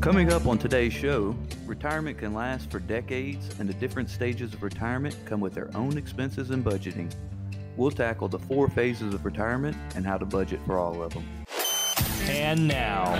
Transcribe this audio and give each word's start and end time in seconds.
Coming 0.00 0.32
up 0.32 0.46
on 0.46 0.56
today's 0.56 0.94
show, 0.94 1.36
retirement 1.66 2.16
can 2.16 2.32
last 2.32 2.70
for 2.70 2.78
decades, 2.78 3.54
and 3.58 3.68
the 3.68 3.74
different 3.74 4.08
stages 4.08 4.54
of 4.54 4.62
retirement 4.62 5.14
come 5.26 5.40
with 5.40 5.52
their 5.52 5.68
own 5.76 5.98
expenses 5.98 6.48
and 6.48 6.64
budgeting. 6.64 7.12
We'll 7.76 7.90
tackle 7.90 8.26
the 8.26 8.38
four 8.38 8.70
phases 8.70 9.12
of 9.12 9.26
retirement 9.26 9.76
and 9.94 10.06
how 10.06 10.16
to 10.16 10.24
budget 10.24 10.60
for 10.64 10.78
all 10.78 11.02
of 11.02 11.12
them. 11.12 11.24
And 12.30 12.66
now, 12.66 13.12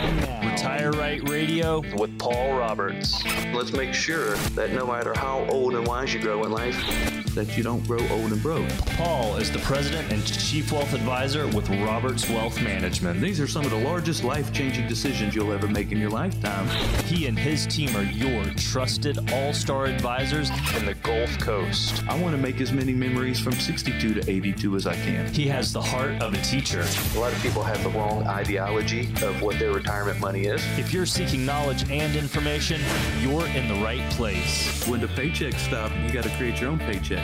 Retire 0.42 0.92
Right 0.92 1.28
Radio 1.28 1.80
with 1.98 2.18
Paul 2.18 2.56
Roberts. 2.56 3.22
Let's 3.52 3.72
make 3.72 3.92
sure 3.92 4.36
that 4.54 4.70
no 4.70 4.86
matter 4.86 5.12
how 5.14 5.46
old 5.50 5.74
and 5.74 5.86
wise 5.86 6.14
you 6.14 6.20
grow 6.20 6.44
in 6.44 6.50
life, 6.50 7.19
that 7.34 7.56
you 7.56 7.62
don't 7.62 7.86
grow 7.86 8.00
old 8.08 8.32
and 8.32 8.42
broke. 8.42 8.68
Paul 8.96 9.36
is 9.36 9.50
the 9.50 9.58
president 9.60 10.10
and 10.12 10.24
chief 10.24 10.72
wealth 10.72 10.92
advisor 10.94 11.46
with 11.48 11.68
Roberts 11.68 12.28
Wealth 12.28 12.60
Management. 12.62 13.20
These 13.20 13.40
are 13.40 13.46
some 13.46 13.64
of 13.64 13.70
the 13.70 13.78
largest 13.78 14.24
life 14.24 14.52
changing 14.52 14.88
decisions 14.88 15.34
you'll 15.34 15.52
ever 15.52 15.68
make 15.68 15.92
in 15.92 15.98
your 15.98 16.10
lifetime. 16.10 16.68
He 17.04 17.26
and 17.26 17.38
his 17.38 17.66
team 17.66 17.94
are 17.96 18.02
your 18.02 18.44
trusted 18.56 19.30
all 19.32 19.52
star 19.52 19.86
advisors 19.86 20.50
in 20.76 20.86
the 20.86 20.94
Gulf 21.02 21.38
Coast. 21.38 22.02
I 22.08 22.20
want 22.20 22.34
to 22.34 22.40
make 22.40 22.60
as 22.60 22.72
many 22.72 22.92
memories 22.92 23.40
from 23.40 23.52
62 23.52 24.14
to 24.14 24.30
82 24.30 24.76
as 24.76 24.86
I 24.86 24.94
can. 24.94 25.32
He 25.32 25.46
has 25.48 25.72
the 25.72 25.82
heart 25.82 26.20
of 26.22 26.34
a 26.34 26.42
teacher. 26.42 26.84
A 27.14 27.18
lot 27.18 27.32
of 27.32 27.40
people 27.42 27.62
have 27.62 27.82
the 27.82 27.90
wrong 27.90 28.26
ideology 28.26 29.08
of 29.22 29.40
what 29.42 29.58
their 29.58 29.72
retirement 29.72 30.20
money 30.20 30.46
is. 30.46 30.62
If 30.78 30.92
you're 30.92 31.06
seeking 31.06 31.44
knowledge 31.44 31.88
and 31.90 32.16
information, 32.16 32.80
you're 33.20 33.46
in 33.48 33.68
the 33.68 33.82
right 33.84 34.08
place. 34.12 34.86
When 34.86 35.00
the 35.00 35.08
paychecks 35.08 35.58
stop, 35.58 35.92
you 36.04 36.12
got 36.12 36.24
to 36.24 36.30
create 36.30 36.60
your 36.60 36.70
own 36.70 36.78
paycheck. 36.78 37.19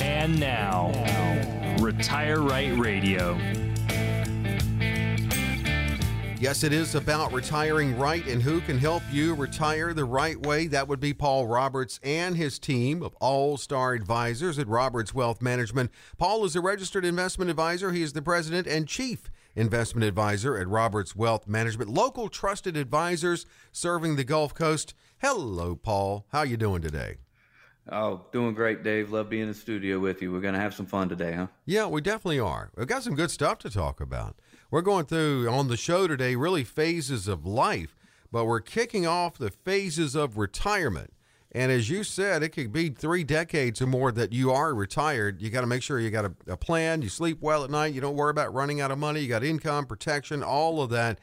And 0.00 0.38
now, 0.38 0.90
Retire 1.80 2.40
Right 2.40 2.76
Radio. 2.78 3.38
Yes, 6.40 6.64
it 6.64 6.72
is 6.72 6.94
about 6.94 7.34
retiring 7.34 7.98
right 7.98 8.26
and 8.26 8.42
who 8.42 8.62
can 8.62 8.78
help 8.78 9.02
you 9.12 9.34
retire 9.34 9.92
the 9.92 10.06
right 10.06 10.40
way. 10.40 10.68
That 10.68 10.88
would 10.88 10.98
be 10.98 11.12
Paul 11.12 11.46
Roberts 11.46 12.00
and 12.02 12.34
his 12.34 12.58
team 12.58 13.02
of 13.02 13.14
all 13.20 13.58
star 13.58 13.92
advisors 13.92 14.58
at 14.58 14.66
Roberts 14.66 15.12
Wealth 15.12 15.42
Management. 15.42 15.90
Paul 16.16 16.46
is 16.46 16.56
a 16.56 16.62
registered 16.62 17.04
investment 17.04 17.50
advisor. 17.50 17.92
He 17.92 18.00
is 18.00 18.14
the 18.14 18.22
president 18.22 18.66
and 18.66 18.88
chief 18.88 19.30
investment 19.54 20.06
advisor 20.06 20.56
at 20.56 20.66
Roberts 20.66 21.14
Wealth 21.14 21.46
Management. 21.46 21.90
Local 21.90 22.30
trusted 22.30 22.74
advisors 22.74 23.44
serving 23.70 24.16
the 24.16 24.24
Gulf 24.24 24.54
Coast. 24.54 24.94
Hello, 25.20 25.76
Paul. 25.76 26.24
How 26.32 26.40
you 26.40 26.56
doing 26.56 26.80
today? 26.80 27.18
Oh, 27.92 28.22
doing 28.30 28.54
great, 28.54 28.84
Dave. 28.84 29.10
Love 29.10 29.28
being 29.28 29.42
in 29.42 29.48
the 29.48 29.54
studio 29.54 29.98
with 29.98 30.22
you. 30.22 30.30
We're 30.30 30.40
going 30.40 30.54
to 30.54 30.60
have 30.60 30.74
some 30.74 30.86
fun 30.86 31.08
today, 31.08 31.32
huh? 31.32 31.48
Yeah, 31.66 31.86
we 31.86 32.00
definitely 32.00 32.38
are. 32.38 32.70
We've 32.76 32.86
got 32.86 33.02
some 33.02 33.16
good 33.16 33.30
stuff 33.30 33.58
to 33.60 33.70
talk 33.70 34.00
about. 34.00 34.36
We're 34.70 34.82
going 34.82 35.06
through 35.06 35.48
on 35.48 35.66
the 35.66 35.76
show 35.76 36.06
today 36.06 36.36
really 36.36 36.62
phases 36.62 37.26
of 37.26 37.44
life, 37.44 37.96
but 38.30 38.44
we're 38.44 38.60
kicking 38.60 39.06
off 39.06 39.38
the 39.38 39.50
phases 39.50 40.14
of 40.14 40.38
retirement. 40.38 41.12
And 41.52 41.72
as 41.72 41.90
you 41.90 42.04
said, 42.04 42.44
it 42.44 42.50
could 42.50 42.72
be 42.72 42.90
three 42.90 43.24
decades 43.24 43.82
or 43.82 43.88
more 43.88 44.12
that 44.12 44.32
you 44.32 44.52
are 44.52 44.72
retired. 44.72 45.42
You 45.42 45.50
got 45.50 45.62
to 45.62 45.66
make 45.66 45.82
sure 45.82 45.98
you 45.98 46.10
got 46.10 46.26
a, 46.26 46.32
a, 46.46 46.56
plan, 46.56 47.02
you 47.02 47.08
sleep 47.08 47.38
well 47.40 47.64
at 47.64 47.70
night, 47.70 47.92
you 47.92 48.00
don't 48.00 48.14
worry 48.14 48.30
about 48.30 48.54
running 48.54 48.80
out 48.80 48.92
of 48.92 48.98
money, 48.98 49.20
you 49.20 49.28
got 49.28 49.42
income, 49.42 49.86
protection, 49.86 50.44
all 50.44 50.80
of 50.80 50.90
that. 50.90 51.18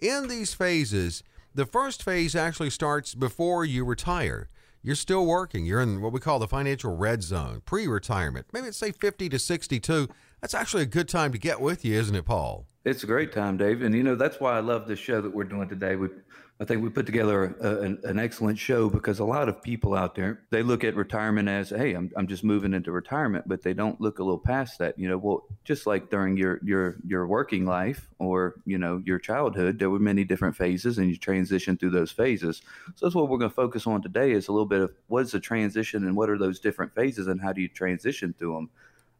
In 0.00 0.28
these 0.28 0.54
phases, 0.54 1.24
the 1.52 1.66
first 1.66 2.04
phase 2.04 2.36
actually 2.36 2.70
starts 2.70 3.16
before 3.16 3.64
you 3.64 3.84
retire. 3.84 4.48
You're 4.86 4.94
still 4.94 5.26
working. 5.26 5.66
You're 5.66 5.80
in 5.80 6.00
what 6.00 6.12
we 6.12 6.20
call 6.20 6.38
the 6.38 6.46
financial 6.46 6.94
red 6.94 7.20
zone, 7.20 7.60
pre 7.64 7.88
retirement. 7.88 8.46
Maybe 8.52 8.68
it's 8.68 8.76
say 8.76 8.92
50 8.92 9.28
to 9.30 9.36
62. 9.36 10.08
That's 10.40 10.54
actually 10.54 10.84
a 10.84 10.86
good 10.86 11.08
time 11.08 11.32
to 11.32 11.38
get 11.38 11.60
with 11.60 11.84
you, 11.84 11.98
isn't 11.98 12.14
it, 12.14 12.24
Paul? 12.24 12.68
It's 12.84 13.02
a 13.02 13.06
great 13.06 13.32
time, 13.32 13.56
Dave. 13.56 13.82
And, 13.82 13.96
you 13.96 14.04
know, 14.04 14.14
that's 14.14 14.38
why 14.38 14.56
I 14.56 14.60
love 14.60 14.86
this 14.86 15.00
show 15.00 15.20
that 15.20 15.34
we're 15.34 15.42
doing 15.42 15.68
today. 15.68 15.96
We, 15.96 16.10
I 16.58 16.64
think 16.64 16.82
we 16.82 16.88
put 16.88 17.04
together 17.04 17.54
a, 17.60 17.80
an, 17.82 17.98
an, 18.04 18.18
excellent 18.18 18.58
show 18.58 18.88
because 18.88 19.18
a 19.18 19.24
lot 19.26 19.50
of 19.50 19.62
people 19.62 19.94
out 19.94 20.14
there, 20.14 20.40
they 20.50 20.62
look 20.62 20.84
at 20.84 20.96
retirement 20.96 21.50
as, 21.50 21.68
hey, 21.68 21.92
I'm, 21.92 22.10
I'm 22.16 22.26
just 22.26 22.44
moving 22.44 22.72
into 22.72 22.92
retirement, 22.92 23.46
but 23.46 23.62
they 23.62 23.74
don't 23.74 24.00
look 24.00 24.20
a 24.20 24.22
little 24.22 24.38
past 24.38 24.78
that. 24.78 24.98
You 24.98 25.10
know, 25.10 25.18
well, 25.18 25.44
just 25.64 25.86
like 25.86 26.08
during 26.08 26.38
your, 26.38 26.58
your, 26.64 26.96
your 27.06 27.26
working 27.26 27.66
life 27.66 28.08
or, 28.18 28.54
you 28.64 28.78
know, 28.78 29.02
your 29.04 29.18
childhood, 29.18 29.78
there 29.78 29.90
were 29.90 29.98
many 29.98 30.24
different 30.24 30.56
phases 30.56 30.96
and 30.96 31.10
you 31.10 31.18
transition 31.18 31.76
through 31.76 31.90
those 31.90 32.10
phases. 32.10 32.62
So 32.94 33.04
that's 33.04 33.14
what 33.14 33.28
we're 33.28 33.38
going 33.38 33.50
to 33.50 33.54
focus 33.54 33.86
on 33.86 34.00
today 34.00 34.32
is 34.32 34.48
a 34.48 34.52
little 34.52 34.64
bit 34.64 34.80
of 34.80 34.92
what 35.08 35.24
is 35.24 35.32
the 35.32 35.40
transition 35.40 36.06
and 36.06 36.16
what 36.16 36.30
are 36.30 36.38
those 36.38 36.58
different 36.58 36.94
phases 36.94 37.26
and 37.26 37.38
how 37.38 37.52
do 37.52 37.60
you 37.60 37.68
transition 37.68 38.34
through 38.38 38.54
them? 38.54 38.70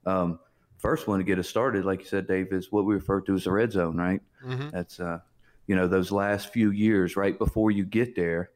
Um, 0.07 0.39
first 0.79 1.07
one 1.07 1.19
to 1.19 1.25
get 1.25 1.39
us 1.39 1.51
started, 1.51 1.85
like 1.85 2.01
you 2.01 2.07
said, 2.07 2.27
Dave, 2.27 2.51
is 2.53 2.73
what 2.73 2.87
we 2.87 2.95
refer 2.95 3.21
to 3.21 3.35
as 3.35 3.45
the 3.45 3.53
red 3.53 3.73
zone, 3.73 3.99
right? 3.99 4.23
Mm-hmm. 4.43 4.71
That's, 4.71 5.01
uh, 5.01 5.19
you 5.67 5.77
know, 5.77 5.87
those 5.87 6.13
last 6.13 6.53
few 6.53 6.71
years 6.71 7.17
right 7.17 7.39
before 7.39 7.71
you 7.71 7.85
get 7.85 8.15
there. 8.15 8.51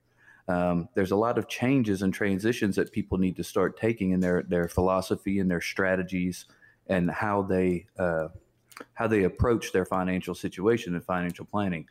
Um, 0.48 0.88
there's 0.94 1.12
a 1.12 1.16
lot 1.16 1.38
of 1.38 1.48
changes 1.48 2.02
and 2.02 2.12
transitions 2.12 2.74
that 2.76 2.90
people 2.92 3.18
need 3.18 3.36
to 3.36 3.44
start 3.44 3.78
taking 3.78 4.10
in 4.10 4.20
their, 4.20 4.42
their 4.42 4.68
philosophy 4.68 5.38
and 5.38 5.50
their 5.50 5.60
strategies 5.60 6.46
and 6.88 7.10
how 7.10 7.42
they 7.42 7.86
uh, 7.98 8.28
how 8.94 9.06
they 9.06 9.24
approach 9.24 9.72
their 9.72 9.84
financial 9.84 10.34
situation 10.34 10.94
and 10.94 11.04
financial 11.04 11.44
planning. 11.44 11.86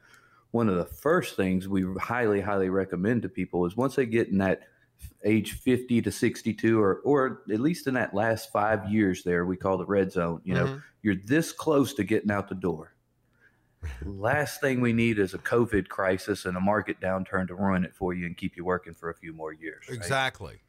One 0.51 0.67
of 0.67 0.75
the 0.75 0.85
first 0.85 1.35
things 1.35 1.67
we 1.67 1.85
highly 1.99 2.41
highly 2.41 2.69
recommend 2.69 3.21
to 3.21 3.29
people 3.29 3.65
is 3.65 3.77
once 3.77 3.95
they 3.95 4.05
get 4.05 4.29
in 4.29 4.39
that 4.39 4.61
age 5.23 5.53
50 5.53 6.01
to 6.01 6.11
62 6.11 6.81
or 6.81 7.01
or 7.05 7.43
at 7.51 7.59
least 7.59 7.87
in 7.87 7.93
that 7.93 8.13
last 8.13 8.51
5 8.51 8.91
years 8.91 9.23
there 9.23 9.45
we 9.45 9.55
call 9.55 9.77
the 9.77 9.85
red 9.85 10.11
zone 10.11 10.41
you 10.43 10.53
know 10.53 10.65
mm-hmm. 10.65 10.77
you're 11.01 11.15
this 11.25 11.53
close 11.53 11.93
to 11.93 12.03
getting 12.03 12.31
out 12.31 12.49
the 12.49 12.55
door 12.55 12.93
last 14.03 14.61
thing 14.61 14.81
we 14.81 14.93
need 14.93 15.19
is 15.19 15.33
a 15.33 15.37
covid 15.37 15.87
crisis 15.87 16.45
and 16.45 16.57
a 16.57 16.59
market 16.59 16.99
downturn 16.99 17.47
to 17.47 17.55
ruin 17.55 17.83
it 17.83 17.95
for 17.95 18.13
you 18.13 18.25
and 18.25 18.37
keep 18.37 18.57
you 18.57 18.65
working 18.65 18.93
for 18.93 19.09
a 19.09 19.15
few 19.15 19.33
more 19.33 19.53
years 19.53 19.85
right? 19.87 19.97
exactly 19.97 20.61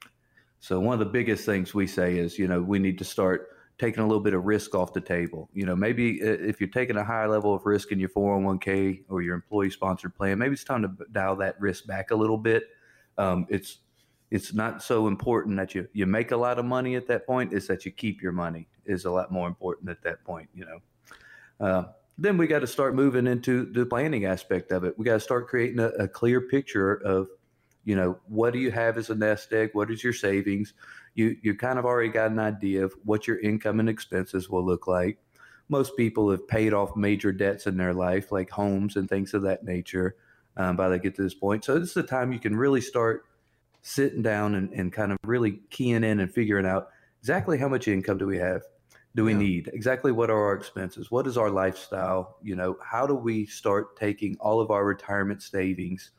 so 0.60 0.78
one 0.78 0.92
of 0.92 1.00
the 1.00 1.06
biggest 1.06 1.44
things 1.44 1.74
we 1.74 1.86
say 1.86 2.18
is 2.18 2.38
you 2.38 2.46
know 2.46 2.60
we 2.60 2.78
need 2.78 2.98
to 2.98 3.04
start 3.04 3.48
taking 3.78 4.02
a 4.02 4.06
little 4.06 4.22
bit 4.22 4.34
of 4.34 4.44
risk 4.44 4.74
off 4.74 4.92
the 4.92 5.00
table 5.00 5.48
you 5.52 5.66
know 5.66 5.74
maybe 5.74 6.22
uh, 6.22 6.26
if 6.26 6.60
you're 6.60 6.70
taking 6.70 6.96
a 6.96 7.04
high 7.04 7.26
level 7.26 7.54
of 7.54 7.66
risk 7.66 7.90
in 7.92 7.98
your 7.98 8.10
401k 8.10 9.02
or 9.08 9.22
your 9.22 9.34
employee 9.34 9.70
sponsored 9.70 10.14
plan 10.14 10.38
maybe 10.38 10.52
it's 10.52 10.64
time 10.64 10.82
to 10.82 10.90
dial 11.12 11.36
that 11.36 11.60
risk 11.60 11.86
back 11.86 12.10
a 12.10 12.16
little 12.16 12.38
bit 12.38 12.64
um, 13.18 13.46
it's 13.50 13.78
it's 14.30 14.54
not 14.54 14.82
so 14.82 15.08
important 15.08 15.56
that 15.56 15.74
you 15.74 15.88
you 15.92 16.06
make 16.06 16.30
a 16.30 16.36
lot 16.36 16.58
of 16.58 16.64
money 16.64 16.94
at 16.94 17.06
that 17.08 17.26
point. 17.26 17.52
It's 17.52 17.66
that 17.66 17.84
you 17.84 17.90
keep 17.90 18.22
your 18.22 18.32
money 18.32 18.68
is 18.86 19.04
a 19.04 19.10
lot 19.10 19.30
more 19.30 19.48
important 19.48 19.90
at 19.90 20.02
that 20.02 20.24
point. 20.24 20.48
You 20.54 20.66
know. 20.66 21.66
Uh, 21.66 21.84
then 22.20 22.36
we 22.36 22.46
got 22.46 22.58
to 22.58 22.66
start 22.66 22.94
moving 22.94 23.26
into 23.26 23.64
the 23.64 23.86
planning 23.86 24.26
aspect 24.26 24.72
of 24.72 24.84
it. 24.84 24.96
We 24.98 25.06
got 25.06 25.14
to 25.14 25.20
start 25.20 25.48
creating 25.48 25.80
a, 25.80 25.88
a, 25.88 26.06
clear 26.06 26.42
picture 26.42 26.92
of, 26.92 27.28
you 27.84 27.96
know, 27.96 28.18
what 28.28 28.52
do 28.52 28.58
you 28.58 28.70
have 28.70 28.98
as 28.98 29.08
a 29.08 29.14
nest 29.14 29.50
egg? 29.54 29.70
What 29.72 29.90
is 29.90 30.04
your 30.04 30.12
savings? 30.12 30.74
You 31.14 31.36
you 31.40 31.54
kind 31.54 31.78
of 31.78 31.86
already 31.86 32.10
got 32.10 32.30
an 32.30 32.38
idea 32.38 32.84
of 32.84 32.92
what 33.04 33.26
your 33.26 33.40
income 33.40 33.80
and 33.80 33.88
expenses 33.88 34.50
will 34.50 34.64
look 34.64 34.86
like. 34.86 35.18
Most 35.70 35.96
people 35.96 36.30
have 36.30 36.46
paid 36.46 36.74
off 36.74 36.94
major 36.94 37.32
debts 37.32 37.66
in 37.66 37.78
their 37.78 37.94
life, 37.94 38.30
like 38.30 38.50
homes 38.50 38.96
and 38.96 39.08
things 39.08 39.32
of 39.32 39.42
that 39.42 39.64
nature, 39.64 40.16
um, 40.58 40.76
by 40.76 40.90
they 40.90 40.98
get 40.98 41.14
to 41.16 41.22
this 41.22 41.34
point. 41.34 41.64
So 41.64 41.78
this 41.78 41.88
is 41.88 41.94
the 41.94 42.02
time 42.02 42.32
you 42.32 42.38
can 42.38 42.54
really 42.54 42.82
start 42.82 43.24
sitting 43.80 44.20
down 44.20 44.56
and, 44.56 44.70
and 44.74 44.92
kind 44.92 45.10
of 45.10 45.16
really 45.24 45.60
keying 45.70 46.04
in 46.04 46.20
and 46.20 46.30
figuring 46.30 46.66
out 46.66 46.88
exactly 47.20 47.56
how 47.56 47.68
much 47.68 47.88
income 47.88 48.18
do 48.18 48.26
we 48.26 48.36
have 48.36 48.62
do 49.14 49.24
we 49.24 49.32
yeah. 49.32 49.38
need? 49.38 49.70
Exactly 49.72 50.12
what 50.12 50.30
are 50.30 50.38
our 50.38 50.54
expenses? 50.54 51.10
What 51.10 51.26
is 51.26 51.36
our 51.36 51.50
lifestyle? 51.50 52.36
You 52.42 52.56
know 52.56 52.76
how 52.82 53.06
do 53.06 53.14
we 53.14 53.46
start 53.46 53.96
taking 53.96 54.36
all 54.40 54.60
of 54.60 54.70
our 54.70 54.84
retirement 54.84 55.42
savings 55.42 56.12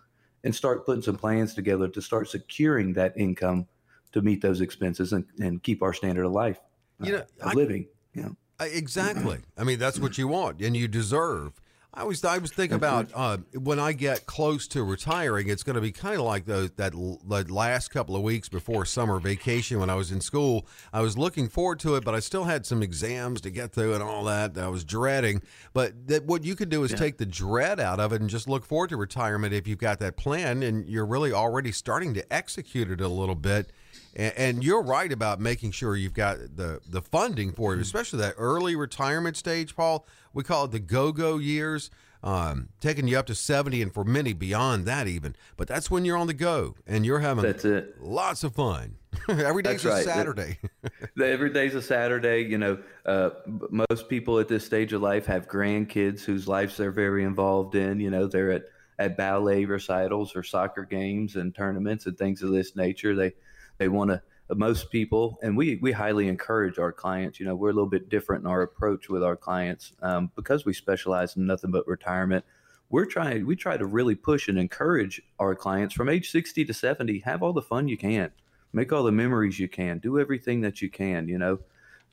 and 0.44 0.54
start 0.54 0.86
putting 0.86 1.02
some 1.02 1.16
plans 1.16 1.54
together 1.54 1.88
to 1.88 2.02
start 2.02 2.30
securing 2.30 2.94
that 2.94 3.14
income 3.18 3.68
to 4.12 4.22
meet 4.22 4.42
those 4.42 4.60
expenses 4.60 5.14
and, 5.14 5.26
and 5.40 5.64
keep 5.64 5.82
our 5.82 5.94
standard 5.94 6.26
of 6.26 6.32
life 6.34 6.60
you 7.02 7.14
know 7.14 7.24
uh, 7.42 7.52
living? 7.54 7.88
You 8.14 8.24
know 8.24 8.36
exactly. 8.60 9.40
I 9.58 9.64
mean 9.64 9.80
that's 9.80 10.00
what 10.00 10.18
you 10.18 10.28
want 10.28 10.62
and 10.62 10.76
you 10.76 10.88
deserve 10.88 11.54
I 11.94 12.06
was 12.06 12.24
I 12.24 12.38
was 12.38 12.52
thinking 12.52 12.78
about 12.78 13.12
uh, 13.14 13.38
when 13.54 13.78
I 13.78 13.92
get 13.92 14.26
close 14.26 14.66
to 14.70 14.84
retiring, 14.84 15.50
it's 15.50 15.62
going 15.62 15.76
to 15.76 15.82
be 15.82 15.92
kind 15.92 16.16
of 16.16 16.22
like 16.22 16.46
the, 16.46 16.72
that 16.78 16.94
that 17.28 17.52
last 17.52 17.90
couple 17.90 18.16
of 18.16 18.22
weeks 18.22 18.48
before 18.48 18.86
summer 18.86 19.20
vacation 19.20 19.78
when 19.78 19.90
I 19.90 19.96
was 19.96 20.10
in 20.10 20.22
school. 20.22 20.66
I 20.94 21.02
was 21.02 21.18
looking 21.18 21.50
forward 21.50 21.80
to 21.82 21.96
it, 21.96 22.06
but 22.06 22.16
I 22.16 22.22
still 22.22 22.46
had 22.46 22.66
some 22.66 22.82
exams 22.82 23.42
to 23.42 23.50
get 23.50 23.74
through 23.74 23.94
and 23.94 24.02
all 24.02 24.24
that. 24.24 24.54
that 24.54 24.64
I 24.64 24.70
was 24.70 24.86
dreading. 24.86 25.42
But 25.74 26.08
that 26.08 26.24
what 26.26 26.46
you 26.46 26.56
can 26.56 26.70
do 26.70 26.86
is 26.86 26.92
yeah. 26.92 26.98
take 26.98 27.18
the 27.18 27.26
dread 27.26 27.82
out 27.82 28.00
of 28.00 28.14
it 28.14 28.22
and 28.22 28.30
just 28.30 28.48
look 28.48 28.64
forward 28.64 28.90
to 28.92 28.98
retirement 28.98 29.54
if 29.54 29.68
you've 29.68 29.78
got 29.78 30.00
that 30.00 30.16
plan 30.16 30.64
and 30.64 30.88
you're 30.88 31.06
really 31.06 31.34
already 31.34 31.74
starting 31.74 32.14
to 32.14 32.34
execute 32.34 32.90
it 32.90 33.02
a 33.02 33.10
little 33.10 33.36
bit. 33.36 33.70
And, 34.16 34.34
and 34.38 34.64
you're 34.64 34.82
right 34.82 35.12
about 35.12 35.40
making 35.40 35.72
sure 35.72 35.96
you've 35.96 36.14
got 36.14 36.38
the 36.56 36.82
the 36.88 37.02
funding 37.02 37.52
for 37.52 37.74
it, 37.74 37.76
mm-hmm. 37.76 37.84
especially 37.84 38.20
that 38.20 38.36
early 38.38 38.76
retirement 38.76 39.38
stage, 39.38 39.76
Paul. 39.76 40.06
We 40.34 40.44
call 40.44 40.66
it 40.66 40.72
the 40.72 40.80
go-go 40.80 41.38
years, 41.38 41.92
um, 42.24 42.70
taking 42.80 43.08
you 43.08 43.18
up 43.18 43.26
to 43.28 43.36
70 43.36 43.82
and 43.82 43.94
for 43.94 44.04
many 44.04 44.34
beyond 44.34 44.86
that 44.86 45.08
even. 45.08 45.36
But 45.58 45.68
that's 45.68 45.90
when 45.90 46.06
you're 46.06 46.18
on 46.18 46.28
the 46.28 46.34
go 46.34 46.76
and 46.88 47.06
you're 47.06 47.20
having 47.20 47.44
that's 47.44 47.66
it. 47.66 48.02
lots 48.02 48.44
of 48.44 48.56
fun. 48.56 48.96
Every 49.28 49.62
day's 49.62 49.84
that's 49.84 49.86
a 49.86 49.90
right. 49.90 50.06
Saturday. 50.06 50.58
Every 51.22 51.52
day's 51.52 51.76
a 51.76 51.82
Saturday. 51.82 52.42
You 52.44 52.58
know, 52.58 52.78
uh, 53.06 53.32
most 53.70 54.08
people 54.08 54.40
at 54.40 54.48
this 54.48 54.66
stage 54.66 54.94
of 54.94 55.02
life 55.02 55.26
have 55.26 55.48
grandkids 55.48 56.22
whose 56.22 56.48
lives 56.48 56.78
they're 56.78 56.92
very 56.92 57.24
involved 57.24 57.76
in. 57.76 58.00
You 58.00 58.10
know, 58.10 58.28
they're 58.28 58.52
at 58.52 58.64
at 59.00 59.18
ballet 59.18 59.66
recitals 59.66 60.36
or 60.36 60.44
soccer 60.44 60.86
games 60.86 61.36
and 61.36 61.56
tournaments 61.56 62.06
and 62.06 62.18
things 62.18 62.44
of 62.44 62.52
this 62.52 62.76
nature. 62.76 63.16
They 63.16 63.34
they 63.82 63.88
want 63.88 64.12
to 64.12 64.22
most 64.56 64.92
people, 64.92 65.40
and 65.42 65.58
we 65.58 65.78
we 65.78 65.92
highly 65.92 66.28
encourage 66.28 66.78
our 66.78 66.92
clients. 66.92 67.40
You 67.40 67.48
know, 67.48 67.56
we're 67.56 67.72
a 67.72 67.74
little 67.74 67.90
bit 67.90 68.10
different 68.10 68.44
in 68.44 68.48
our 68.48 68.62
approach 68.62 69.10
with 69.10 69.24
our 69.24 69.36
clients 69.36 69.94
um, 70.04 70.30
because 70.36 70.66
we 70.66 70.74
specialize 70.74 71.36
in 71.36 71.48
nothing 71.48 71.72
but 71.72 71.88
retirement. 71.88 72.46
We're 72.90 73.06
trying 73.06 73.48
we 73.48 73.56
try 73.56 73.78
to 73.78 73.86
really 73.86 74.14
push 74.14 74.48
and 74.48 74.60
encourage 74.60 75.20
our 75.40 75.56
clients 75.56 75.96
from 75.96 76.10
age 76.10 76.30
60 76.30 76.64
to 76.66 76.74
70. 76.74 77.20
Have 77.20 77.42
all 77.42 77.54
the 77.54 77.62
fun 77.62 77.88
you 77.88 77.98
can, 77.98 78.30
make 78.72 78.94
all 78.94 79.04
the 79.04 79.12
memories 79.12 79.60
you 79.60 79.68
can, 79.68 79.98
do 79.98 80.20
everything 80.20 80.62
that 80.62 80.80
you 80.82 80.92
can. 80.92 81.28
You 81.28 81.40
know, 81.40 81.60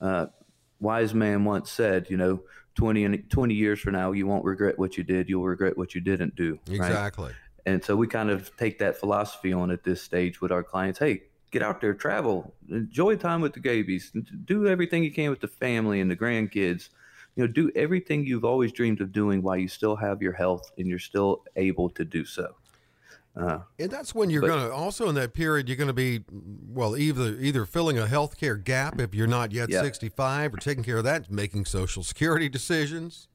uh, 0.01 0.27
wise 0.81 1.13
man 1.13 1.45
once 1.45 1.71
said, 1.71 2.09
you 2.09 2.17
know, 2.17 2.45
20 2.77 3.05
and 3.05 3.29
20 3.29 3.53
years 3.53 3.81
from 3.81 3.93
now, 3.93 4.13
you 4.13 4.27
won't 4.27 4.45
regret 4.45 4.79
what 4.79 4.97
you 4.97 5.05
did. 5.05 5.29
You'll 5.29 5.45
regret 5.45 5.77
what 5.77 5.95
you 5.95 6.01
didn't 6.01 6.35
do. 6.35 6.59
Exactly. 6.71 7.27
Right? 7.27 7.35
And 7.67 7.85
so 7.85 7.95
we 7.95 8.07
kind 8.07 8.31
of 8.31 8.57
take 8.57 8.79
that 8.79 8.97
philosophy 8.97 9.53
on 9.53 9.71
at 9.71 9.85
this 9.85 10.01
stage 10.01 10.41
with 10.41 10.51
our 10.51 10.63
clients. 10.63 11.01
Hey, 11.01 11.25
get 11.51 11.63
out 11.63 11.81
there, 11.81 11.95
travel, 11.95 12.55
enjoy 12.71 13.17
time 13.17 13.41
with 13.41 13.55
the 13.55 13.61
babies, 13.61 14.13
do 14.45 14.67
everything 14.67 15.03
you 15.03 15.13
can 15.13 15.31
with 15.31 15.41
the 15.41 15.49
family 15.49 16.01
and 16.01 16.11
the 16.11 16.17
grandkids. 16.17 16.91
You 17.37 17.47
know, 17.47 17.53
do 17.53 17.71
everything 17.77 18.27
you've 18.27 18.45
always 18.45 18.73
dreamed 18.73 19.01
of 19.01 19.13
doing 19.13 19.43
while 19.43 19.57
you 19.57 19.69
still 19.69 19.95
have 19.97 20.21
your 20.21 20.33
health 20.33 20.73
and 20.77 20.89
you're 20.89 20.99
still 20.99 21.45
able 21.57 21.89
to 21.91 22.05
do 22.05 22.25
so. 22.25 22.55
Uh, 23.37 23.61
and 23.79 23.91
that's 23.91 24.15
when 24.15 24.31
you're 24.31 24.43
going 24.43 24.69
to 24.69 24.73
also 24.73 25.09
in 25.09 25.15
that 25.15 25.33
period 25.33 25.69
you're 25.69 25.77
going 25.77 25.87
to 25.87 25.93
be 25.93 26.25
well 26.69 26.97
either 26.97 27.37
either 27.39 27.65
filling 27.65 27.97
a 27.97 28.07
health 28.09 28.37
care 28.37 28.57
gap 28.57 28.99
if 28.99 29.15
you're 29.15 29.29
not 29.29 29.53
yet 29.53 29.71
65 29.71 30.55
or 30.55 30.57
taking 30.57 30.83
care 30.83 30.97
of 30.97 31.05
that, 31.05 31.31
making 31.31 31.65
social 31.65 32.03
security 32.03 32.49
decisions. 32.49 33.29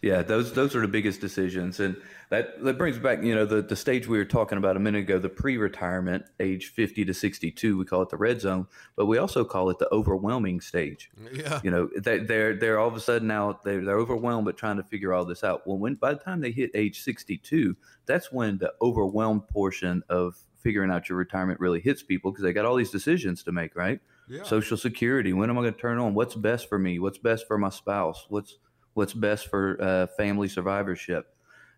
Yeah, 0.00 0.22
those 0.22 0.52
those 0.52 0.76
are 0.76 0.80
the 0.80 0.88
biggest 0.88 1.20
decisions, 1.20 1.80
and 1.80 1.96
that 2.30 2.62
that 2.62 2.78
brings 2.78 2.98
back 2.98 3.22
you 3.22 3.34
know 3.34 3.44
the 3.44 3.62
the 3.62 3.74
stage 3.74 4.06
we 4.06 4.16
were 4.16 4.24
talking 4.24 4.56
about 4.56 4.76
a 4.76 4.80
minute 4.80 5.00
ago, 5.00 5.18
the 5.18 5.28
pre-retirement 5.28 6.24
age 6.38 6.68
fifty 6.68 7.04
to 7.04 7.12
sixty 7.12 7.50
two. 7.50 7.76
We 7.76 7.84
call 7.84 8.02
it 8.02 8.08
the 8.08 8.16
red 8.16 8.40
zone, 8.40 8.68
but 8.96 9.06
we 9.06 9.18
also 9.18 9.44
call 9.44 9.70
it 9.70 9.78
the 9.78 9.92
overwhelming 9.92 10.60
stage. 10.60 11.10
Yeah, 11.32 11.60
you 11.64 11.70
know 11.70 11.90
they, 11.96 12.18
they're 12.18 12.54
they're 12.54 12.78
all 12.78 12.88
of 12.88 12.94
a 12.94 13.00
sudden 13.00 13.26
now 13.26 13.58
they're, 13.64 13.84
they're 13.84 13.98
overwhelmed, 13.98 14.44
but 14.44 14.56
trying 14.56 14.76
to 14.76 14.84
figure 14.84 15.12
all 15.12 15.24
this 15.24 15.42
out. 15.42 15.66
Well, 15.66 15.78
when 15.78 15.96
by 15.96 16.14
the 16.14 16.20
time 16.20 16.40
they 16.40 16.52
hit 16.52 16.70
age 16.74 17.00
sixty 17.00 17.36
two, 17.36 17.76
that's 18.06 18.30
when 18.30 18.58
the 18.58 18.72
overwhelmed 18.80 19.48
portion 19.48 20.02
of 20.08 20.36
figuring 20.62 20.90
out 20.90 21.08
your 21.08 21.18
retirement 21.18 21.58
really 21.60 21.80
hits 21.80 22.02
people 22.02 22.30
because 22.30 22.44
they 22.44 22.52
got 22.52 22.64
all 22.64 22.76
these 22.76 22.90
decisions 22.90 23.42
to 23.42 23.52
make, 23.52 23.74
right? 23.74 24.00
Yeah. 24.28 24.42
Social 24.42 24.76
Security. 24.76 25.32
When 25.32 25.50
am 25.50 25.58
I 25.58 25.62
going 25.62 25.74
to 25.74 25.80
turn 25.80 25.98
on? 25.98 26.14
What's 26.14 26.34
best 26.34 26.68
for 26.68 26.78
me? 26.78 26.98
What's 26.98 27.18
best 27.18 27.46
for 27.46 27.58
my 27.58 27.70
spouse? 27.70 28.26
What's 28.28 28.58
what's 28.98 29.14
best 29.14 29.46
for 29.46 29.80
uh, 29.80 30.06
family 30.16 30.48
survivorship. 30.48 31.32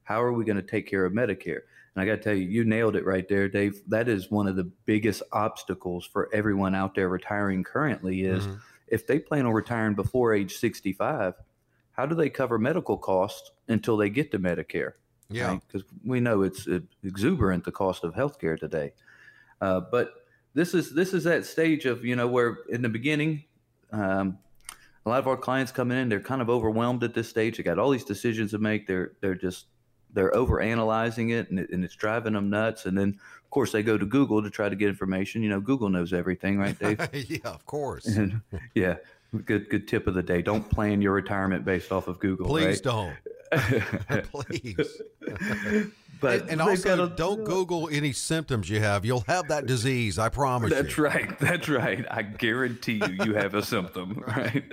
How 0.05 0.22
are 0.22 0.32
we 0.32 0.46
going 0.46 0.56
to 0.56 0.62
take 0.62 0.88
care 0.88 1.05
of 1.05 1.12
Medicare? 1.12 1.61
And 1.94 2.02
I 2.02 2.06
got 2.06 2.17
to 2.17 2.22
tell 2.22 2.34
you, 2.34 2.49
you 2.49 2.64
nailed 2.64 2.96
it 2.96 3.05
right 3.05 3.28
there, 3.28 3.46
Dave. 3.46 3.82
That 3.88 4.08
is 4.08 4.31
one 4.31 4.49
of 4.49 4.56
the 4.56 4.64
biggest 4.87 5.22
obstacles 5.31 6.06
for 6.06 6.31
everyone 6.32 6.75
out 6.75 6.94
there 6.94 7.11
retiring 7.11 7.62
currently 7.62 8.22
is 8.22 8.46
mm-hmm. 8.46 8.56
if 8.87 9.06
they 9.06 9.19
plan 9.19 9.44
on 9.44 9.52
retiring 9.52 9.94
before 9.94 10.32
age 10.32 10.56
65, 10.56 11.34
how 11.93 12.06
do 12.06 12.14
they 12.14 12.31
cover 12.31 12.58
medical 12.58 12.96
costs 12.96 13.50
until 13.69 13.99
they 13.99 14.08
get 14.08 14.31
to 14.31 14.38
Medicare? 14.38 14.93
Yeah. 15.28 15.58
Because 15.67 15.82
right? 15.82 16.00
we 16.02 16.20
know 16.20 16.40
it's 16.40 16.67
exuberant, 17.05 17.64
the 17.64 17.72
cost 17.72 18.02
of 18.02 18.14
healthcare 18.14 18.58
today. 18.58 18.94
Uh, 19.61 19.81
but 19.81 20.14
this 20.55 20.72
is 20.72 20.94
this 20.94 21.12
is 21.12 21.25
that 21.25 21.44
stage 21.44 21.84
of 21.84 22.02
you 22.02 22.17
know 22.17 22.26
where 22.26 22.61
in 22.70 22.81
the 22.81 22.88
beginning 22.88 23.44
um, 23.93 24.38
a 25.06 25.08
lot 25.08 25.19
of 25.19 25.26
our 25.26 25.37
clients 25.37 25.73
coming 25.73 25.99
in, 25.99 26.08
they're 26.08 26.20
kind 26.20 26.43
of 26.43 26.50
overwhelmed 26.50 27.02
at 27.05 27.14
this 27.14 27.29
stage. 27.29 27.56
They 27.56 27.62
got 27.62 27.79
all 27.79 27.91
these 27.91 28.05
decisions 28.05 28.50
to 28.52 28.58
make. 28.58 28.87
They're 28.87 29.12
they're 29.20 29.35
just 29.35 29.67
they're 30.12 30.35
over 30.35 30.61
analyzing 30.61 31.31
it 31.31 31.50
and, 31.50 31.58
it 31.61 31.70
and, 31.70 31.85
it's 31.85 31.94
driving 31.94 32.32
them 32.32 32.50
nuts. 32.50 32.87
And 32.87 32.99
then 32.99 33.11
of 33.44 33.50
course 33.50 33.73
they 33.73 33.82
go 33.82 33.97
to 33.97 34.05
Google 34.05 34.43
to 34.43 34.50
try 34.50 34.69
to 34.69 34.76
get 34.76 34.88
information. 34.88 35.43
You 35.43 35.50
know, 35.50 35.61
Google 35.61 35.88
knows 35.88 36.12
everything, 36.12 36.58
right, 36.58 36.79
Dave? 36.79 36.99
yeah, 37.29 37.38
of 37.44 37.64
course. 37.67 38.06
And, 38.17 38.41
yeah. 38.75 38.97
Good 39.44 39.70
good 39.70 39.87
tip 39.87 40.08
of 40.08 40.14
the 40.14 40.25
day. 40.25 40.43
Don't 40.43 40.69
plan 40.69 41.00
your 41.00 41.12
retirement 41.12 41.64
based 41.64 41.93
off 41.93 42.08
of 42.08 42.19
Google. 42.19 42.49
Please 42.49 42.82
right? 42.85 43.14
don't. 43.53 44.25
Please. 44.32 45.03
But 46.20 46.43
and, 46.43 46.50
and 46.50 46.62
also, 46.62 47.05
a, 47.05 47.08
don't 47.08 47.44
Google 47.44 47.88
any 47.90 48.12
symptoms 48.12 48.69
you 48.69 48.81
have. 48.81 49.05
You'll 49.05 49.25
have 49.26 49.49
that 49.49 49.67
disease. 49.67 50.19
I 50.19 50.28
promise. 50.28 50.70
That's 50.70 50.96
you. 50.96 51.05
right. 51.05 51.38
That's 51.38 51.69
right. 51.69 52.05
I 52.11 52.22
guarantee 52.22 53.00
you, 53.06 53.25
you 53.25 53.34
have 53.34 53.55
a 53.55 53.62
symptom. 53.62 54.25
Right. 54.31 54.72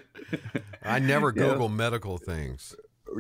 I 0.84 1.00
never 1.00 1.32
Google 1.32 1.68
yeah. 1.68 1.76
medical 1.76 2.18
things. 2.18 2.76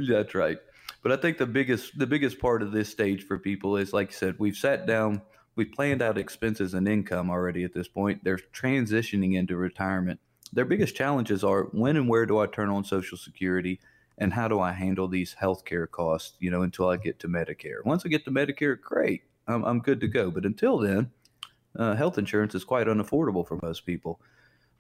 That's 0.07 0.35
right. 0.35 0.57
But 1.01 1.11
I 1.11 1.17
think 1.17 1.37
the 1.37 1.45
biggest 1.45 1.97
the 1.97 2.05
biggest 2.05 2.39
part 2.39 2.61
of 2.61 2.71
this 2.71 2.89
stage 2.89 3.25
for 3.25 3.39
people 3.39 3.77
is, 3.77 3.93
like 3.93 4.09
I 4.09 4.13
said, 4.13 4.35
we've 4.37 4.57
sat 4.57 4.85
down, 4.85 5.21
we've 5.55 5.71
planned 5.71 6.01
out 6.01 6.17
expenses 6.17 6.73
and 6.73 6.87
income 6.87 7.29
already 7.29 7.63
at 7.63 7.73
this 7.73 7.87
point. 7.87 8.23
They're 8.23 8.39
transitioning 8.53 9.35
into 9.35 9.55
retirement. 9.55 10.19
Their 10.53 10.65
biggest 10.65 10.95
challenges 10.95 11.43
are 11.43 11.63
when 11.71 11.97
and 11.97 12.09
where 12.09 12.25
do 12.25 12.39
I 12.39 12.47
turn 12.47 12.69
on 12.69 12.83
Social 12.83 13.17
Security 13.17 13.79
and 14.17 14.33
how 14.33 14.47
do 14.47 14.59
I 14.59 14.71
handle 14.71 15.07
these 15.07 15.35
healthcare 15.39 15.89
costs, 15.89 16.33
you 16.39 16.49
know, 16.49 16.63
until 16.63 16.89
I 16.89 16.97
get 16.97 17.19
to 17.19 17.27
Medicare. 17.27 17.85
Once 17.85 18.05
I 18.05 18.09
get 18.09 18.25
to 18.25 18.31
Medicare, 18.31 18.79
great, 18.79 19.23
I'm, 19.47 19.63
I'm 19.63 19.79
good 19.79 20.01
to 20.01 20.07
go. 20.07 20.31
But 20.31 20.45
until 20.45 20.79
then, 20.79 21.11
uh, 21.77 21.95
health 21.95 22.17
insurance 22.17 22.55
is 22.55 22.63
quite 22.63 22.87
unaffordable 22.87 23.47
for 23.47 23.59
most 23.61 23.85
people. 23.85 24.19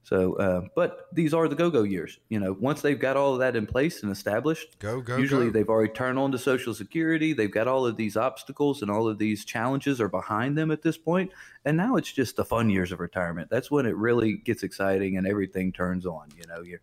So, 0.07 0.35
uh, 0.35 0.61
but 0.73 1.07
these 1.11 1.33
are 1.33 1.49
the 1.49 1.55
go-go 1.55 1.83
years. 1.83 2.17
You 2.29 2.39
know, 2.39 2.55
once 2.57 2.81
they've 2.81 2.97
got 2.97 3.17
all 3.17 3.33
of 3.33 3.39
that 3.39 3.57
in 3.57 3.67
place 3.67 4.03
and 4.03 4.11
established, 4.11 4.79
go 4.79 5.01
go. 5.01 5.17
Usually, 5.17 5.47
go. 5.47 5.51
they've 5.51 5.67
already 5.67 5.91
turned 5.91 6.17
on 6.17 6.31
to 6.31 6.37
Social 6.37 6.73
Security. 6.73 7.33
They've 7.33 7.51
got 7.51 7.67
all 7.67 7.85
of 7.85 7.97
these 7.97 8.15
obstacles 8.15 8.81
and 8.81 8.89
all 8.89 9.09
of 9.09 9.17
these 9.17 9.43
challenges 9.43 9.99
are 9.99 10.07
behind 10.07 10.57
them 10.57 10.71
at 10.71 10.81
this 10.81 10.97
point. 10.97 11.31
point, 11.31 11.39
and 11.65 11.75
now 11.75 11.97
it's 11.97 12.11
just 12.11 12.37
the 12.37 12.45
fun 12.45 12.69
years 12.69 12.93
of 12.93 13.01
retirement. 13.01 13.49
That's 13.49 13.69
when 13.69 13.85
it 13.85 13.97
really 13.97 14.37
gets 14.37 14.63
exciting 14.63 15.17
and 15.17 15.27
everything 15.27 15.73
turns 15.73 16.05
on. 16.05 16.29
You 16.37 16.47
know, 16.47 16.61
you're 16.61 16.81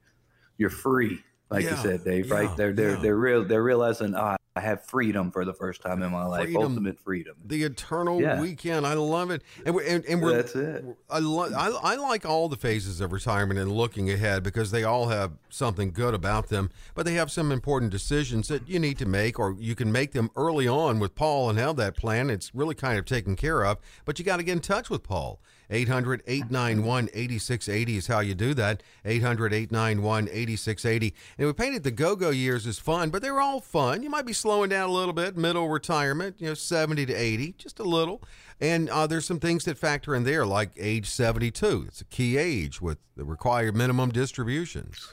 you're 0.59 0.69
free 0.69 1.25
like 1.55 1.65
yeah, 1.65 1.71
you 1.71 1.77
said, 1.77 2.05
Dave. 2.05 2.27
Yeah, 2.27 2.35
right? 2.35 2.57
They're 2.57 2.73
they're 2.73 2.91
yeah. 2.91 2.97
they're 2.97 3.17
real. 3.17 3.45
They're 3.45 3.63
realizing 3.63 4.15
oh, 4.15 4.37
I 4.57 4.61
have 4.61 4.85
freedom 4.85 5.33
for 5.33 5.45
the 5.45 5.53
first 5.53 5.83
time 5.83 6.03
in 6.03 6.13
my 6.13 6.25
life. 6.25 6.45
Freedom, 6.45 6.63
Ultimate 6.63 7.01
freedom. 7.01 7.35
The 7.45 7.65
eternal 7.65 8.19
weekend. 8.41 8.87
I 8.87 8.95
love 8.95 9.33
it. 9.33 9.43
And 9.67 9.75
we're, 9.75 9.83
and, 9.83 10.05
and 10.05 10.23
we're 10.23 10.37
that's 10.37 10.55
it. 10.55 10.85
I, 11.11 11.19
lo- 11.19 11.53
I 11.57 11.71
I 11.71 11.97
like 11.97 12.25
all 12.25 12.49
the 12.49 12.57
phases 12.57 13.01
of 13.01 13.13
retirement 13.13 13.59
and 13.59 13.73
looking 13.73 14.11
ahead 14.11 14.45
because 14.45 14.71
they 14.71 14.85
all 14.85 15.09
have 15.09 15.33
something 15.49 15.91
good 15.91 16.15
about 16.15 16.51
them. 16.51 16.71
But 16.95 17.05
they 17.05 17.15
have 17.15 17.33
some 17.33 17.51
important 17.51 17.91
decisions 17.91 18.47
that 18.49 18.69
you 18.69 18.79
need 18.79 18.99
to 18.99 19.07
make, 19.07 19.41
or 19.41 19.57
you 19.59 19.75
can 19.75 19.91
make 19.91 20.13
them 20.13 20.31
early 20.37 20.69
on 20.69 21.01
with 21.01 21.17
Paul 21.17 21.51
and 21.51 21.59
have 21.59 21.75
that 21.77 21.97
plan. 21.97 22.31
It's 22.31 22.55
really 22.55 22.77
kind 22.77 22.99
of 22.99 23.07
taken 23.07 23.35
care 23.35 23.65
of. 23.65 23.79
But 24.05 24.21
you 24.21 24.25
got 24.25 24.37
to 24.37 24.45
get 24.45 24.53
in 24.53 24.61
touch 24.61 24.89
with 24.89 25.03
Paul. 25.03 25.41
800 25.75 26.23
891 26.27 27.09
8680 27.13 27.97
is 27.97 28.07
how 28.07 28.21
you 28.21 28.35
do 28.35 28.55
that. 28.55 28.83
800 29.05 29.53
891 29.53 30.29
8680. 30.29 31.15
And 31.37 31.47
we 31.47 31.53
painted 31.53 31.83
the 31.83 31.91
go 31.91 32.15
go 32.15 32.31
years 32.31 32.67
as 32.67 32.79
fun, 32.79 33.11
but 33.11 33.23
they 33.23 33.31
were 33.31 33.41
all 33.41 33.61
fun. 33.61 34.03
You 34.03 34.11
might 34.11 34.25
be 34.25 34.33
slowing 34.33 34.71
down 34.71 34.89
a 34.89 34.93
little 34.93 35.13
bit, 35.13 35.37
middle 35.37 35.69
retirement, 35.69 36.37
you 36.39 36.49
know, 36.49 36.55
70 36.55 37.07
to 37.07 37.15
80, 37.15 37.55
just 37.59 37.81
a 37.81 37.85
little. 37.85 38.23
And 38.61 38.89
uh, 38.89 39.07
there's 39.07 39.27
some 39.27 39.41
things 39.41 39.65
that 39.65 39.77
factor 39.77 40.15
in 40.15 40.23
there, 40.25 40.47
like 40.47 40.71
age 40.79 41.11
72. 41.11 41.85
It's 41.89 42.01
a 42.01 42.05
key 42.05 42.37
age 42.37 42.81
with 42.81 42.99
the 43.17 43.25
required 43.25 43.77
minimum 43.77 44.11
distributions. 44.11 45.13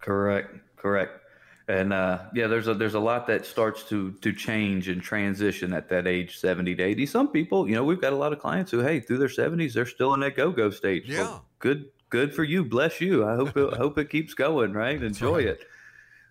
Correct, 0.00 0.54
correct 0.76 1.25
and 1.68 1.92
uh, 1.92 2.20
yeah, 2.32 2.46
there's 2.46 2.68
a 2.68 2.74
there's 2.74 2.94
a 2.94 3.00
lot 3.00 3.26
that 3.26 3.44
starts 3.44 3.82
to 3.88 4.12
to 4.12 4.32
change 4.32 4.88
and 4.88 5.02
transition 5.02 5.72
at 5.72 5.88
that 5.88 6.06
age, 6.06 6.38
seventy 6.38 6.74
to 6.76 6.82
eighty. 6.82 7.06
Some 7.06 7.28
people, 7.28 7.68
you 7.68 7.74
know, 7.74 7.82
we've 7.82 8.00
got 8.00 8.12
a 8.12 8.16
lot 8.16 8.32
of 8.32 8.38
clients 8.38 8.70
who, 8.70 8.80
hey, 8.80 9.00
through 9.00 9.18
their 9.18 9.28
seventies, 9.28 9.74
they're 9.74 9.86
still 9.86 10.14
in 10.14 10.20
that 10.20 10.36
go 10.36 10.52
go 10.52 10.70
stage. 10.70 11.04
Yeah, 11.08 11.22
well, 11.22 11.44
good 11.58 11.86
good 12.08 12.32
for 12.32 12.44
you. 12.44 12.64
Bless 12.64 13.00
you. 13.00 13.26
I 13.26 13.34
hope 13.34 13.56
it, 13.56 13.74
hope 13.74 13.98
it 13.98 14.10
keeps 14.10 14.32
going. 14.32 14.74
Right, 14.74 15.02
enjoy 15.02 15.36
right. 15.38 15.46
it. 15.46 15.66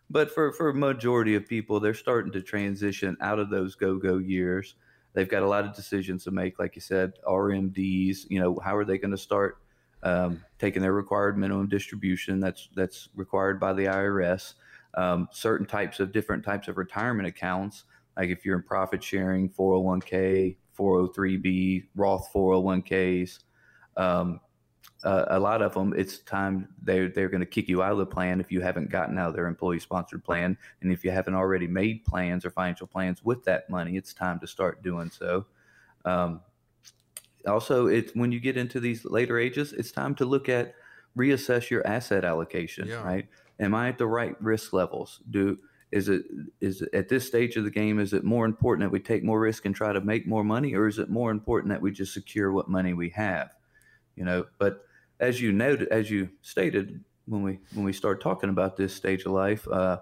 But 0.10 0.32
for 0.32 0.54
for 0.54 0.72
majority 0.72 1.36
of 1.36 1.48
people, 1.48 1.82
they're 1.82 1.94
starting 1.94 2.32
to 2.32 2.42
transition 2.42 3.18
out 3.20 3.40
of 3.40 3.50
those 3.50 3.76
go 3.76 3.98
go 3.98 4.20
years. 4.20 4.76
They've 5.14 5.30
got 5.30 5.44
a 5.44 5.48
lot 5.48 5.66
of 5.66 5.76
decisions 5.76 6.24
to 6.26 6.32
make, 6.32 6.60
like 6.60 6.76
you 6.76 6.82
said, 6.82 7.14
RMDs. 7.26 8.30
You 8.30 8.40
know, 8.40 8.60
how 8.64 8.76
are 8.76 8.86
they 8.86 8.98
going 8.98 9.12
to 9.12 9.18
start 9.18 9.58
um, 10.04 10.44
taking 10.60 10.82
their 10.82 10.94
required 10.94 11.38
minimum 11.38 11.68
distribution? 11.68 12.40
That's 12.40 12.70
that's 12.74 13.10
required 13.16 13.60
by 13.60 13.74
the 13.74 13.86
IRS 13.86 14.54
um, 14.96 15.28
certain 15.32 15.66
types 15.66 16.00
of 16.00 16.12
different 16.12 16.44
types 16.44 16.68
of 16.68 16.78
retirement 16.78 17.28
accounts, 17.28 17.84
like 18.18 18.30
if 18.30 18.46
you're 18.46 18.56
in 18.56 18.64
profit 18.64 19.04
sharing, 19.04 19.50
401k, 19.50 20.56
403b, 20.78 21.88
Roth 21.96 22.32
401ks. 22.34 23.40
Um, 23.98 24.40
uh, 25.04 25.26
a 25.30 25.40
lot 25.40 25.62
of 25.62 25.74
them, 25.74 25.94
it's 25.96 26.20
time 26.20 26.68
they're 26.82 27.10
they're 27.10 27.30
going 27.30 27.42
to 27.42 27.46
kick 27.46 27.68
you 27.68 27.84
out 27.84 27.92
of 27.92 27.98
the 27.98 28.06
plan 28.06 28.40
if 28.40 28.52
you 28.52 28.62
haven't 28.62 28.90
gotten 28.90 29.20
out 29.20 29.30
of 29.30 29.36
their 29.36 29.48
employee 29.48 29.80
sponsored 29.80 30.24
plan, 30.24 30.58
and 30.82 30.92
if 30.92 31.04
you 31.04 31.12
haven't 31.12 31.36
already 31.36 31.68
made 31.68 32.04
plans 32.06 32.44
or 32.46 32.50
financial 32.50 32.88
plans 32.88 33.24
with 33.24 33.44
that 33.44 33.70
money, 33.70 33.98
it's 33.98 34.14
time 34.14 34.40
to 34.40 34.48
start 34.48 34.82
doing 34.82 35.12
so. 35.12 35.46
Um, 36.06 36.42
also, 37.46 37.88
it's 37.88 38.14
when 38.16 38.32
you 38.32 38.40
get 38.40 38.58
into 38.58 38.80
these 38.80 39.06
later 39.06 39.38
ages, 39.38 39.74
it's 39.74 39.92
time 39.92 40.16
to 40.16 40.26
look 40.26 40.50
at 40.50 40.74
reassess 41.18 41.70
your 41.70 41.86
asset 41.86 42.26
allocation, 42.26 42.88
yeah. 42.88 43.04
right? 43.04 43.28
Am 43.60 43.74
I 43.74 43.90
at 43.90 43.98
the 43.98 44.08
right 44.08 44.36
risk 44.42 44.74
levels? 44.74 45.22
Do 45.30 45.58
is 45.92 46.10
it 46.10 46.24
is 46.62 46.82
it, 46.82 46.90
at 46.94 47.10
this 47.10 47.26
stage 47.26 47.56
of 47.56 47.64
the 47.64 47.72
game 47.72 48.00
is 48.00 48.14
it 48.14 48.24
more 48.24 48.46
important 48.46 48.86
that 48.86 48.92
we 48.92 49.00
take 49.00 49.24
more 49.24 49.40
risk 49.40 49.66
and 49.66 49.76
try 49.76 49.94
to 49.94 50.02
make 50.02 50.28
more 50.28 50.44
money 50.44 50.74
or 50.74 50.88
is 50.88 51.00
it 51.00 51.10
more 51.10 51.32
important 51.32 51.72
that 51.72 51.82
we 51.82 51.92
just 51.92 52.14
secure 52.14 52.52
what 52.52 52.68
money 52.68 52.94
we 52.94 53.10
have 53.10 53.54
you 54.16 54.26
know 54.26 54.46
but 54.58 54.86
as 55.20 55.40
you 55.40 55.52
noted 55.52 55.88
as 55.90 56.10
you 56.10 56.30
stated 56.42 57.04
when 57.28 57.42
we 57.42 57.60
when 57.74 57.86
we 57.86 57.94
start 57.94 58.22
talking 58.22 58.50
about 58.50 58.76
this 58.76 58.94
stage 58.94 59.26
of 59.26 59.32
life 59.32 59.68
uh, 59.70 59.98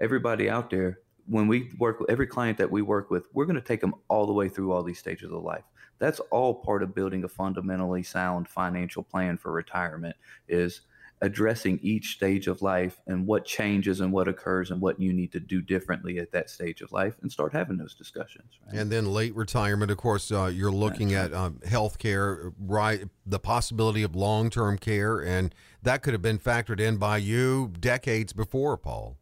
everybody 0.00 0.50
out 0.50 0.68
there 0.70 0.98
when 1.26 1.46
we 1.46 1.70
work 1.78 2.00
with 2.00 2.10
every 2.10 2.26
client 2.26 2.58
that 2.58 2.70
we 2.70 2.82
work 2.82 3.10
with 3.10 3.26
we're 3.32 3.46
going 3.46 3.54
to 3.54 3.62
take 3.62 3.80
them 3.80 3.94
all 4.08 4.26
the 4.26 4.32
way 4.32 4.48
through 4.48 4.72
all 4.72 4.82
these 4.82 4.98
stages 4.98 5.30
of 5.30 5.42
life 5.42 5.64
that's 5.98 6.20
all 6.30 6.56
part 6.62 6.82
of 6.82 6.94
building 6.94 7.22
a 7.22 7.28
fundamentally 7.28 8.02
sound 8.02 8.48
financial 8.48 9.02
plan 9.04 9.38
for 9.38 9.52
retirement 9.52 10.16
is 10.48 10.82
addressing 11.22 11.78
each 11.82 12.16
stage 12.16 12.48
of 12.48 12.60
life 12.62 13.00
and 13.06 13.26
what 13.26 13.44
changes 13.44 14.00
and 14.00 14.12
what 14.12 14.26
occurs 14.26 14.72
and 14.72 14.80
what 14.80 15.00
you 15.00 15.12
need 15.12 15.30
to 15.30 15.38
do 15.38 15.62
differently 15.62 16.18
at 16.18 16.32
that 16.32 16.50
stage 16.50 16.82
of 16.82 16.90
life 16.90 17.14
and 17.22 17.30
start 17.30 17.52
having 17.52 17.76
those 17.76 17.94
discussions. 17.94 18.58
Right? 18.66 18.80
And 18.80 18.90
then 18.90 19.06
late 19.06 19.34
retirement, 19.36 19.92
of 19.92 19.98
course, 19.98 20.32
uh, 20.32 20.46
you're 20.46 20.72
looking 20.72 21.14
at 21.14 21.32
um, 21.32 21.60
health 21.64 21.98
care, 21.98 22.52
right? 22.58 23.04
The 23.24 23.38
possibility 23.38 24.02
of 24.02 24.16
long 24.16 24.50
term 24.50 24.78
care, 24.78 25.20
and 25.20 25.54
that 25.82 26.02
could 26.02 26.12
have 26.12 26.22
been 26.22 26.40
factored 26.40 26.80
in 26.80 26.96
by 26.96 27.18
you 27.18 27.72
decades 27.78 28.32
before, 28.32 28.76
Paul. 28.76 29.16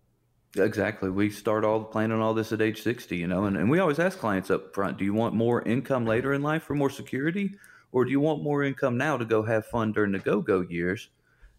Exactly. 0.56 1.10
We 1.10 1.30
start 1.30 1.64
all 1.64 1.84
planning 1.84 2.20
all 2.20 2.34
this 2.34 2.50
at 2.50 2.62
age 2.62 2.82
60, 2.82 3.16
you 3.16 3.28
know, 3.28 3.44
and, 3.44 3.56
and 3.56 3.70
we 3.70 3.78
always 3.78 3.98
ask 3.98 4.18
clients 4.18 4.50
up 4.50 4.74
front 4.74 4.96
do 4.96 5.04
you 5.04 5.14
want 5.14 5.34
more 5.34 5.62
income 5.62 6.06
later 6.06 6.32
in 6.32 6.42
life 6.42 6.62
for 6.62 6.74
more 6.74 6.90
security? 6.90 7.54
Or 7.92 8.04
do 8.04 8.10
you 8.10 8.20
want 8.20 8.42
more 8.42 8.62
income 8.64 8.96
now 8.96 9.16
to 9.16 9.24
go 9.24 9.42
have 9.42 9.66
fun 9.66 9.92
during 9.92 10.12
the 10.12 10.18
go 10.18 10.40
go 10.40 10.62
years? 10.62 11.08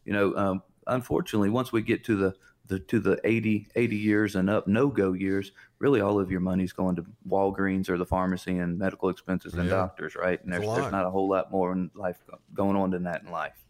You 0.06 0.14
know, 0.14 0.36
um, 0.36 0.64
unfortunately, 0.88 1.50
once 1.50 1.72
we 1.72 1.82
get 1.82 2.04
to 2.06 2.16
the, 2.16 2.36
the 2.68 2.80
to 2.80 3.00
the 3.00 3.20
80, 3.24 3.68
80 3.76 3.96
years 3.96 4.36
and 4.36 4.50
up 4.50 4.68
no 4.68 4.88
go 4.88 5.14
years, 5.14 5.52
really 5.80 6.02
all 6.02 6.20
of 6.20 6.32
your 6.32 6.40
money's 6.40 6.74
going 6.74 6.96
to 6.96 7.06
Walgreens 7.28 7.90
or 7.90 7.98
the 7.98 8.06
pharmacy 8.06 8.58
and 8.58 8.78
medical 8.78 9.10
expenses 9.10 9.54
and 9.54 9.66
yeah. 9.66 9.76
doctors, 9.76 10.16
right? 10.16 10.42
And 10.44 10.54
there's, 10.54 10.66
there's 10.66 10.92
not 10.92 11.06
a 11.06 11.10
whole 11.10 11.30
lot 11.30 11.52
more 11.52 11.72
in 11.72 11.92
life 11.96 12.18
going 12.54 12.76
on 12.76 12.92
than 12.92 13.04
that 13.04 13.24
in 13.24 13.32
life. 13.32 13.66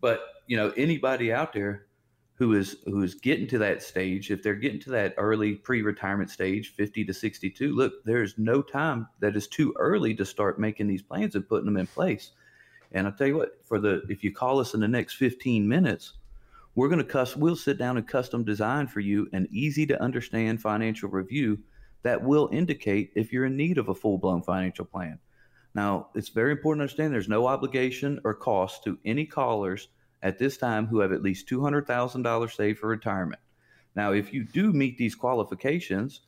But 0.00 0.20
you 0.46 0.56
know, 0.56 0.72
anybody 0.76 1.32
out 1.32 1.52
there 1.52 1.86
who 2.34 2.54
is 2.54 2.76
who 2.84 3.02
is 3.02 3.14
getting 3.14 3.46
to 3.48 3.58
that 3.58 3.82
stage, 3.82 4.30
if 4.30 4.42
they're 4.42 4.54
getting 4.54 4.80
to 4.80 4.90
that 4.90 5.14
early 5.16 5.54
pre-retirement 5.54 6.30
stage, 6.30 6.74
50 6.74 7.04
to 7.06 7.14
62, 7.14 7.74
look, 7.74 8.04
there's 8.04 8.34
no 8.36 8.60
time 8.60 9.08
that 9.20 9.36
is 9.36 9.48
too 9.48 9.74
early 9.78 10.14
to 10.14 10.24
start 10.24 10.60
making 10.60 10.86
these 10.86 11.02
plans 11.02 11.34
and 11.34 11.48
putting 11.48 11.64
them 11.64 11.78
in 11.78 11.86
place. 11.86 12.32
And 12.92 13.06
I'll 13.06 13.12
tell 13.12 13.26
you 13.26 13.36
what, 13.36 13.64
for 13.64 13.78
the 13.78 14.02
if 14.08 14.22
you 14.24 14.32
call 14.32 14.60
us 14.60 14.74
in 14.74 14.80
the 14.80 14.88
next 14.88 15.14
15 15.14 15.66
minutes, 15.66 16.14
we're 16.74 16.88
going 16.88 16.98
to 16.98 17.04
cuss 17.04 17.36
we'll 17.36 17.56
sit 17.56 17.78
down 17.78 17.96
and 17.96 18.06
custom 18.06 18.44
design 18.44 18.86
for 18.86 19.00
you 19.00 19.28
an 19.32 19.48
easy 19.50 19.86
to 19.86 20.02
understand 20.02 20.60
financial 20.60 21.08
review 21.08 21.58
that 22.02 22.22
will 22.22 22.48
indicate 22.52 23.12
if 23.16 23.32
you're 23.32 23.46
in 23.46 23.56
need 23.56 23.78
of 23.78 23.88
a 23.88 23.94
full-blown 23.94 24.42
financial 24.42 24.84
plan. 24.84 25.18
Now, 25.74 26.08
it's 26.14 26.28
very 26.28 26.52
important 26.52 26.80
to 26.80 26.82
understand 26.84 27.12
there's 27.12 27.28
no 27.28 27.46
obligation 27.46 28.20
or 28.24 28.32
cost 28.34 28.84
to 28.84 28.98
any 29.04 29.26
callers 29.26 29.88
at 30.22 30.38
this 30.38 30.56
time 30.56 30.86
who 30.86 31.00
have 31.00 31.12
at 31.12 31.22
least 31.22 31.48
$200,000 31.48 32.54
saved 32.54 32.78
for 32.78 32.88
retirement. 32.88 33.40
Now, 33.94 34.12
if 34.12 34.32
you 34.32 34.44
do 34.44 34.72
meet 34.72 34.98
these 34.98 35.14
qualifications, 35.14 36.20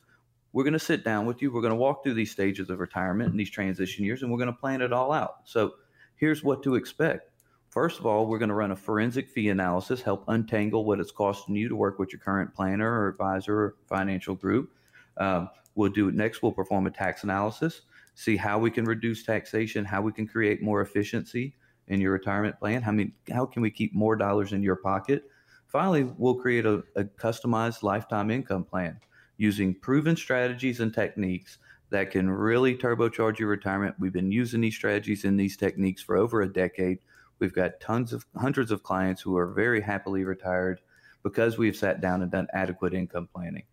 we're 0.51 0.63
going 0.63 0.73
to 0.73 0.79
sit 0.79 1.03
down 1.03 1.25
with 1.25 1.41
you. 1.41 1.51
We're 1.51 1.61
going 1.61 1.71
to 1.71 1.77
walk 1.77 2.03
through 2.03 2.15
these 2.15 2.31
stages 2.31 2.69
of 2.69 2.79
retirement 2.79 3.31
and 3.31 3.39
these 3.39 3.49
transition 3.49 4.03
years, 4.03 4.21
and 4.21 4.31
we're 4.31 4.37
going 4.37 4.53
to 4.53 4.59
plan 4.59 4.81
it 4.81 4.91
all 4.91 5.11
out. 5.11 5.37
So 5.45 5.73
here's 6.19 6.43
what 6.43 6.61
to 6.63 6.75
expect. 6.75 7.31
First 7.69 7.99
of 7.99 8.05
all, 8.05 8.25
we're 8.25 8.39
going 8.39 8.49
to 8.49 8.55
run 8.55 8.71
a 8.71 8.75
forensic 8.75 9.29
fee 9.29 9.49
analysis, 9.49 10.01
help 10.01 10.23
untangle 10.27 10.85
what 10.85 10.99
it's 10.99 11.11
costing 11.11 11.55
you 11.55 11.69
to 11.69 11.75
work 11.75 11.99
with 11.99 12.11
your 12.11 12.19
current 12.19 12.53
planner 12.53 12.91
or 12.91 13.07
advisor 13.07 13.55
or 13.55 13.75
financial 13.87 14.35
group. 14.35 14.71
Um, 15.17 15.49
we'll 15.75 15.91
do 15.91 16.07
it 16.07 16.15
next. 16.15 16.41
We'll 16.41 16.51
perform 16.51 16.87
a 16.87 16.91
tax 16.91 17.23
analysis, 17.23 17.81
see 18.15 18.35
how 18.35 18.57
we 18.57 18.71
can 18.71 18.85
reduce 18.85 19.23
taxation, 19.23 19.85
how 19.85 20.01
we 20.01 20.11
can 20.11 20.27
create 20.27 20.61
more 20.61 20.81
efficiency 20.81 21.55
in 21.87 22.01
your 22.01 22.11
retirement 22.11 22.59
plan. 22.59 22.81
How 22.81 22.91
many, 22.91 23.13
how 23.31 23.45
can 23.45 23.61
we 23.61 23.69
keep 23.69 23.93
more 23.93 24.15
dollars 24.15 24.51
in 24.51 24.63
your 24.63 24.75
pocket? 24.75 25.23
Finally, 25.67 26.11
we'll 26.17 26.35
create 26.35 26.65
a, 26.65 26.83
a 26.95 27.03
customized 27.03 27.83
lifetime 27.83 28.31
income 28.31 28.63
plan 28.63 28.99
using 29.37 29.75
proven 29.75 30.15
strategies 30.15 30.79
and 30.79 30.93
techniques 30.93 31.59
that 31.89 32.11
can 32.11 32.29
really 32.29 32.75
turbocharge 32.75 33.39
your 33.39 33.49
retirement. 33.49 33.95
We've 33.99 34.13
been 34.13 34.31
using 34.31 34.61
these 34.61 34.75
strategies 34.75 35.25
and 35.25 35.39
these 35.39 35.57
techniques 35.57 36.01
for 36.01 36.15
over 36.17 36.41
a 36.41 36.51
decade. 36.51 36.99
We've 37.39 37.53
got 37.53 37.79
tons 37.79 38.13
of 38.13 38.25
hundreds 38.37 38.71
of 38.71 38.83
clients 38.83 39.21
who 39.21 39.37
are 39.37 39.47
very 39.47 39.81
happily 39.81 40.23
retired 40.23 40.81
because 41.23 41.57
we've 41.57 41.75
sat 41.75 42.01
down 42.01 42.21
and 42.21 42.31
done 42.31 42.47
adequate 42.53 42.93
income 42.93 43.27
planning. 43.33 43.63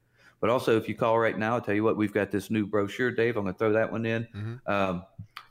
But 0.41 0.51
also, 0.51 0.77
if 0.77 0.89
you 0.89 0.95
call 0.95 1.19
right 1.19 1.37
now, 1.37 1.55
I'll 1.55 1.61
tell 1.61 1.75
you 1.75 1.85
what, 1.85 1.97
we've 1.97 2.13
got 2.13 2.31
this 2.31 2.51
new 2.51 2.67
brochure, 2.67 3.11
Dave. 3.11 3.37
I'm 3.37 3.45
going 3.45 3.55
to 3.55 3.59
throw 3.59 3.73
that 3.73 3.91
one 3.91 4.05
in. 4.05 4.29
Mm-hmm. 4.35 4.71
Um, 4.71 5.05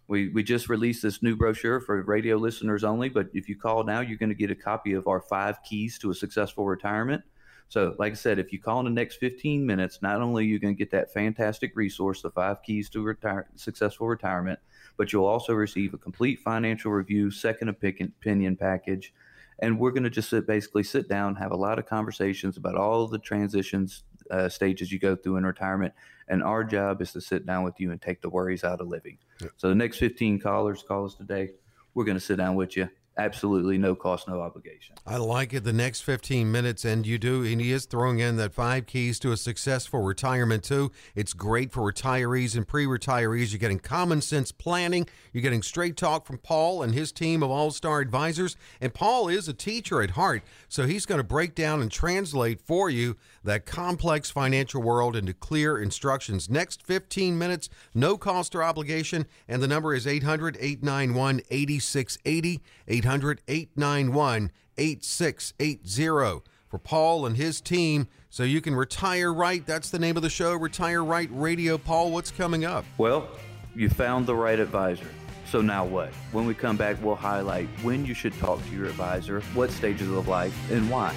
we, 0.07 0.29
we 0.29 0.43
just 0.43 0.69
released 0.69 1.01
this 1.01 1.23
new 1.23 1.35
brochure 1.35 1.79
for 1.79 2.01
radio 2.03 2.37
listeners 2.37 2.83
only. 2.83 3.09
But 3.09 3.27
if 3.33 3.49
you 3.49 3.57
call 3.57 3.83
now, 3.83 4.01
you're 4.01 4.17
going 4.17 4.29
to 4.29 4.35
get 4.35 4.51
a 4.51 4.55
copy 4.55 4.93
of 4.93 5.07
our 5.07 5.21
five 5.21 5.57
keys 5.63 5.97
to 5.99 6.11
a 6.11 6.15
successful 6.15 6.65
retirement. 6.65 7.23
So, 7.67 7.95
like 7.97 8.13
I 8.13 8.15
said, 8.15 8.39
if 8.39 8.53
you 8.53 8.59
call 8.59 8.79
in 8.79 8.85
the 8.85 8.91
next 8.91 9.15
15 9.15 9.65
minutes, 9.65 10.01
not 10.01 10.21
only 10.21 10.43
are 10.43 10.47
you 10.47 10.59
going 10.59 10.75
to 10.75 10.77
get 10.77 10.91
that 10.91 11.11
fantastic 11.11 11.75
resource, 11.75 12.21
the 12.21 12.29
five 12.29 12.61
keys 12.63 12.89
to 12.91 13.01
retire, 13.01 13.47
successful 13.55 14.07
retirement, 14.07 14.59
but 14.97 15.11
you'll 15.11 15.25
also 15.25 15.53
receive 15.53 15.93
a 15.93 15.97
complete 15.97 16.39
financial 16.39 16.91
review, 16.91 17.31
second 17.31 17.69
opinion 17.69 18.55
package. 18.55 19.13
And 19.59 19.79
we're 19.79 19.91
going 19.91 20.03
to 20.03 20.09
just 20.09 20.29
sit, 20.29 20.45
basically 20.45 20.83
sit 20.83 21.09
down, 21.09 21.35
have 21.35 21.51
a 21.51 21.57
lot 21.57 21.79
of 21.79 21.85
conversations 21.85 22.57
about 22.57 22.75
all 22.75 23.07
the 23.07 23.19
transitions 23.19 24.03
uh, 24.29 24.49
stages 24.49 24.91
you 24.91 24.99
go 24.99 25.15
through 25.15 25.37
in 25.37 25.45
retirement. 25.45 25.93
And 26.27 26.43
our 26.43 26.63
job 26.63 27.01
is 27.01 27.13
to 27.13 27.21
sit 27.21 27.45
down 27.45 27.63
with 27.63 27.79
you 27.79 27.91
and 27.91 28.01
take 28.01 28.21
the 28.21 28.29
worries 28.29 28.63
out 28.63 28.81
of 28.81 28.87
living. 28.87 29.17
Yep. 29.41 29.51
So 29.57 29.69
the 29.69 29.75
next 29.75 29.97
15 29.97 30.39
callers 30.39 30.83
call 30.83 31.05
us 31.05 31.15
today. 31.15 31.51
We're 31.93 32.05
going 32.05 32.17
to 32.17 32.23
sit 32.23 32.37
down 32.37 32.55
with 32.55 32.75
you 32.75 32.89
absolutely 33.17 33.77
no 33.77 33.95
cost, 33.95 34.27
no 34.27 34.41
obligation. 34.41 34.95
I 35.05 35.17
like 35.17 35.53
it. 35.53 35.63
The 35.63 35.73
next 35.73 36.01
15 36.01 36.51
minutes, 36.51 36.85
and 36.85 37.05
you 37.05 37.17
do, 37.17 37.43
and 37.43 37.61
he 37.61 37.71
is 37.71 37.85
throwing 37.85 38.19
in 38.19 38.37
that 38.37 38.53
five 38.53 38.85
keys 38.85 39.19
to 39.19 39.31
a 39.31 39.37
successful 39.37 40.01
retirement, 40.01 40.63
too. 40.63 40.91
It's 41.15 41.33
great 41.33 41.71
for 41.71 41.81
retirees 41.81 42.55
and 42.55 42.67
pre 42.67 42.85
retirees. 42.85 43.51
You're 43.51 43.59
getting 43.59 43.79
common 43.79 44.21
sense 44.21 44.51
planning, 44.51 45.07
you're 45.31 45.43
getting 45.43 45.63
straight 45.63 45.97
talk 45.97 46.25
from 46.25 46.37
Paul 46.37 46.83
and 46.83 46.93
his 46.93 47.11
team 47.11 47.43
of 47.43 47.51
all 47.51 47.71
star 47.71 47.99
advisors. 47.99 48.55
And 48.81 48.93
Paul 48.93 49.27
is 49.29 49.47
a 49.47 49.53
teacher 49.53 50.01
at 50.01 50.11
heart, 50.11 50.43
so 50.67 50.85
he's 50.85 51.05
going 51.05 51.19
to 51.19 51.23
break 51.23 51.55
down 51.55 51.81
and 51.81 51.91
translate 51.91 52.61
for 52.61 52.89
you 52.89 53.15
that 53.45 53.65
complex 53.65 54.29
financial 54.29 54.81
world 54.81 55.15
into 55.15 55.33
clear 55.33 55.77
instructions. 55.79 56.49
Next 56.49 56.83
15 56.83 57.37
minutes, 57.37 57.69
no 57.93 58.17
cost 58.17 58.55
or 58.55 58.63
obligation, 58.63 59.25
and 59.47 59.61
the 59.63 59.67
number 59.67 59.93
is 59.93 60.05
800 60.05 60.57
891 60.59 61.41
8680. 61.49 62.61
800 62.87 63.41
891 63.47 64.51
8680 64.77 66.43
for 66.67 66.79
Paul 66.79 67.25
and 67.25 67.37
his 67.37 67.61
team 67.61 68.07
so 68.29 68.43
you 68.43 68.59
can 68.59 68.75
retire 68.75 69.33
right. 69.33 69.65
That's 69.65 69.89
the 69.89 69.99
name 69.99 70.17
of 70.17 70.23
the 70.23 70.29
show, 70.29 70.53
Retire 70.55 71.03
Right 71.03 71.29
Radio. 71.31 71.77
Paul, 71.77 72.11
what's 72.11 72.31
coming 72.31 72.65
up? 72.65 72.83
Well, 72.97 73.29
you 73.73 73.89
found 73.89 74.25
the 74.25 74.35
right 74.35 74.59
advisor. 74.59 75.07
So 75.45 75.61
now 75.61 75.85
what? 75.85 76.09
When 76.33 76.45
we 76.45 76.53
come 76.53 76.75
back, 76.75 76.97
we'll 77.01 77.15
highlight 77.15 77.67
when 77.81 78.05
you 78.05 78.13
should 78.13 78.33
talk 78.39 78.61
to 78.65 78.71
your 78.71 78.87
advisor, 78.87 79.41
what 79.53 79.71
stages 79.71 80.09
of 80.11 80.27
life, 80.27 80.53
and 80.71 80.89
why. 80.89 81.15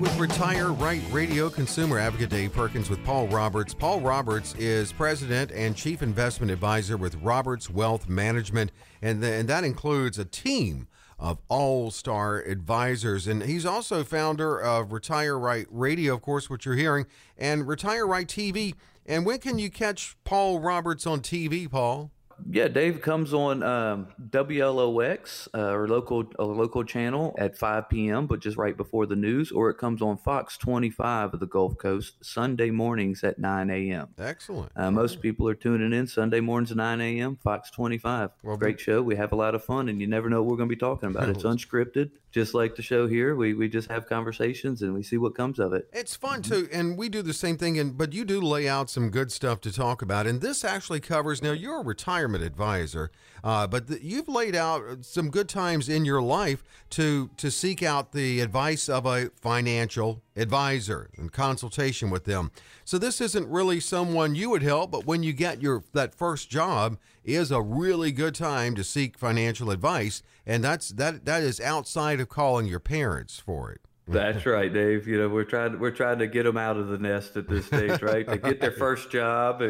With 0.00 0.18
Retire 0.18 0.72
Right 0.72 1.02
Radio 1.10 1.48
consumer 1.48 1.98
advocate 1.98 2.28
Dave 2.28 2.52
Perkins 2.52 2.90
with 2.90 3.02
Paul 3.04 3.28
Roberts. 3.28 3.72
Paul 3.72 4.00
Roberts 4.00 4.54
is 4.56 4.92
president 4.92 5.50
and 5.52 5.74
chief 5.74 6.02
investment 6.02 6.52
advisor 6.52 6.96
with 6.96 7.14
Roberts 7.16 7.70
Wealth 7.70 8.08
Management, 8.08 8.72
and, 9.00 9.22
the, 9.22 9.32
and 9.32 9.48
that 9.48 9.64
includes 9.64 10.18
a 10.18 10.24
team 10.24 10.86
of 11.18 11.38
all 11.48 11.90
star 11.90 12.40
advisors. 12.40 13.26
And 13.26 13.42
he's 13.42 13.64
also 13.64 14.04
founder 14.04 14.60
of 14.60 14.92
Retire 14.92 15.38
Right 15.38 15.66
Radio, 15.70 16.14
of 16.14 16.22
course, 16.22 16.50
what 16.50 16.66
you're 16.66 16.74
hearing, 16.74 17.06
and 17.38 17.66
Retire 17.66 18.06
Right 18.06 18.26
TV. 18.26 18.74
And 19.06 19.24
when 19.24 19.38
can 19.38 19.58
you 19.58 19.70
catch 19.70 20.16
Paul 20.24 20.60
Roberts 20.60 21.06
on 21.06 21.20
TV, 21.20 21.70
Paul? 21.70 22.10
Yeah, 22.50 22.68
Dave 22.68 23.00
comes 23.00 23.32
on 23.32 23.62
um, 23.62 24.08
WLOX, 24.30 25.48
uh, 25.54 25.72
or 25.72 25.88
local 25.88 26.24
a 26.38 26.44
local 26.44 26.84
channel 26.84 27.34
at 27.38 27.56
5 27.56 27.88
p.m., 27.88 28.26
but 28.26 28.40
just 28.40 28.56
right 28.56 28.76
before 28.76 29.06
the 29.06 29.16
news, 29.16 29.50
or 29.50 29.70
it 29.70 29.78
comes 29.78 30.02
on 30.02 30.16
Fox 30.18 30.56
25 30.56 31.34
of 31.34 31.40
the 31.40 31.46
Gulf 31.46 31.76
Coast 31.78 32.24
Sunday 32.24 32.70
mornings 32.70 33.24
at 33.24 33.38
9 33.38 33.70
a.m. 33.70 34.08
Excellent. 34.18 34.70
Uh, 34.76 34.90
most 34.90 35.20
people 35.20 35.48
are 35.48 35.54
tuning 35.54 35.92
in 35.92 36.06
Sunday 36.06 36.40
mornings 36.40 36.70
at 36.70 36.76
9 36.76 37.00
a.m. 37.00 37.36
Fox 37.36 37.70
25. 37.70 38.30
Well, 38.42 38.56
Great 38.56 38.80
show. 38.80 39.02
We 39.02 39.16
have 39.16 39.32
a 39.32 39.36
lot 39.36 39.54
of 39.54 39.64
fun, 39.64 39.88
and 39.88 40.00
you 40.00 40.06
never 40.06 40.28
know 40.28 40.42
what 40.42 40.50
we're 40.50 40.56
going 40.58 40.68
to 40.68 40.74
be 40.74 40.80
talking 40.80 41.10
about. 41.10 41.28
It's 41.28 41.42
unscripted, 41.44 42.10
just 42.32 42.54
like 42.54 42.76
the 42.76 42.82
show 42.82 43.06
here. 43.06 43.34
We 43.34 43.54
we 43.54 43.68
just 43.68 43.90
have 43.90 44.06
conversations 44.06 44.82
and 44.82 44.94
we 44.94 45.02
see 45.02 45.16
what 45.16 45.34
comes 45.34 45.58
of 45.58 45.72
it. 45.72 45.88
It's 45.92 46.14
fun 46.14 46.42
too, 46.42 46.68
and 46.72 46.98
we 46.98 47.08
do 47.08 47.22
the 47.22 47.34
same 47.34 47.56
thing. 47.56 47.78
And 47.78 47.96
but 47.96 48.12
you 48.12 48.24
do 48.24 48.40
lay 48.40 48.68
out 48.68 48.90
some 48.90 49.10
good 49.10 49.32
stuff 49.32 49.60
to 49.62 49.72
talk 49.72 50.02
about, 50.02 50.26
and 50.26 50.40
this 50.40 50.64
actually 50.64 51.00
covers. 51.00 51.42
Now 51.42 51.52
you're 51.52 51.80
a 51.80 51.84
retirement 52.26 52.44
advisor, 52.44 53.10
uh, 53.44 53.66
but 53.66 53.86
the, 53.86 54.02
you've 54.04 54.28
laid 54.28 54.56
out 54.56 55.04
some 55.04 55.30
good 55.30 55.48
times 55.48 55.88
in 55.88 56.04
your 56.04 56.22
life 56.22 56.62
to 56.90 57.30
to 57.36 57.50
seek 57.50 57.82
out 57.82 58.12
the 58.12 58.40
advice 58.40 58.88
of 58.88 59.06
a 59.06 59.30
financial 59.40 60.22
advisor 60.36 61.10
and 61.16 61.32
consultation 61.32 62.10
with 62.10 62.24
them. 62.24 62.50
So 62.84 62.98
this 62.98 63.20
isn't 63.20 63.48
really 63.48 63.80
someone 63.80 64.34
you 64.34 64.50
would 64.50 64.62
help, 64.62 64.90
but 64.90 65.06
when 65.06 65.22
you 65.22 65.32
get 65.32 65.62
your 65.62 65.84
that 65.92 66.14
first 66.14 66.50
job 66.50 66.98
is 67.24 67.50
a 67.50 67.62
really 67.62 68.12
good 68.12 68.34
time 68.34 68.74
to 68.76 68.84
seek 68.84 69.18
financial 69.18 69.70
advice, 69.70 70.22
and 70.44 70.62
that's 70.64 70.90
that 70.90 71.24
that 71.24 71.42
is 71.42 71.60
outside 71.60 72.20
of 72.20 72.28
calling 72.28 72.66
your 72.66 72.80
parents 72.80 73.38
for 73.38 73.70
it. 73.70 73.80
That's 74.08 74.46
right, 74.46 74.72
Dave. 74.72 75.08
You 75.08 75.18
know, 75.18 75.28
we're 75.28 75.44
trying 75.44 75.80
we're 75.80 75.90
trying 75.90 76.20
to 76.20 76.28
get 76.28 76.44
them 76.44 76.56
out 76.56 76.76
of 76.76 76.88
the 76.88 76.98
nest 76.98 77.36
at 77.36 77.48
this 77.48 77.66
stage, 77.66 78.00
right? 78.02 78.26
to 78.28 78.38
get 78.38 78.60
their 78.60 78.70
first 78.84 79.10
job. 79.10 79.62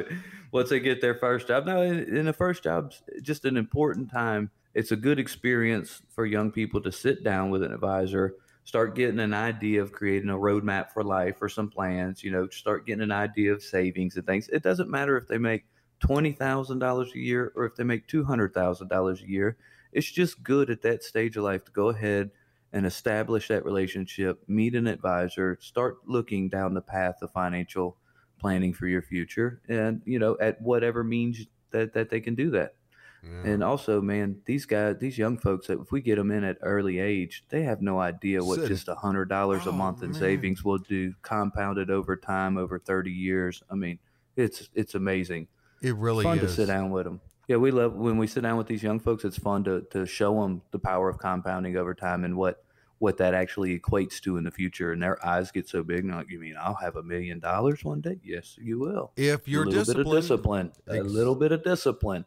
Once 0.57 0.71
they 0.71 0.81
get 0.81 1.03
their 1.03 1.15
first 1.15 1.49
job, 1.49 1.67
now 1.67 1.83
in, 1.83 2.25
the 2.25 2.33
first 2.33 2.63
job's 2.63 3.03
just 3.21 3.45
an 3.45 3.59
important 3.59 4.11
time. 4.11 4.51
It's 4.73 4.91
a 4.91 4.97
good 4.97 5.19
experience 5.19 6.01
for 6.09 6.25
young 6.25 6.51
people 6.51 6.81
to 6.81 6.91
sit 6.91 7.23
down 7.23 7.51
with 7.51 7.63
an 7.63 7.75
advisor, 7.75 8.37
start 8.65 8.95
getting 8.95 9.21
an 9.21 9.35
idea 9.35 9.83
of 9.83 9.93
creating 9.93 10.31
a 10.31 10.35
roadmap 10.35 10.93
for 10.93 11.05
life 11.05 11.43
or 11.43 11.51
some 11.51 11.69
plans. 11.69 12.25
You 12.25 12.31
know, 12.31 12.49
start 12.49 12.87
getting 12.87 13.03
an 13.03 13.13
idea 13.13 13.53
of 13.53 13.63
savings 13.63 14.17
and 14.17 14.25
things. 14.25 14.49
It 14.49 14.63
doesn't 14.63 14.89
matter 14.89 15.19
if 15.19 15.29
they 15.29 15.37
make 15.37 15.67
twenty 16.01 16.33
thousand 16.33 16.79
dollars 16.79 17.13
a 17.15 17.19
year 17.19 17.53
or 17.55 17.67
if 17.67 17.77
they 17.77 17.85
make 17.85 18.07
two 18.07 18.25
hundred 18.25 18.55
thousand 18.55 18.89
dollars 18.89 19.21
a 19.21 19.29
year. 19.29 19.59
It's 19.93 20.11
just 20.11 20.43
good 20.43 20.71
at 20.71 20.81
that 20.81 21.05
stage 21.05 21.37
of 21.37 21.45
life 21.45 21.67
to 21.67 21.73
go 21.73 21.91
ahead 21.91 22.31
and 22.73 22.87
establish 22.87 23.49
that 23.49 23.67
relationship, 23.67 24.43
meet 24.49 24.75
an 24.75 24.87
advisor, 24.87 25.59
start 25.61 25.99
looking 26.07 26.49
down 26.49 26.73
the 26.73 26.81
path 26.81 27.17
of 27.21 27.31
financial 27.31 27.99
planning 28.39 28.73
for 28.75 28.87
your 28.87 29.03
future, 29.03 29.61
and 29.69 30.03
you 30.05 30.19
know, 30.19 30.37
at 30.41 30.61
whatever 30.61 31.03
means 31.05 31.47
that 31.71 31.93
that 31.95 32.11
they 32.11 32.21
can 32.21 32.35
do 32.35 32.51
that. 32.51 32.75
Yeah. 33.23 33.51
And 33.51 33.65
also, 33.65 34.01
man, 34.01 34.37
these 34.45 34.67
guys, 34.67 34.97
these 35.01 35.19
young 35.19 35.37
folks, 35.37 35.69
if 35.69 35.91
we 35.91 36.01
get 36.01 36.15
them 36.17 36.31
in 36.31 36.45
at 36.45 36.59
early 36.63 37.01
age, 37.01 37.43
they 37.49 37.63
have 37.63 37.83
no 37.83 37.99
idea 37.99 38.45
what 38.45 38.65
just 38.69 38.87
a 38.89 38.95
hundred 38.95 39.29
dollars 39.29 39.67
a 39.67 39.71
Oh, 39.71 39.73
month 39.73 40.03
in 40.03 40.11
man. 40.13 40.21
savings 40.21 40.65
will 40.65 40.79
do, 40.79 41.13
compounded 41.23 41.91
over 41.91 42.15
time, 42.17 42.57
over 42.57 42.79
thirty 42.79 43.11
years. 43.11 43.63
I 43.71 43.75
mean, 43.75 43.99
it's 44.37 44.69
it's 44.75 44.95
amazing 44.95 45.49
It 45.83 45.97
really 45.97 46.21
is. 46.21 46.25
fun 46.25 46.39
is. 46.39 46.43
to 46.43 46.49
sit 46.57 46.67
down 46.67 46.91
with 46.91 47.05
them. 47.05 47.21
Yeah, 47.49 47.57
we 47.57 47.71
love 47.73 47.95
when 47.95 48.17
we 48.19 48.27
sit 48.29 48.43
down 48.43 48.59
with 48.59 48.67
these 48.69 48.83
young 48.83 49.01
folks. 49.01 49.25
It's 49.25 49.39
fun 49.39 49.65
to 49.65 49.81
to 49.91 50.07
show 50.07 50.41
them 50.43 50.63
the 50.71 50.79
power 50.79 51.09
of 51.09 51.19
compounding 51.19 51.77
over 51.77 51.95
time 51.95 52.23
and 52.25 52.37
what 52.37 52.63
what 52.99 53.19
that 53.19 53.35
actually 53.35 53.79
equates 53.79 54.21
to 54.21 54.37
in 54.37 54.45
the 54.45 54.51
future. 54.51 54.93
And 54.93 55.03
their 55.03 55.25
eyes 55.25 55.51
get 55.51 55.69
so 55.69 55.83
big. 55.83 56.05
Now, 56.05 56.23
you 56.29 56.39
mean 56.39 56.57
I'll 56.61 56.75
have 56.75 56.97
a 56.97 57.03
million 57.03 57.39
dollars 57.39 57.85
one 57.85 58.01
day? 58.01 58.19
Yes, 58.25 58.57
you 58.61 58.79
will. 58.79 59.13
If 59.17 59.47
you're 59.47 59.65
a 59.65 59.67
little 59.67 59.85
bit 59.95 60.07
of 60.07 60.13
disciplined, 60.13 60.73
discipline, 60.73 61.01
a 61.01 61.03
little 61.03 61.35
bit 61.35 61.53
of 61.53 61.63
discipline. 61.63 62.25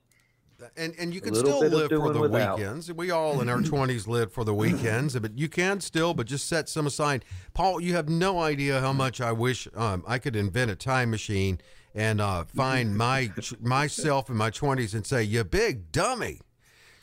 and 0.78 0.94
and 1.00 1.14
you 1.14 1.22
can 1.22 1.34
still 1.34 1.60
live 1.60 1.90
for 1.90 2.14
the 2.14 2.20
without. 2.20 2.58
weekends. 2.58 2.92
We 2.92 3.12
all 3.12 3.42
in 3.42 3.50
our 3.50 3.62
twenties 3.64 4.08
live 4.08 4.32
for 4.32 4.44
the 4.44 4.54
weekends, 4.54 5.18
but 5.18 5.38
you 5.38 5.50
can 5.50 5.80
still, 5.80 6.14
but 6.14 6.28
just 6.28 6.48
set 6.48 6.70
some 6.70 6.86
aside. 6.86 7.26
Paul, 7.54 7.80
you 7.82 7.94
have 7.94 8.10
no 8.10 8.40
idea 8.40 8.80
how 8.80 8.94
much 8.94 9.22
I 9.22 9.32
wish 9.32 9.68
um, 9.76 10.04
I 10.08 10.20
could 10.20 10.36
invent 10.36 10.70
a 10.70 10.76
time 10.76 11.10
machine 11.10 11.60
and 11.96 12.22
uh, 12.22 12.44
find 12.46 12.96
my 12.96 13.32
myself 13.62 14.30
in 14.30 14.38
my 14.38 14.50
twenties 14.50 14.94
and 14.94 15.06
say, 15.06 15.24
"You 15.24 15.44
big 15.44 15.92
dummy." 15.92 16.42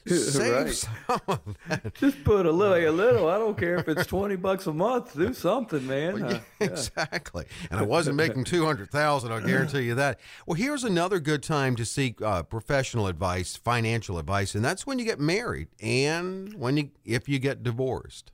Save 0.07 0.65
Right. 0.67 0.73
some 0.75 1.21
of 1.29 1.41
that. 1.69 1.95
Just 1.95 2.23
put 2.25 2.47
a 2.47 2.51
little, 2.51 2.77
a 2.77 2.91
little. 2.91 3.29
I 3.29 3.39
don't 3.39 3.59
care 3.59 3.77
if 3.77 3.89
it's 3.89 4.07
twenty 4.07 4.37
bucks 4.37 4.67
a 4.67 4.73
month. 4.73 5.17
Do 5.17 5.33
something, 5.35 5.87
man. 5.87 6.23
Uh, 6.23 6.41
exactly. 6.61 7.47
And 7.71 7.81
I 7.81 7.83
wasn't 7.83 8.17
making 8.17 8.45
two 8.45 8.65
hundred 8.65 8.91
thousand. 8.91 9.33
I'll 9.33 9.41
guarantee 9.41 9.83
you 9.83 9.95
that. 9.97 10.21
Well, 10.47 10.55
here's 10.55 10.85
another 10.85 11.19
good 11.21 11.43
time 11.43 11.77
to 11.77 11.85
seek 11.85 12.23
uh, 12.23 12.43
professional 12.45 13.07
advice, 13.07 13.57
financial 13.57 14.19
advice, 14.19 14.55
and 14.55 14.65
that's 14.65 14.87
when 14.87 14.99
you 14.99 15.05
get 15.05 15.19
married 15.21 15.69
and 15.81 16.55
when 16.55 16.77
you 16.77 16.91
if 17.05 17.29
you 17.29 17.39
get 17.39 17.63
divorced. 17.63 18.31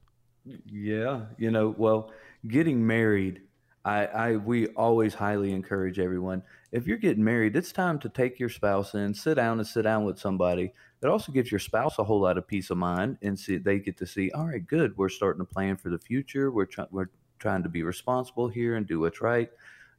Yeah, 0.66 1.22
you 1.38 1.50
know, 1.50 1.74
well, 1.78 2.10
getting 2.48 2.84
married, 2.86 3.42
I, 3.84 4.06
I 4.06 4.36
we 4.36 4.66
always 4.68 5.14
highly 5.14 5.52
encourage 5.52 5.98
everyone. 5.98 6.42
If 6.72 6.86
you're 6.86 6.98
getting 6.98 7.22
married, 7.22 7.54
it's 7.54 7.70
time 7.72 7.98
to 8.00 8.08
take 8.08 8.40
your 8.40 8.48
spouse 8.48 8.94
in, 8.94 9.14
sit 9.14 9.34
down 9.34 9.58
and 9.58 9.66
sit 9.66 9.82
down 9.82 10.04
with 10.04 10.18
somebody. 10.18 10.72
It 11.02 11.08
also 11.08 11.32
gives 11.32 11.50
your 11.50 11.58
spouse 11.58 11.98
a 11.98 12.04
whole 12.04 12.20
lot 12.20 12.38
of 12.38 12.46
peace 12.46 12.70
of 12.70 12.78
mind, 12.78 13.18
and 13.22 13.38
see 13.38 13.58
they 13.58 13.78
get 13.80 13.96
to 13.98 14.06
see, 14.06 14.30
all 14.30 14.46
right, 14.46 14.64
good, 14.64 14.96
we're 14.96 15.08
starting 15.08 15.44
to 15.44 15.52
plan 15.52 15.76
for 15.76 15.90
the 15.90 15.98
future. 15.98 16.50
We're 16.50 16.66
trying 16.66 16.88
we're 16.90 17.10
trying 17.38 17.64
to 17.64 17.68
be 17.68 17.82
responsible 17.82 18.48
here 18.48 18.76
and 18.76 18.86
do 18.86 19.00
what's 19.00 19.20
right, 19.20 19.50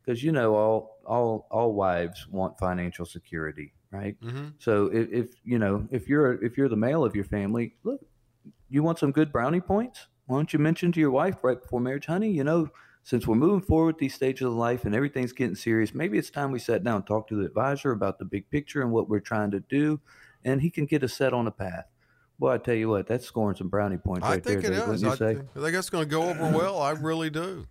because 0.04 0.24
you 0.24 0.32
know 0.32 0.56
all 0.56 1.00
all 1.06 1.48
all 1.52 1.74
wives 1.74 2.28
want 2.30 2.58
financial 2.58 3.06
security, 3.06 3.74
right? 3.92 4.16
Mm-hmm. 4.22 4.50
So 4.60 4.86
if, 4.88 5.12
if 5.12 5.36
you 5.44 5.60
know 5.60 5.88
if 5.92 6.08
you're 6.08 6.44
if 6.44 6.58
you're 6.58 6.70
the 6.70 6.78
male 6.78 7.04
of 7.04 7.16
your 7.16 7.26
family, 7.26 7.76
look, 7.84 8.00
you 8.70 8.82
want 8.82 8.98
some 8.98 9.12
good 9.12 9.32
brownie 9.32 9.62
points? 9.62 10.08
Why 10.26 10.38
don't 10.38 10.54
you 10.54 10.60
mention 10.60 10.94
to 10.94 11.02
your 11.02 11.12
wife 11.12 11.44
right 11.44 11.62
before 11.62 11.82
marriage, 11.82 12.06
honey? 12.06 12.32
You 12.32 12.46
know, 12.46 12.70
since 13.04 13.28
we're 13.28 13.36
moving 13.36 13.62
forward 13.62 13.88
with 13.88 13.98
these 13.98 14.14
stages 14.14 14.48
of 14.48 14.54
life 14.54 14.86
and 14.86 14.96
everything's 14.96 15.34
getting 15.34 15.56
serious, 15.56 15.94
maybe 15.94 16.18
it's 16.18 16.30
time 16.30 16.52
we 16.52 16.60
sat 16.60 16.82
down 16.82 16.96
and 16.96 17.06
talk 17.06 17.28
to 17.28 17.36
the 17.36 17.46
advisor 17.46 17.92
about 17.92 18.20
the 18.20 18.26
big 18.26 18.50
picture 18.50 18.82
and 18.82 18.92
what 18.92 19.10
we're 19.10 19.20
trying 19.20 19.52
to 19.52 19.60
do, 19.60 20.00
and 20.46 20.62
he 20.62 20.70
can 20.70 20.86
get 20.86 21.04
a 21.04 21.08
set 21.08 21.34
on 21.34 21.48
a 21.48 21.52
path. 21.52 21.86
Well, 22.40 22.52
I 22.54 22.58
tell 22.58 22.76
you 22.76 22.90
what, 22.90 23.08
that's 23.08 23.26
scoring 23.26 23.56
some 23.56 23.70
brownie 23.70 23.98
points 23.98 24.26
I 24.28 24.32
right 24.36 24.44
think 24.44 24.62
there. 24.62 24.72
it 24.72 24.76
Dave, 24.76 24.82
is. 24.82 25.04
wouldn't 25.04 25.04
you 25.04 25.10
I, 25.12 25.16
say? 25.16 25.42
I 25.56 25.60
think 25.60 25.76
it's 25.76 25.90
going 25.90 26.04
to 26.04 26.10
go 26.10 26.24
over 26.24 26.50
well. 26.52 26.82
I 26.82 26.92
really 26.92 27.30
do. 27.30 27.68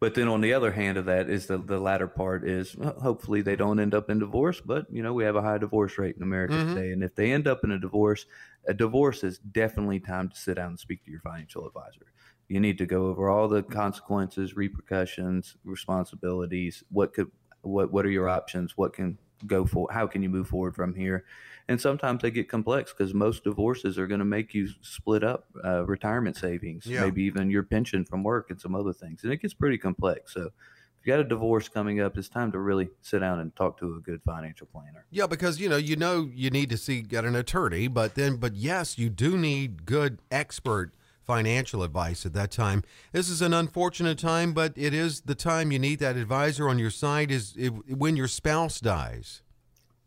But 0.00 0.14
then 0.16 0.26
on 0.26 0.40
the 0.40 0.52
other 0.52 0.72
hand 0.72 0.98
of 0.98 1.04
that 1.04 1.30
is 1.30 1.46
the, 1.46 1.58
the 1.58 1.78
latter 1.78 2.08
part 2.08 2.46
is 2.46 2.74
well, 2.76 2.98
hopefully 3.00 3.40
they 3.40 3.54
don't 3.54 3.78
end 3.78 3.94
up 3.94 4.10
in 4.10 4.18
divorce, 4.18 4.60
but 4.60 4.86
you 4.90 5.00
know, 5.00 5.12
we 5.12 5.22
have 5.22 5.36
a 5.36 5.42
high 5.42 5.58
divorce 5.58 5.96
rate 5.96 6.16
in 6.16 6.24
America 6.24 6.54
Mhm. 6.54 6.74
today. 6.74 6.90
And 6.90 7.04
if 7.04 7.14
they 7.14 7.30
end 7.30 7.46
up 7.46 7.62
in 7.62 7.70
a 7.70 7.78
divorce, 7.78 8.26
a 8.66 8.74
divorce 8.74 9.22
is 9.22 9.38
definitely 9.38 10.00
time 10.00 10.28
to 10.28 10.36
sit 10.36 10.54
down 10.54 10.70
and 10.70 10.80
speak 10.80 11.04
to 11.04 11.10
your 11.12 11.20
financial 11.20 11.66
advisor. 11.68 12.06
You 12.48 12.58
need 12.58 12.78
to 12.78 12.86
go 12.86 13.06
over 13.06 13.28
all 13.28 13.46
the 13.46 13.62
consequences, 13.62 14.56
repercussions, 14.56 15.56
responsibilities, 15.64 16.82
what 16.90 17.12
could 17.12 17.30
what 17.62 17.92
what 17.92 18.04
are 18.06 18.10
your 18.10 18.28
options, 18.28 18.76
what 18.76 18.92
can 18.92 19.18
go 19.46 19.64
for 19.64 19.88
how 19.92 20.06
can 20.06 20.22
you 20.22 20.28
move 20.28 20.48
forward 20.48 20.74
from 20.74 20.94
here? 20.94 21.24
And 21.68 21.80
sometimes 21.80 22.22
they 22.22 22.30
get 22.30 22.48
complex 22.48 22.92
because 22.96 23.12
most 23.12 23.44
divorces 23.44 23.98
are 23.98 24.06
going 24.06 24.20
to 24.20 24.24
make 24.24 24.54
you 24.54 24.68
split 24.80 25.22
up 25.22 25.44
uh, 25.64 25.84
retirement 25.84 26.36
savings, 26.36 26.86
Yeah. 26.86 27.02
maybe 27.02 27.22
even 27.24 27.50
your 27.50 27.62
pension 27.62 28.04
from 28.04 28.22
work 28.22 28.50
and 28.50 28.58
some 28.60 28.74
other 28.74 28.92
things. 28.94 29.22
And 29.22 29.32
it 29.32 29.42
gets 29.42 29.52
pretty 29.52 29.76
complex. 29.76 30.32
So 30.32 30.46
if 30.46 31.06
you 31.06 31.12
got 31.12 31.20
a 31.20 31.24
divorce 31.24 31.68
coming 31.68 32.00
up, 32.00 32.16
it's 32.16 32.28
time 32.30 32.52
to 32.52 32.58
really 32.58 32.88
sit 33.02 33.18
down 33.18 33.38
and 33.38 33.54
talk 33.54 33.78
to 33.80 33.96
a 33.96 34.00
good 34.00 34.22
financial 34.24 34.66
planner. 34.66 35.04
Yeah, 35.10 35.26
because 35.26 35.60
you 35.60 35.68
know, 35.68 35.76
you 35.76 35.94
know, 35.96 36.30
you 36.34 36.48
need 36.50 36.70
to 36.70 36.78
see 36.78 37.02
get 37.02 37.24
an 37.26 37.36
attorney, 37.36 37.86
but 37.86 38.14
then, 38.14 38.36
but 38.36 38.54
yes, 38.54 38.98
you 38.98 39.10
do 39.10 39.36
need 39.36 39.84
good 39.84 40.20
expert 40.30 40.92
financial 41.28 41.82
advice 41.82 42.24
at 42.24 42.32
that 42.32 42.50
time. 42.50 42.82
This 43.12 43.28
is 43.28 43.42
an 43.42 43.52
unfortunate 43.52 44.18
time, 44.18 44.54
but 44.54 44.72
it 44.76 44.94
is 44.94 45.20
the 45.20 45.34
time 45.34 45.70
you 45.70 45.78
need 45.78 45.98
that 45.98 46.16
advisor 46.16 46.70
on 46.70 46.78
your 46.78 46.90
side. 46.90 47.30
Is 47.30 47.54
when 47.86 48.16
your 48.16 48.28
spouse 48.28 48.80
dies. 48.80 49.42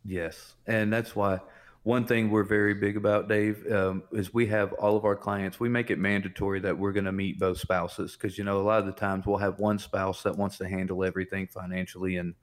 Yes, 0.04 0.56
and 0.66 0.92
that's 0.92 1.16
why 1.16 1.40
one 1.84 2.06
thing 2.06 2.32
we're 2.32 2.44
very 2.44 2.74
big 2.74 2.98
about, 2.98 3.30
Dave, 3.30 3.72
um, 3.72 4.04
is 4.12 4.34
we 4.34 4.48
have 4.48 4.74
all 4.74 4.98
of 4.98 5.06
our 5.06 5.16
clients. 5.16 5.60
We 5.60 5.70
make 5.70 5.92
it 5.92 6.00
mandatory 6.00 6.60
that 6.62 6.78
we're 6.78 6.92
going 6.92 7.06
to 7.06 7.12
meet 7.12 7.40
both 7.40 7.60
spouses 7.60 8.18
because 8.18 8.38
you 8.40 8.44
know 8.44 8.60
a 8.60 8.64
lot 8.64 8.80
of 8.80 8.88
the 8.88 8.92
times 8.92 9.28
we'll 9.28 9.38
have 9.38 9.60
one 9.60 9.78
spouse 9.78 10.24
that 10.24 10.36
wants 10.36 10.58
to 10.58 10.68
handle 10.68 11.04
everything 11.04 11.46
financially, 11.46 12.18
and 12.18 12.34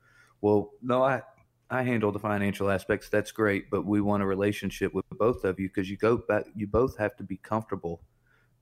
well, 0.40 0.70
no, 0.82 1.02
I 1.02 1.22
I 1.68 1.82
handle 1.82 2.12
the 2.12 2.20
financial 2.20 2.70
aspects. 2.70 3.08
That's 3.08 3.32
great, 3.32 3.70
but 3.70 3.84
we 3.84 4.00
want 4.00 4.22
a 4.22 4.26
relationship 4.26 4.94
with 4.94 5.04
both 5.10 5.42
of 5.42 5.58
you 5.58 5.68
because 5.68 5.90
you 5.90 5.96
go 5.96 6.16
back. 6.16 6.44
You 6.54 6.68
both 6.68 6.96
have 6.98 7.16
to 7.16 7.24
be 7.24 7.38
comfortable 7.38 8.02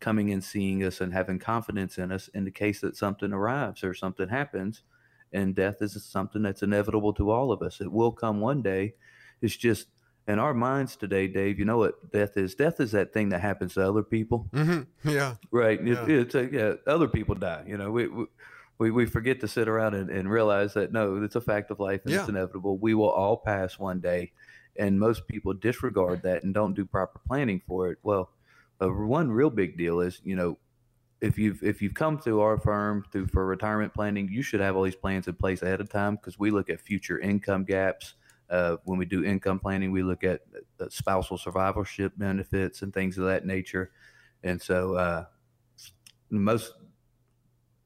coming 0.01 0.31
and 0.31 0.43
seeing 0.45 0.83
us 0.85 1.01
and 1.01 1.13
having 1.13 1.39
confidence 1.39 1.99
in 1.99 2.13
us 2.13 2.29
in 2.29 2.45
the 2.45 2.51
case 2.51 2.81
that 2.81 2.97
something 2.97 3.33
arrives 3.33 3.83
or 3.83 3.95
something 3.95 4.29
happens 4.29 4.83
and 5.33 5.55
death 5.55 5.83
is 5.83 6.03
something 6.05 6.43
that's 6.43 6.63
inevitable 6.63 7.13
to 7.15 7.31
all 7.31 7.51
of 7.51 7.63
us. 7.63 7.81
It 7.81 7.91
will 7.91 8.13
come 8.13 8.41
one 8.41 8.63
day. 8.63 8.95
It's 9.43 9.57
just 9.57 9.89
in 10.29 10.39
our 10.39 10.55
minds 10.55 10.97
today, 10.97 11.27
Dave. 11.29 11.59
You 11.59 11.65
know 11.65 11.79
what 11.79 12.13
death 12.13 12.37
is? 12.37 12.55
Death 12.55 12.81
is 12.81 12.93
that 12.93 13.13
thing 13.13 13.31
that 13.31 13.41
happens 13.41 13.75
to 13.75 13.89
other 13.89 14.03
people, 14.03 14.49
Mm-hmm. 14.53 15.09
Yeah. 15.11 15.35
right? 15.51 15.81
It- 15.81 15.87
Yeah. 15.87 16.07
it's 16.09 16.35
a, 16.35 16.45
yeah, 16.51 16.75
other 16.87 17.09
people 17.09 17.35
die. 17.35 17.65
You 17.67 17.77
know, 17.77 17.91
we. 17.91 18.07
we 18.09 18.27
we, 18.79 18.91
we 18.91 19.07
forget 19.07 19.41
to 19.41 19.49
sit 19.49 19.69
around 19.69 19.95
and, 19.95 20.11
and 20.11 20.31
realize 20.31 20.75
that 20.75 20.93
no, 20.93 21.17
it's 21.23 21.35
a 21.35 21.41
fact 21.41 21.71
of 21.71 21.81
life 21.81 22.03
and 22.05 22.13
it's 22.13 22.29
inevitable. 22.29 22.77
We 22.77 22.93
will 22.93 23.09
all 23.09 23.39
pass 23.39 23.79
one 23.79 24.01
day. 24.01 24.33
and 24.79 25.01
most 25.01 25.27
people 25.27 25.55
disregard 25.55 26.21
that 26.25 26.43
and 26.45 26.53
don't 26.53 26.75
do 26.75 26.85
proper 26.85 27.19
planning 27.27 27.63
for 27.67 27.89
it. 27.89 27.97
Well, 28.03 28.29
one 28.81 29.31
real 29.31 29.51
big 29.51 29.77
deal 29.77 30.01
is 30.01 30.21
you 30.25 30.37
know 30.37 30.59
if 31.21 31.39
you've 31.39 31.63
if 31.63 31.81
you've 31.81 31.95
come 31.95 32.19
through 32.19 32.41
our 32.41 32.59
firm 32.59 33.05
through 33.11 33.27
for 33.29 33.47
retirement 33.47 33.95
planning, 33.95 34.29
you 34.31 34.43
should 34.43 34.61
have 34.61 34.77
all 34.77 34.83
these 34.83 34.97
plans 34.97 35.29
in 35.29 35.35
place 35.35 35.63
ahead 35.63 35.81
of 35.81 35.89
time 35.89 36.17
because 36.17 36.39
we 36.39 36.51
look 36.51 36.69
at 36.69 36.81
future 36.81 37.19
income 37.19 37.65
gaps. 37.65 38.15
Uh, 38.49 38.77
when 38.85 38.99
we 38.99 39.05
do 39.05 39.25
income 39.25 39.59
planning, 39.59 39.91
we 39.91 40.03
look 40.03 40.23
at 40.23 40.43
uh, 40.81 40.87
spousal 40.89 41.37
survivorship 41.37 42.13
benefits 42.17 42.83
and 42.83 42.95
things 42.95 43.19
of 43.19 43.25
that 43.25 43.45
nature. 43.45 43.91
And 44.45 44.61
so, 44.61 44.95
uh, 44.95 45.25
most 46.31 46.75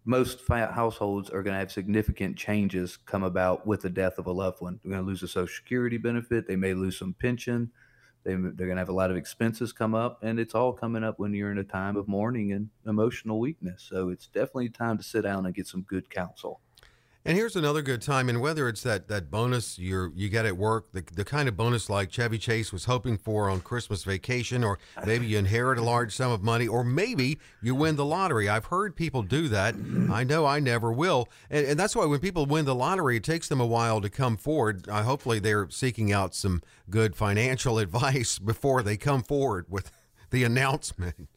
most 0.05 0.41
households 0.49 1.31
are 1.31 1.43
going 1.43 1.55
to 1.55 1.61
have 1.61 1.71
significant 1.71 2.37
changes 2.37 2.97
come 2.97 3.23
about 3.23 3.67
with 3.67 3.83
the 3.83 3.91
death 3.91 4.19
of 4.19 4.27
a 4.27 4.33
loved 4.33 4.61
one. 4.61 4.81
They're 4.83 4.91
going 4.91 5.05
to 5.05 5.09
lose 5.09 5.23
a 5.23 5.29
Social 5.29 5.55
Security 5.55 5.99
benefit. 5.99 6.49
They 6.49 6.57
may 6.57 6.75
lose 6.75 6.99
some 6.99 7.15
pension. 7.15 7.71
They, 8.23 8.35
they're 8.35 8.67
going 8.67 8.77
to 8.77 8.81
have 8.81 8.89
a 8.89 8.95
lot 8.95 9.11
of 9.11 9.17
expenses 9.17 9.73
come 9.73 9.95
up, 9.95 10.23
and 10.23 10.39
it's 10.39 10.55
all 10.55 10.73
coming 10.73 11.03
up 11.05 11.19
when 11.19 11.33
you're 11.33 11.51
in 11.51 11.59
a 11.59 11.65
time 11.65 11.97
of 11.97 12.07
mourning 12.07 12.53
and 12.53 12.69
emotional 12.87 13.41
weakness. 13.41 13.87
So 13.89 14.11
it's 14.11 14.27
definitely 14.27 14.69
time 14.69 14.99
to 14.99 15.05
sit 15.05 15.23
down 15.23 15.47
and 15.47 15.55
get 15.55 15.67
some 15.67 15.83
good 15.83 16.11
counsel. 16.11 16.61
And 17.23 17.37
here's 17.37 17.55
another 17.55 17.83
good 17.83 18.01
time, 18.01 18.31
and 18.31 18.41
whether 18.41 18.67
it's 18.67 18.83
that 18.83 19.09
that 19.09 19.31
bonus 19.31 19.79
you 19.79 20.11
you 20.17 20.31
get 20.31 20.47
at 20.47 20.57
work, 20.57 20.91
the, 20.93 21.05
the 21.13 21.25
kind 21.25 21.51
of 21.51 21.57
bonus 21.57 21.91
like 21.91 22.11
Chevy 22.11 22.39
Chase 22.39 22.73
was 22.73 22.87
hoping 22.87 23.19
for 23.19 23.51
on 23.51 23.61
Christmas 23.61 24.05
vacation, 24.05 24.65
or 24.65 24.79
maybe 25.05 25.27
you 25.27 25.37
inherit 25.37 25.79
a 25.79 25.83
large 25.83 26.17
sum 26.17 26.33
of 26.33 26.43
money, 26.43 26.67
or 26.67 26.83
maybe 26.83 27.39
you 27.61 27.75
win 27.75 27.97
the 27.97 28.07
lottery. 28.07 28.49
I've 28.49 28.67
heard 28.67 28.97
people 28.97 29.23
do 29.23 29.49
that. 29.49 29.75
I 30.11 30.25
know 30.25 30.47
I 30.47 30.61
never 30.61 30.91
will, 30.91 31.29
and, 31.51 31.67
and 31.67 31.79
that's 31.79 31.95
why 31.95 32.07
when 32.07 32.21
people 32.21 32.47
win 32.47 32.65
the 32.65 32.75
lottery, 32.75 33.19
it 33.19 33.25
takes 33.25 33.49
them 33.49 33.61
a 33.61 33.67
while 33.67 34.01
to 34.01 34.09
come 34.09 34.39
forward. 34.39 34.89
Uh, 34.89 35.03
hopefully, 35.03 35.41
they're 35.41 35.69
seeking 35.69 36.11
out 36.11 36.35
some 36.35 36.63
good 36.89 37.15
financial 37.15 37.79
advice 37.85 38.39
before 38.39 38.83
they 38.83 38.97
come 38.97 39.23
forward 39.23 39.67
with 39.69 39.93
the 40.31 40.43
announcement. 40.43 41.29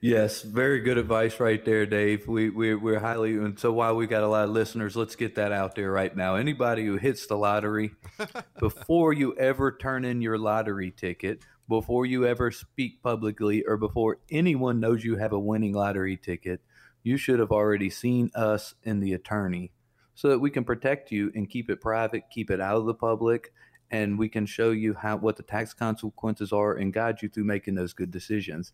Yes, 0.00 0.42
very 0.42 0.80
good 0.80 0.98
advice 0.98 1.40
right 1.40 1.64
there, 1.64 1.86
Dave. 1.86 2.26
We, 2.28 2.50
we 2.50 2.74
we're 2.74 2.98
highly 2.98 3.36
and 3.36 3.58
so 3.58 3.72
while 3.72 3.96
we 3.96 4.06
got 4.06 4.22
a 4.22 4.28
lot 4.28 4.44
of 4.44 4.50
listeners, 4.50 4.96
let's 4.96 5.16
get 5.16 5.36
that 5.36 5.52
out 5.52 5.74
there 5.74 5.90
right 5.90 6.14
now. 6.14 6.36
Anybody 6.36 6.84
who 6.84 6.96
hits 6.96 7.26
the 7.26 7.36
lottery, 7.36 7.92
before 8.60 9.12
you 9.12 9.34
ever 9.36 9.72
turn 9.72 10.04
in 10.04 10.20
your 10.20 10.38
lottery 10.38 10.90
ticket, 10.90 11.42
before 11.68 12.06
you 12.06 12.26
ever 12.26 12.50
speak 12.50 13.02
publicly, 13.02 13.64
or 13.66 13.76
before 13.76 14.18
anyone 14.30 14.80
knows 14.80 15.04
you 15.04 15.16
have 15.16 15.32
a 15.32 15.38
winning 15.38 15.72
lottery 15.72 16.16
ticket, 16.16 16.60
you 17.02 17.16
should 17.16 17.40
have 17.40 17.50
already 17.50 17.90
seen 17.90 18.30
us 18.34 18.74
and 18.84 19.02
the 19.02 19.14
attorney, 19.14 19.72
so 20.14 20.28
that 20.28 20.38
we 20.38 20.50
can 20.50 20.64
protect 20.64 21.10
you 21.10 21.32
and 21.34 21.50
keep 21.50 21.70
it 21.70 21.80
private, 21.80 22.24
keep 22.30 22.50
it 22.50 22.60
out 22.60 22.76
of 22.76 22.86
the 22.86 22.94
public, 22.94 23.52
and 23.90 24.18
we 24.18 24.28
can 24.28 24.46
show 24.46 24.70
you 24.70 24.94
how 24.94 25.16
what 25.16 25.36
the 25.36 25.42
tax 25.42 25.72
consequences 25.72 26.52
are 26.52 26.74
and 26.74 26.92
guide 26.92 27.22
you 27.22 27.28
through 27.28 27.44
making 27.44 27.74
those 27.74 27.92
good 27.92 28.10
decisions 28.10 28.72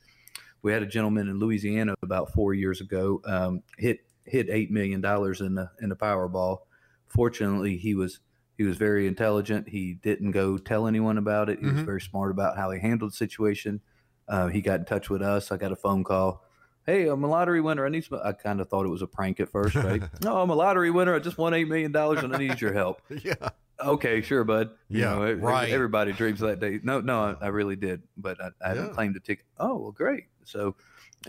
we 0.62 0.72
had 0.72 0.82
a 0.82 0.86
gentleman 0.86 1.28
in 1.28 1.38
Louisiana 1.38 1.94
about 2.02 2.32
four 2.32 2.54
years 2.54 2.80
ago 2.80 3.20
um, 3.24 3.62
hit 3.78 4.00
hit 4.24 4.48
eight 4.50 4.70
million 4.70 5.00
dollars 5.00 5.40
in 5.40 5.54
the 5.54 5.70
in 5.80 5.88
the 5.88 5.96
Powerball. 5.96 6.58
Fortunately, 7.08 7.76
he 7.76 7.94
was 7.94 8.20
he 8.56 8.64
was 8.64 8.76
very 8.76 9.06
intelligent. 9.06 9.68
He 9.68 9.94
didn't 9.94 10.30
go 10.30 10.58
tell 10.58 10.86
anyone 10.86 11.18
about 11.18 11.48
it. 11.48 11.58
He 11.58 11.66
mm-hmm. 11.66 11.76
was 11.76 11.84
very 11.84 12.00
smart 12.00 12.30
about 12.30 12.56
how 12.56 12.70
he 12.70 12.80
handled 12.80 13.12
the 13.12 13.16
situation. 13.16 13.80
Uh, 14.28 14.48
he 14.48 14.60
got 14.60 14.80
in 14.80 14.84
touch 14.86 15.10
with 15.10 15.22
us. 15.22 15.50
I 15.50 15.56
got 15.56 15.72
a 15.72 15.76
phone 15.76 16.04
call. 16.04 16.44
Hey, 16.86 17.06
I'm 17.06 17.22
a 17.22 17.28
lottery 17.28 17.60
winner. 17.60 17.86
I 17.86 17.88
need 17.88 18.04
some. 18.04 18.20
I 18.24 18.32
kind 18.32 18.60
of 18.60 18.68
thought 18.68 18.86
it 18.86 18.88
was 18.88 19.02
a 19.02 19.06
prank 19.06 19.40
at 19.40 19.48
first, 19.48 19.74
right? 19.74 20.02
no, 20.22 20.40
I'm 20.40 20.50
a 20.50 20.54
lottery 20.54 20.90
winner. 20.90 21.14
I 21.14 21.18
just 21.18 21.38
won 21.38 21.54
eight 21.54 21.68
million 21.68 21.92
dollars, 21.92 22.22
and 22.22 22.34
I 22.34 22.38
need 22.38 22.60
your 22.60 22.72
help. 22.72 23.02
yeah. 23.22 23.50
Okay, 23.80 24.20
sure, 24.20 24.44
bud. 24.44 24.70
You 24.88 25.00
yeah, 25.00 25.14
know, 25.14 25.32
right. 25.32 25.70
Everybody 25.70 26.12
dreams 26.12 26.40
that 26.40 26.60
day. 26.60 26.78
No, 26.82 27.00
no, 27.00 27.36
I, 27.40 27.46
I 27.46 27.48
really 27.48 27.76
did, 27.76 28.02
but 28.16 28.40
I, 28.40 28.50
I 28.64 28.68
haven't 28.68 28.86
yeah. 28.86 28.92
claimed 28.92 29.16
a 29.16 29.20
ticket. 29.20 29.44
Oh, 29.58 29.76
well, 29.76 29.92
great. 29.92 30.24
So, 30.44 30.76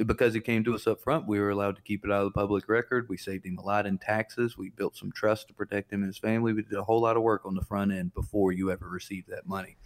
because 0.06 0.34
he 0.34 0.40
came 0.40 0.64
to 0.64 0.74
us 0.74 0.88
up 0.88 1.02
front, 1.02 1.28
we 1.28 1.40
were 1.40 1.52
allowed 1.52 1.76
to 1.76 1.82
keep 1.82 2.04
it 2.04 2.12
out 2.12 2.26
of 2.26 2.34
the 2.34 2.40
public 2.40 2.68
record. 2.68 3.08
We 3.10 3.18
saved 3.18 3.46
him 3.46 3.58
a 3.58 3.66
lot 3.66 3.86
in 3.86 3.98
taxes. 3.98 4.58
We 4.58 4.70
built 4.70 4.98
some 4.98 5.12
trust 5.12 5.48
to 5.50 5.54
protect 5.54 5.92
him 5.92 6.02
and 6.02 6.08
his 6.08 6.18
family. 6.18 6.54
We 6.54 6.64
did 6.64 6.78
a 6.78 6.84
whole 6.84 7.02
lot 7.02 7.18
of 7.18 7.24
work 7.24 7.46
on 7.46 7.56
the 7.56 7.64
front 7.64 7.92
end 7.92 8.14
before 8.14 8.52
you 8.52 8.72
ever 8.72 8.90
received 8.90 9.30
that 9.30 9.46
money. 9.46 9.78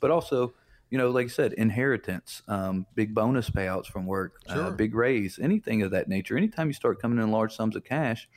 But 0.00 0.10
also, 0.10 0.54
you 0.90 0.98
know, 0.98 1.10
like 1.10 1.26
I 1.26 1.28
said, 1.28 1.52
inheritance, 1.54 2.42
um, 2.48 2.86
big 2.94 3.14
bonus 3.14 3.50
payouts 3.50 3.86
from 3.86 4.06
work, 4.06 4.40
uh, 4.48 4.54
sure. 4.54 4.64
uh, 4.64 4.70
big 4.70 4.94
raise, 4.94 5.38
anything 5.38 5.82
of 5.82 5.90
that 5.90 6.08
nature. 6.08 6.36
Anytime 6.36 6.68
you 6.68 6.72
start 6.74 7.00
coming 7.00 7.22
in 7.22 7.30
large 7.30 7.54
sums 7.54 7.76
of 7.76 7.84
cash, 7.84 8.28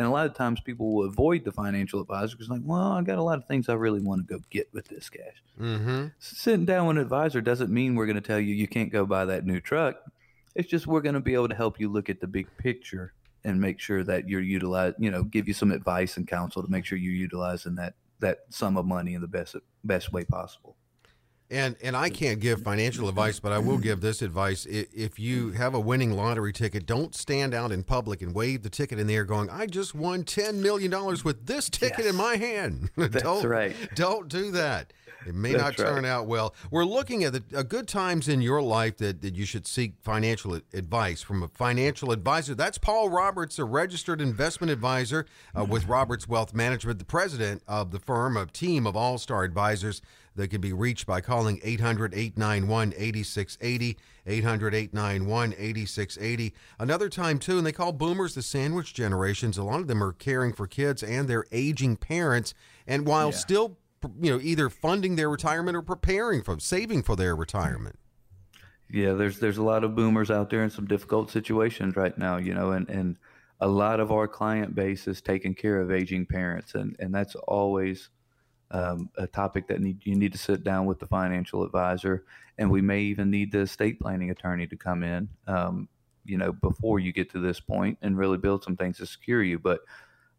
and 0.00 0.06
a 0.06 0.10
lot 0.10 0.24
of 0.24 0.32
times 0.32 0.60
people 0.62 0.94
will 0.94 1.04
avoid 1.04 1.44
the 1.44 1.52
financial 1.52 2.00
advisor 2.00 2.34
because, 2.34 2.48
like, 2.48 2.62
well, 2.64 2.92
I 2.92 3.02
got 3.02 3.18
a 3.18 3.22
lot 3.22 3.36
of 3.36 3.44
things 3.44 3.68
I 3.68 3.74
really 3.74 4.00
want 4.00 4.26
to 4.26 4.34
go 4.34 4.40
get 4.48 4.66
with 4.72 4.88
this 4.88 5.10
cash. 5.10 5.42
Mm-hmm. 5.60 6.06
Sitting 6.18 6.64
down 6.64 6.86
with 6.86 6.96
an 6.96 7.02
advisor 7.02 7.42
doesn't 7.42 7.70
mean 7.70 7.94
we're 7.94 8.06
going 8.06 8.14
to 8.14 8.22
tell 8.22 8.40
you 8.40 8.54
you 8.54 8.66
can't 8.66 8.90
go 8.90 9.04
buy 9.04 9.26
that 9.26 9.44
new 9.44 9.60
truck. 9.60 9.96
It's 10.54 10.70
just 10.70 10.86
we're 10.86 11.02
going 11.02 11.16
to 11.16 11.20
be 11.20 11.34
able 11.34 11.50
to 11.50 11.54
help 11.54 11.78
you 11.78 11.90
look 11.90 12.08
at 12.08 12.18
the 12.18 12.26
big 12.26 12.46
picture 12.56 13.12
and 13.44 13.60
make 13.60 13.78
sure 13.78 14.02
that 14.04 14.26
you're 14.26 14.40
utilized. 14.40 14.96
You 14.98 15.10
know, 15.10 15.22
give 15.22 15.46
you 15.46 15.52
some 15.52 15.70
advice 15.70 16.16
and 16.16 16.26
counsel 16.26 16.62
to 16.62 16.70
make 16.70 16.86
sure 16.86 16.96
you're 16.96 17.12
utilizing 17.12 17.74
that 17.74 17.92
that 18.20 18.38
sum 18.48 18.78
of 18.78 18.86
money 18.86 19.12
in 19.12 19.20
the 19.20 19.28
best 19.28 19.54
best 19.84 20.14
way 20.14 20.24
possible. 20.24 20.76
And 21.50 21.74
and 21.82 21.96
I 21.96 22.10
can't 22.10 22.38
give 22.38 22.62
financial 22.62 23.08
advice, 23.08 23.40
but 23.40 23.50
I 23.50 23.58
will 23.58 23.78
give 23.78 24.00
this 24.00 24.22
advice: 24.22 24.66
if 24.66 25.18
you 25.18 25.50
have 25.50 25.74
a 25.74 25.80
winning 25.80 26.12
lottery 26.12 26.52
ticket, 26.52 26.86
don't 26.86 27.12
stand 27.12 27.54
out 27.54 27.72
in 27.72 27.82
public 27.82 28.22
and 28.22 28.32
wave 28.32 28.62
the 28.62 28.70
ticket 28.70 29.00
in 29.00 29.08
the 29.08 29.16
air, 29.16 29.24
going, 29.24 29.50
"I 29.50 29.66
just 29.66 29.92
won 29.92 30.22
ten 30.22 30.62
million 30.62 30.92
dollars 30.92 31.24
with 31.24 31.46
this 31.46 31.68
ticket 31.68 32.04
yes. 32.04 32.10
in 32.10 32.16
my 32.16 32.36
hand." 32.36 32.90
That's 32.96 33.24
don't, 33.24 33.44
right. 33.44 33.74
Don't 33.96 34.28
do 34.28 34.52
that. 34.52 34.92
It 35.26 35.34
may 35.34 35.52
That's 35.52 35.62
not 35.62 35.76
turn 35.76 36.04
right. 36.04 36.10
out 36.10 36.26
well. 36.26 36.54
We're 36.70 36.84
looking 36.84 37.24
at 37.24 37.32
the 37.32 37.58
uh, 37.58 37.62
good 37.62 37.86
times 37.86 38.28
in 38.28 38.40
your 38.40 38.62
life 38.62 38.96
that, 38.98 39.20
that 39.22 39.34
you 39.34 39.44
should 39.44 39.66
seek 39.66 39.94
financial 40.00 40.54
advice 40.72 41.20
from 41.20 41.42
a 41.42 41.48
financial 41.48 42.10
advisor. 42.12 42.54
That's 42.54 42.78
Paul 42.78 43.10
Roberts, 43.10 43.58
a 43.58 43.64
registered 43.64 44.20
investment 44.20 44.70
advisor 44.70 45.26
uh, 45.54 45.64
with 45.64 45.86
Roberts 45.86 46.26
Wealth 46.26 46.54
Management, 46.54 46.98
the 46.98 47.04
president 47.04 47.62
of 47.68 47.90
the 47.90 47.98
firm, 47.98 48.36
a 48.36 48.46
team 48.46 48.86
of 48.86 48.96
all 48.96 49.18
star 49.18 49.44
advisors 49.44 50.00
that 50.40 50.48
can 50.48 50.60
be 50.60 50.72
reached 50.72 51.06
by 51.06 51.20
calling 51.20 51.60
800 51.62 52.14
891 52.14 52.94
8680. 52.96 53.98
800 54.26 54.74
891 54.74 55.52
8680. 55.52 56.54
Another 56.78 57.08
time, 57.08 57.38
too, 57.38 57.58
and 57.58 57.66
they 57.66 57.72
call 57.72 57.92
boomers 57.92 58.34
the 58.34 58.42
sandwich 58.42 58.94
generations. 58.94 59.58
A 59.58 59.62
lot 59.62 59.80
of 59.80 59.86
them 59.86 60.02
are 60.02 60.12
caring 60.12 60.52
for 60.52 60.66
kids 60.66 61.02
and 61.02 61.28
their 61.28 61.44
aging 61.52 61.96
parents. 61.96 62.54
And 62.86 63.06
while 63.06 63.30
yeah. 63.30 63.36
still, 63.36 63.78
you 64.20 64.30
know, 64.30 64.40
either 64.42 64.68
funding 64.68 65.16
their 65.16 65.30
retirement 65.30 65.76
or 65.76 65.82
preparing 65.82 66.42
for 66.42 66.58
saving 66.58 67.02
for 67.02 67.16
their 67.16 67.34
retirement. 67.34 67.98
Yeah, 68.92 69.12
there's 69.12 69.38
there's 69.38 69.58
a 69.58 69.62
lot 69.62 69.84
of 69.84 69.94
boomers 69.94 70.30
out 70.30 70.50
there 70.50 70.64
in 70.64 70.70
some 70.70 70.86
difficult 70.86 71.30
situations 71.30 71.94
right 71.94 72.16
now, 72.18 72.38
you 72.38 72.54
know, 72.54 72.72
and, 72.72 72.88
and 72.88 73.16
a 73.60 73.68
lot 73.68 74.00
of 74.00 74.10
our 74.10 74.26
client 74.26 74.74
base 74.74 75.06
is 75.06 75.20
taking 75.20 75.54
care 75.54 75.80
of 75.80 75.92
aging 75.92 76.26
parents, 76.26 76.74
and, 76.74 76.96
and 76.98 77.14
that's 77.14 77.36
always 77.36 78.08
um, 78.70 79.10
a 79.16 79.26
topic 79.26 79.66
that 79.68 79.80
need, 79.80 79.98
you 80.04 80.14
need 80.14 80.32
to 80.32 80.38
sit 80.38 80.62
down 80.62 80.86
with 80.86 80.98
the 80.98 81.06
financial 81.06 81.64
advisor, 81.64 82.24
and 82.58 82.70
we 82.70 82.80
may 82.80 83.00
even 83.00 83.30
need 83.30 83.52
the 83.52 83.60
estate 83.60 84.00
planning 84.00 84.30
attorney 84.30 84.66
to 84.66 84.76
come 84.76 85.02
in, 85.02 85.28
um, 85.46 85.88
you 86.24 86.38
know, 86.38 86.52
before 86.52 86.98
you 86.98 87.12
get 87.12 87.30
to 87.30 87.40
this 87.40 87.58
point 87.58 87.98
and 88.02 88.16
really 88.16 88.38
build 88.38 88.62
some 88.62 88.76
things 88.76 88.98
to 88.98 89.06
secure 89.06 89.42
you. 89.42 89.58
But 89.58 89.80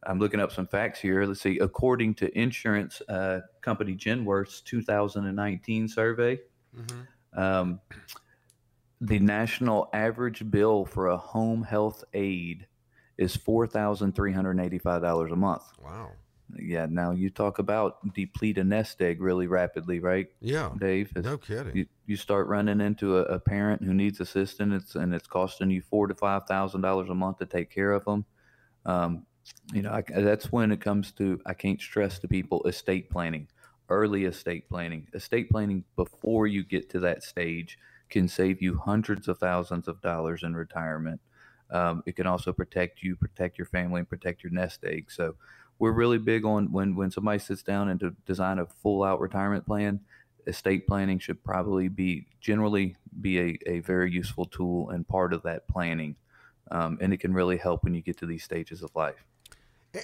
I'm 0.03 0.19
looking 0.19 0.39
up 0.39 0.51
some 0.51 0.67
facts 0.67 0.99
here. 0.99 1.25
Let's 1.25 1.41
see. 1.41 1.59
According 1.59 2.15
to 2.15 2.39
insurance 2.39 3.01
uh, 3.09 3.41
company 3.61 3.95
Genworth's 3.95 4.61
2019 4.61 5.87
survey, 5.89 6.39
mm-hmm. 6.75 7.39
um, 7.39 7.81
the 9.01 9.19
national 9.19 9.89
average 9.93 10.49
bill 10.49 10.85
for 10.85 11.07
a 11.07 11.17
home 11.17 11.63
health 11.63 12.03
aide 12.13 12.67
is 13.17 13.35
four 13.35 13.67
thousand 13.67 14.15
three 14.15 14.31
hundred 14.31 14.59
eighty-five 14.59 15.01
dollars 15.01 15.31
a 15.31 15.35
month. 15.35 15.63
Wow 15.83 16.11
yeah. 16.57 16.87
Now 16.89 17.11
you 17.11 17.29
talk 17.29 17.59
about 17.59 18.13
deplete 18.13 18.57
a 18.57 18.63
nest 18.63 19.01
egg 19.01 19.21
really 19.21 19.47
rapidly, 19.47 19.99
right? 19.99 20.27
Yeah, 20.39 20.71
Dave. 20.79 21.11
no 21.15 21.37
kidding. 21.37 21.75
You, 21.75 21.85
you 22.05 22.15
start 22.15 22.47
running 22.47 22.81
into 22.81 23.17
a, 23.17 23.23
a, 23.23 23.39
parent 23.39 23.83
who 23.83 23.93
needs 23.93 24.19
assistance, 24.19 24.95
and 24.95 25.13
it's 25.13 25.27
costing 25.27 25.69
you 25.69 25.81
four 25.81 26.07
to 26.07 26.15
five 26.15 26.45
thousand 26.45 26.81
dollars 26.81 27.09
a 27.09 27.15
month 27.15 27.37
to 27.39 27.45
take 27.45 27.69
care 27.69 27.91
of 27.91 28.05
them. 28.05 28.25
Um, 28.85 29.25
you 29.73 29.81
know, 29.81 29.91
I, 29.91 30.03
that's 30.07 30.51
when 30.51 30.71
it 30.71 30.81
comes 30.81 31.11
to. 31.13 31.39
I 31.45 31.53
can't 31.53 31.81
stress 31.81 32.19
to 32.19 32.27
people 32.27 32.63
estate 32.63 33.09
planning, 33.09 33.47
early 33.89 34.25
estate 34.25 34.69
planning, 34.69 35.07
estate 35.13 35.49
planning 35.49 35.83
before 35.95 36.47
you 36.47 36.63
get 36.63 36.89
to 36.91 36.99
that 37.01 37.23
stage 37.23 37.77
can 38.11 38.27
save 38.27 38.61
you 38.61 38.77
hundreds 38.77 39.27
of 39.27 39.39
thousands 39.39 39.87
of 39.87 40.01
dollars 40.01 40.43
in 40.43 40.53
retirement. 40.53 41.19
Um, 41.71 42.03
it 42.05 42.17
can 42.17 42.27
also 42.27 42.51
protect 42.51 43.01
you, 43.01 43.15
protect 43.15 43.57
your 43.57 43.65
family, 43.65 43.99
and 43.99 44.09
protect 44.09 44.43
your 44.43 44.51
nest 44.51 44.83
egg. 44.83 45.09
So 45.09 45.35
we're 45.81 45.91
really 45.91 46.19
big 46.19 46.45
on 46.45 46.71
when 46.71 46.95
when 46.95 47.09
somebody 47.09 47.39
sits 47.39 47.63
down 47.63 47.89
and 47.89 47.99
to 47.99 48.15
design 48.27 48.59
a 48.59 48.65
full 48.65 49.03
out 49.03 49.19
retirement 49.19 49.65
plan 49.65 49.99
estate 50.47 50.87
planning 50.87 51.19
should 51.19 51.43
probably 51.43 51.87
be 51.87 52.27
generally 52.39 52.95
be 53.19 53.39
a, 53.39 53.57
a 53.65 53.79
very 53.79 54.11
useful 54.11 54.45
tool 54.45 54.91
and 54.91 55.07
part 55.07 55.33
of 55.33 55.41
that 55.43 55.67
planning 55.67 56.15
um, 56.69 56.97
and 57.01 57.11
it 57.11 57.17
can 57.17 57.33
really 57.33 57.57
help 57.57 57.83
when 57.83 57.95
you 57.95 58.01
get 58.01 58.15
to 58.17 58.25
these 58.27 58.43
stages 58.43 58.83
of 58.83 58.95
life 58.95 59.25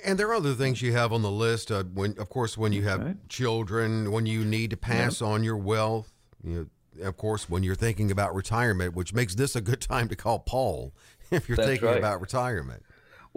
And 0.03 0.17
there 0.19 0.27
are 0.29 0.33
other 0.33 0.53
things 0.53 0.81
you 0.81 0.93
have 0.93 1.13
on 1.13 1.21
the 1.21 1.31
list. 1.31 1.71
Uh, 1.71 1.83
when, 1.83 2.17
of 2.19 2.27
course, 2.29 2.57
when 2.57 2.73
you 2.73 2.83
have 2.83 3.01
right. 3.01 3.29
children, 3.29 4.11
when 4.11 4.25
you 4.25 4.43
need 4.43 4.71
to 4.71 4.77
pass 4.77 5.21
on 5.21 5.45
your 5.45 5.55
wealth, 5.55 6.11
you 6.43 6.53
know, 6.53 7.07
of 7.07 7.15
course, 7.15 7.49
when 7.49 7.63
you're 7.63 7.75
thinking 7.75 8.11
about 8.11 8.35
retirement, 8.35 8.95
which 8.95 9.13
makes 9.13 9.35
this 9.35 9.55
a 9.55 9.61
good 9.61 9.79
time 9.79 10.09
to 10.09 10.15
call 10.15 10.39
Paul 10.39 10.91
if 11.31 11.47
you're 11.47 11.55
That's 11.55 11.69
thinking 11.69 11.87
right. 11.87 11.97
about 11.97 12.19
retirement. 12.19 12.83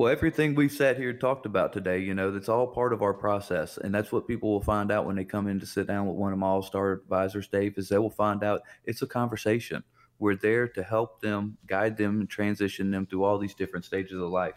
Well, 0.00 0.10
everything 0.10 0.54
we've 0.54 0.72
sat 0.72 0.96
here 0.96 1.10
and 1.10 1.20
talked 1.20 1.44
about 1.44 1.74
today, 1.74 1.98
you 1.98 2.14
know, 2.14 2.30
that's 2.30 2.48
all 2.48 2.66
part 2.66 2.94
of 2.94 3.02
our 3.02 3.12
process. 3.12 3.76
And 3.76 3.94
that's 3.94 4.10
what 4.10 4.26
people 4.26 4.50
will 4.50 4.62
find 4.62 4.90
out 4.90 5.04
when 5.04 5.14
they 5.14 5.26
come 5.26 5.46
in 5.46 5.60
to 5.60 5.66
sit 5.66 5.86
down 5.86 6.06
with 6.06 6.16
one 6.16 6.32
of 6.32 6.38
my 6.38 6.46
all 6.46 6.62
star 6.62 6.92
advisors, 6.92 7.48
Dave, 7.48 7.76
is 7.76 7.90
they 7.90 7.98
will 7.98 8.08
find 8.08 8.42
out 8.42 8.62
it's 8.86 9.02
a 9.02 9.06
conversation. 9.06 9.84
We're 10.18 10.36
there 10.36 10.68
to 10.68 10.82
help 10.82 11.20
them, 11.20 11.58
guide 11.66 11.98
them, 11.98 12.20
and 12.20 12.30
transition 12.30 12.90
them 12.90 13.04
through 13.04 13.24
all 13.24 13.36
these 13.36 13.54
different 13.54 13.84
stages 13.84 14.18
of 14.18 14.30
life. 14.30 14.54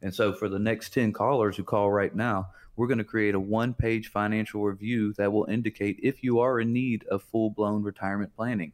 And 0.00 0.14
so 0.14 0.32
for 0.32 0.48
the 0.48 0.60
next 0.60 0.94
10 0.94 1.12
callers 1.12 1.56
who 1.56 1.64
call 1.64 1.90
right 1.90 2.14
now, 2.14 2.50
we're 2.76 2.86
going 2.86 2.98
to 2.98 3.04
create 3.04 3.34
a 3.34 3.40
one 3.40 3.74
page 3.74 4.12
financial 4.12 4.62
review 4.62 5.12
that 5.14 5.32
will 5.32 5.46
indicate 5.46 5.98
if 6.04 6.22
you 6.22 6.38
are 6.38 6.60
in 6.60 6.72
need 6.72 7.04
of 7.08 7.24
full 7.24 7.50
blown 7.50 7.82
retirement 7.82 8.32
planning. 8.36 8.72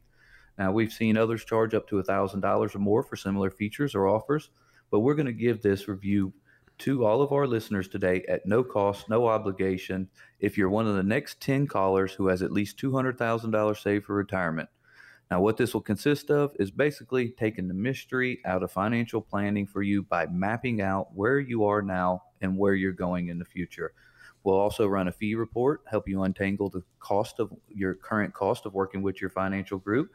Now, 0.59 0.71
we've 0.71 0.93
seen 0.93 1.17
others 1.17 1.43
charge 1.43 1.73
up 1.73 1.87
to 1.87 1.95
$1,000 1.95 2.75
or 2.75 2.77
more 2.77 3.01
for 3.01 3.15
similar 3.15 3.49
features 3.49 3.95
or 3.95 4.07
offers, 4.07 4.51
but 4.91 4.99
we're 4.99 5.15
going 5.15 5.25
to 5.25 5.33
give 5.33 5.61
this 5.61 5.87
review 5.87 6.31
to 6.77 7.05
all 7.05 7.21
of 7.21 7.31
our 7.31 7.47
listeners 7.47 7.87
today 7.87 8.23
at 8.27 8.45
no 8.45 8.63
cost, 8.63 9.09
no 9.09 9.27
obligation. 9.27 10.07
If 10.39 10.57
you're 10.57 10.69
one 10.69 10.87
of 10.87 10.95
the 10.95 11.03
next 11.03 11.41
10 11.41 11.67
callers 11.67 12.13
who 12.13 12.27
has 12.27 12.43
at 12.43 12.51
least 12.51 12.77
$200,000 12.77 13.81
saved 13.81 14.05
for 14.05 14.15
retirement, 14.15 14.69
now, 15.31 15.39
what 15.39 15.55
this 15.55 15.73
will 15.73 15.81
consist 15.81 16.29
of 16.29 16.53
is 16.59 16.71
basically 16.71 17.29
taking 17.29 17.69
the 17.69 17.73
mystery 17.73 18.41
out 18.43 18.63
of 18.63 18.71
financial 18.73 19.21
planning 19.21 19.65
for 19.65 19.81
you 19.81 20.03
by 20.03 20.25
mapping 20.25 20.81
out 20.81 21.15
where 21.15 21.39
you 21.39 21.63
are 21.63 21.81
now 21.81 22.23
and 22.41 22.57
where 22.57 22.73
you're 22.73 22.91
going 22.91 23.29
in 23.29 23.39
the 23.39 23.45
future. 23.45 23.93
We'll 24.43 24.57
also 24.57 24.87
run 24.87 25.07
a 25.07 25.11
fee 25.11 25.35
report, 25.35 25.83
help 25.89 26.09
you 26.09 26.23
untangle 26.23 26.69
the 26.69 26.83
cost 26.99 27.39
of 27.39 27.53
your 27.69 27.93
current 27.93 28.33
cost 28.33 28.65
of 28.65 28.73
working 28.73 29.01
with 29.01 29.21
your 29.21 29.29
financial 29.29 29.77
group. 29.77 30.11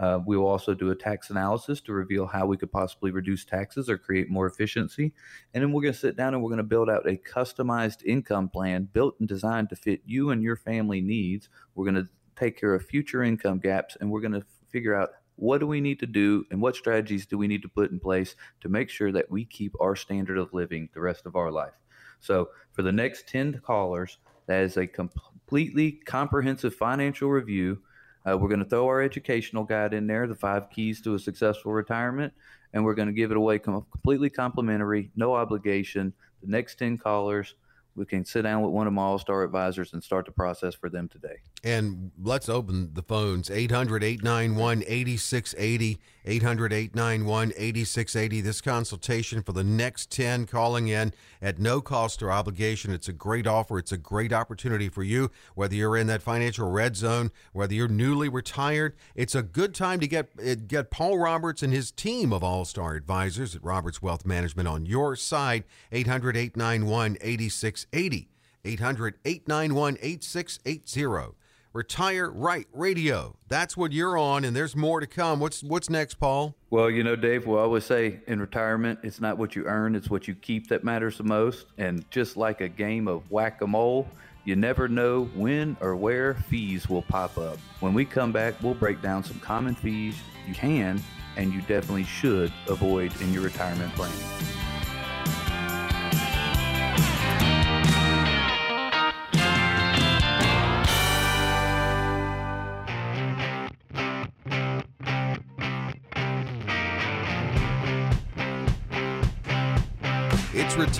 Uh, 0.00 0.18
we 0.26 0.36
will 0.36 0.46
also 0.46 0.72
do 0.72 0.90
a 0.90 0.94
tax 0.94 1.28
analysis 1.28 1.80
to 1.82 1.92
reveal 1.92 2.26
how 2.26 2.46
we 2.46 2.56
could 2.56 2.72
possibly 2.72 3.10
reduce 3.10 3.44
taxes 3.44 3.90
or 3.90 3.98
create 3.98 4.30
more 4.30 4.46
efficiency. 4.46 5.12
And 5.52 5.62
then 5.62 5.72
we're 5.72 5.82
going 5.82 5.92
to 5.92 5.98
sit 5.98 6.16
down 6.16 6.32
and 6.32 6.42
we're 6.42 6.48
going 6.48 6.56
to 6.56 6.64
build 6.64 6.88
out 6.88 7.06
a 7.06 7.16
customized 7.18 8.02
income 8.06 8.48
plan 8.48 8.88
built 8.94 9.16
and 9.20 9.28
designed 9.28 9.68
to 9.68 9.76
fit 9.76 10.00
you 10.06 10.30
and 10.30 10.42
your 10.42 10.56
family 10.56 11.02
needs. 11.02 11.50
We're 11.74 11.84
going 11.84 12.02
to 12.02 12.08
take 12.34 12.58
care 12.58 12.74
of 12.74 12.86
future 12.86 13.22
income 13.22 13.58
gaps 13.58 13.98
and 14.00 14.10
we're 14.10 14.22
going 14.22 14.32
to 14.32 14.44
figure 14.70 14.94
out 14.94 15.10
what 15.36 15.58
do 15.58 15.66
we 15.66 15.82
need 15.82 15.98
to 16.00 16.06
do 16.06 16.44
and 16.50 16.62
what 16.62 16.76
strategies 16.76 17.26
do 17.26 17.36
we 17.36 17.46
need 17.46 17.62
to 17.62 17.68
put 17.68 17.90
in 17.90 18.00
place 18.00 18.36
to 18.62 18.70
make 18.70 18.88
sure 18.88 19.12
that 19.12 19.30
we 19.30 19.44
keep 19.44 19.74
our 19.80 19.96
standard 19.96 20.38
of 20.38 20.52
living 20.54 20.88
the 20.94 21.00
rest 21.00 21.26
of 21.26 21.36
our 21.36 21.50
life. 21.50 21.74
So, 22.20 22.50
for 22.72 22.82
the 22.82 22.92
next 22.92 23.26
10 23.28 23.60
callers, 23.64 24.18
that 24.46 24.62
is 24.62 24.76
a 24.76 24.86
completely 24.86 25.92
comprehensive 25.92 26.74
financial 26.74 27.30
review. 27.30 27.80
Uh, 28.26 28.36
we're 28.36 28.48
going 28.48 28.60
to 28.60 28.68
throw 28.68 28.86
our 28.86 29.00
educational 29.00 29.64
guide 29.64 29.94
in 29.94 30.06
there, 30.06 30.26
the 30.26 30.34
five 30.34 30.70
keys 30.70 31.00
to 31.02 31.14
a 31.14 31.18
successful 31.18 31.72
retirement, 31.72 32.32
and 32.72 32.84
we're 32.84 32.94
going 32.94 33.08
to 33.08 33.14
give 33.14 33.30
it 33.30 33.36
away 33.36 33.58
completely 33.58 34.30
complimentary, 34.30 35.10
no 35.16 35.34
obligation. 35.34 36.12
The 36.42 36.50
next 36.50 36.78
10 36.78 36.98
callers, 36.98 37.54
we 37.96 38.06
can 38.06 38.24
sit 38.24 38.42
down 38.42 38.62
with 38.62 38.72
one 38.72 38.86
of 38.86 38.92
my 38.92 39.02
all 39.02 39.18
star 39.18 39.42
advisors 39.42 39.92
and 39.92 40.02
start 40.02 40.26
the 40.26 40.32
process 40.32 40.74
for 40.74 40.88
them 40.88 41.08
today. 41.08 41.36
And 41.62 42.10
let's 42.22 42.48
open 42.48 42.90
the 42.94 43.02
phones 43.02 43.50
800 43.50 44.02
891 44.02 44.82
8680. 44.86 45.98
800 46.26 46.72
891 46.72 47.52
8680. 47.56 48.40
This 48.40 48.60
consultation 48.60 49.42
for 49.42 49.52
the 49.52 49.64
next 49.64 50.10
10 50.10 50.46
calling 50.46 50.88
in 50.88 51.12
at 51.40 51.58
no 51.58 51.80
cost 51.80 52.22
or 52.22 52.30
obligation. 52.30 52.92
It's 52.92 53.08
a 53.08 53.12
great 53.12 53.46
offer. 53.46 53.78
It's 53.78 53.92
a 53.92 53.96
great 53.96 54.32
opportunity 54.32 54.88
for 54.88 55.02
you, 55.02 55.30
whether 55.54 55.74
you're 55.74 55.96
in 55.96 56.06
that 56.08 56.22
financial 56.22 56.70
red 56.70 56.96
zone, 56.96 57.30
whether 57.52 57.74
you're 57.74 57.88
newly 57.88 58.28
retired. 58.28 58.94
It's 59.14 59.34
a 59.34 59.42
good 59.42 59.74
time 59.74 60.00
to 60.00 60.06
get, 60.06 60.28
eh, 60.40 60.56
get 60.66 60.90
Paul 60.90 61.18
Roberts 61.18 61.62
and 61.62 61.72
his 61.72 61.90
team 61.90 62.32
of 62.32 62.44
all 62.44 62.64
star 62.64 62.94
advisors 62.94 63.56
at 63.56 63.64
Roberts 63.64 64.02
Wealth 64.02 64.26
Management 64.26 64.68
on 64.68 64.84
your 64.86 65.16
side. 65.16 65.64
800 65.90 66.36
891 66.36 67.16
8680. 67.20 67.79
800 67.92 69.14
891 69.24 69.98
8680. 70.00 71.36
Retire 71.72 72.28
Right 72.30 72.66
Radio. 72.72 73.36
That's 73.46 73.76
what 73.76 73.92
you're 73.92 74.18
on, 74.18 74.44
and 74.44 74.56
there's 74.56 74.74
more 74.74 74.98
to 74.98 75.06
come. 75.06 75.38
What's 75.38 75.62
what's 75.62 75.88
next, 75.88 76.14
Paul? 76.14 76.56
Well, 76.70 76.90
you 76.90 77.04
know, 77.04 77.14
Dave, 77.14 77.46
we 77.46 77.56
always 77.56 77.84
say 77.84 78.20
in 78.26 78.40
retirement, 78.40 78.98
it's 79.04 79.20
not 79.20 79.38
what 79.38 79.54
you 79.54 79.64
earn, 79.66 79.94
it's 79.94 80.10
what 80.10 80.26
you 80.26 80.34
keep 80.34 80.68
that 80.68 80.82
matters 80.82 81.18
the 81.18 81.24
most. 81.24 81.66
And 81.78 82.08
just 82.10 82.36
like 82.36 82.60
a 82.60 82.68
game 82.68 83.06
of 83.06 83.30
whack 83.30 83.62
a 83.62 83.68
mole, 83.68 84.08
you 84.44 84.56
never 84.56 84.88
know 84.88 85.26
when 85.34 85.76
or 85.80 85.94
where 85.94 86.34
fees 86.34 86.88
will 86.88 87.02
pop 87.02 87.38
up. 87.38 87.58
When 87.78 87.94
we 87.94 88.04
come 88.04 88.32
back, 88.32 88.60
we'll 88.62 88.74
break 88.74 89.00
down 89.00 89.22
some 89.22 89.38
common 89.38 89.76
fees 89.76 90.16
you 90.48 90.54
can 90.54 91.00
and 91.36 91.52
you 91.52 91.60
definitely 91.62 92.04
should 92.04 92.52
avoid 92.68 93.18
in 93.20 93.32
your 93.32 93.42
retirement 93.42 93.94
planning. 93.94 94.18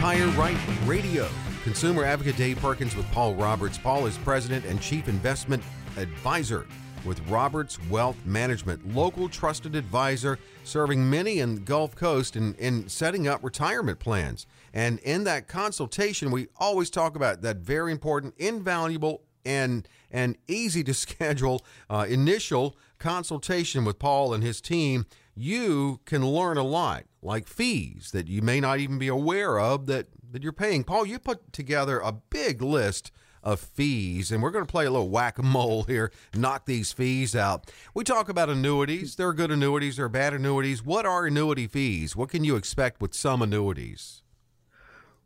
Retire 0.01 0.29
Right 0.29 0.57
Radio. 0.87 1.29
Consumer 1.63 2.05
advocate 2.05 2.35
Dave 2.39 2.59
Perkins 2.59 2.97
with 2.97 3.05
Paul 3.13 3.35
Roberts. 3.35 3.77
Paul 3.77 4.07
is 4.07 4.17
president 4.17 4.65
and 4.65 4.81
chief 4.81 5.09
investment 5.09 5.63
advisor 5.99 6.67
with 7.05 7.21
Roberts 7.29 7.79
Wealth 7.91 8.17
Management, 8.25 8.95
local 8.95 9.29
trusted 9.29 9.77
advisor 9.77 10.39
serving 10.65 11.11
many 11.11 11.41
in 11.41 11.57
the 11.57 11.61
Gulf 11.61 11.95
Coast 11.97 12.35
in, 12.35 12.55
in 12.55 12.89
setting 12.89 13.29
up 13.29 13.45
retirement 13.45 13.99
plans. 13.99 14.47
And 14.73 15.01
in 15.01 15.25
that 15.25 15.49
consultation, 15.49 16.31
we 16.31 16.49
always 16.57 16.89
talk 16.89 17.15
about 17.15 17.43
that 17.43 17.59
very 17.59 17.93
important, 17.93 18.33
invaluable, 18.39 19.21
and 19.45 19.87
and 20.11 20.39
easy 20.49 20.83
to 20.85 20.95
schedule 21.05 21.63
uh, 21.91 22.07
initial 22.09 22.75
consultation 22.99 23.85
with 23.85 23.99
Paul 23.99 24.33
and 24.33 24.43
his 24.43 24.63
team 24.63 25.05
you 25.35 26.01
can 26.05 26.27
learn 26.27 26.57
a 26.57 26.63
lot, 26.63 27.05
like 27.23 27.47
fees 27.47 28.11
that 28.13 28.29
you 28.29 28.43
may 28.43 28.61
not 28.61 28.79
even 28.79 28.99
be 28.99 29.09
aware 29.09 29.59
of 29.59 29.87
that, 29.87 30.09
that 30.33 30.43
you're 30.43 30.53
paying. 30.53 30.85
Paul, 30.85 31.07
you 31.07 31.19
put 31.19 31.53
together 31.53 32.01
a 32.01 32.13
big 32.13 32.63
list 32.63 33.13
of 33.43 33.59
fees, 33.59 34.31
and 34.31 34.43
we're 34.43 34.51
going 34.51 34.67
to 34.67 34.71
play 34.71 34.85
a 34.85 34.91
little 34.91 35.09
whack 35.09 35.39
a 35.39 35.43
mole 35.43 35.85
here, 35.85 36.13
knock 36.35 36.67
these 36.67 36.93
fees 36.93 37.35
out. 37.35 37.71
We 37.95 38.05
talk 38.05 38.29
about 38.29 38.51
annuities. 38.51 39.17
There 39.17 39.29
are 39.29 39.35
good 39.35 39.51
annuities, 39.51 39.97
there 39.97 40.07
are 40.07 40.11
bad 40.11 40.35
annuities. 40.35 40.85
What 40.85 41.07
are 41.07 41.27
annuity 41.27 41.67
fees? 41.67 42.15
What 42.15 42.29
can 42.29 42.45
you 42.45 42.57
expect 42.57 43.01
with 43.01 43.15
some 43.15 43.41
annuities? 43.41 44.23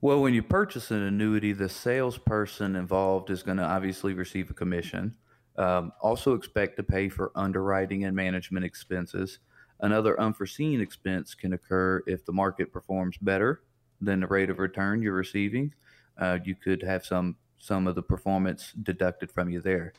Well, 0.00 0.20
when 0.20 0.34
you 0.34 0.42
purchase 0.42 0.90
an 0.90 1.02
annuity, 1.02 1.52
the 1.52 1.68
salesperson 1.68 2.76
involved 2.76 3.30
is 3.30 3.42
going 3.42 3.56
to 3.56 3.64
obviously 3.64 4.12
receive 4.12 4.50
a 4.50 4.54
commission. 4.54 5.16
Um, 5.56 5.92
also, 6.00 6.34
expect 6.34 6.76
to 6.76 6.82
pay 6.82 7.08
for 7.08 7.32
underwriting 7.34 8.04
and 8.04 8.14
management 8.14 8.66
expenses. 8.66 9.38
Another 9.80 10.18
unforeseen 10.20 10.80
expense 10.80 11.34
can 11.34 11.52
occur 11.52 12.02
if 12.06 12.24
the 12.24 12.32
market 12.32 12.72
performs 12.72 13.16
better 13.18 13.62
than 14.00 14.20
the 14.20 14.26
rate 14.26 14.50
of 14.50 14.58
return 14.58 15.02
you're 15.02 15.14
receiving. 15.14 15.74
Uh, 16.18 16.38
you 16.44 16.54
could 16.54 16.82
have 16.82 17.04
some 17.04 17.36
some 17.58 17.86
of 17.86 17.94
the 17.94 18.02
performance 18.02 18.72
deducted 18.82 19.32
from 19.32 19.48
you 19.48 19.60
there. 19.60 19.94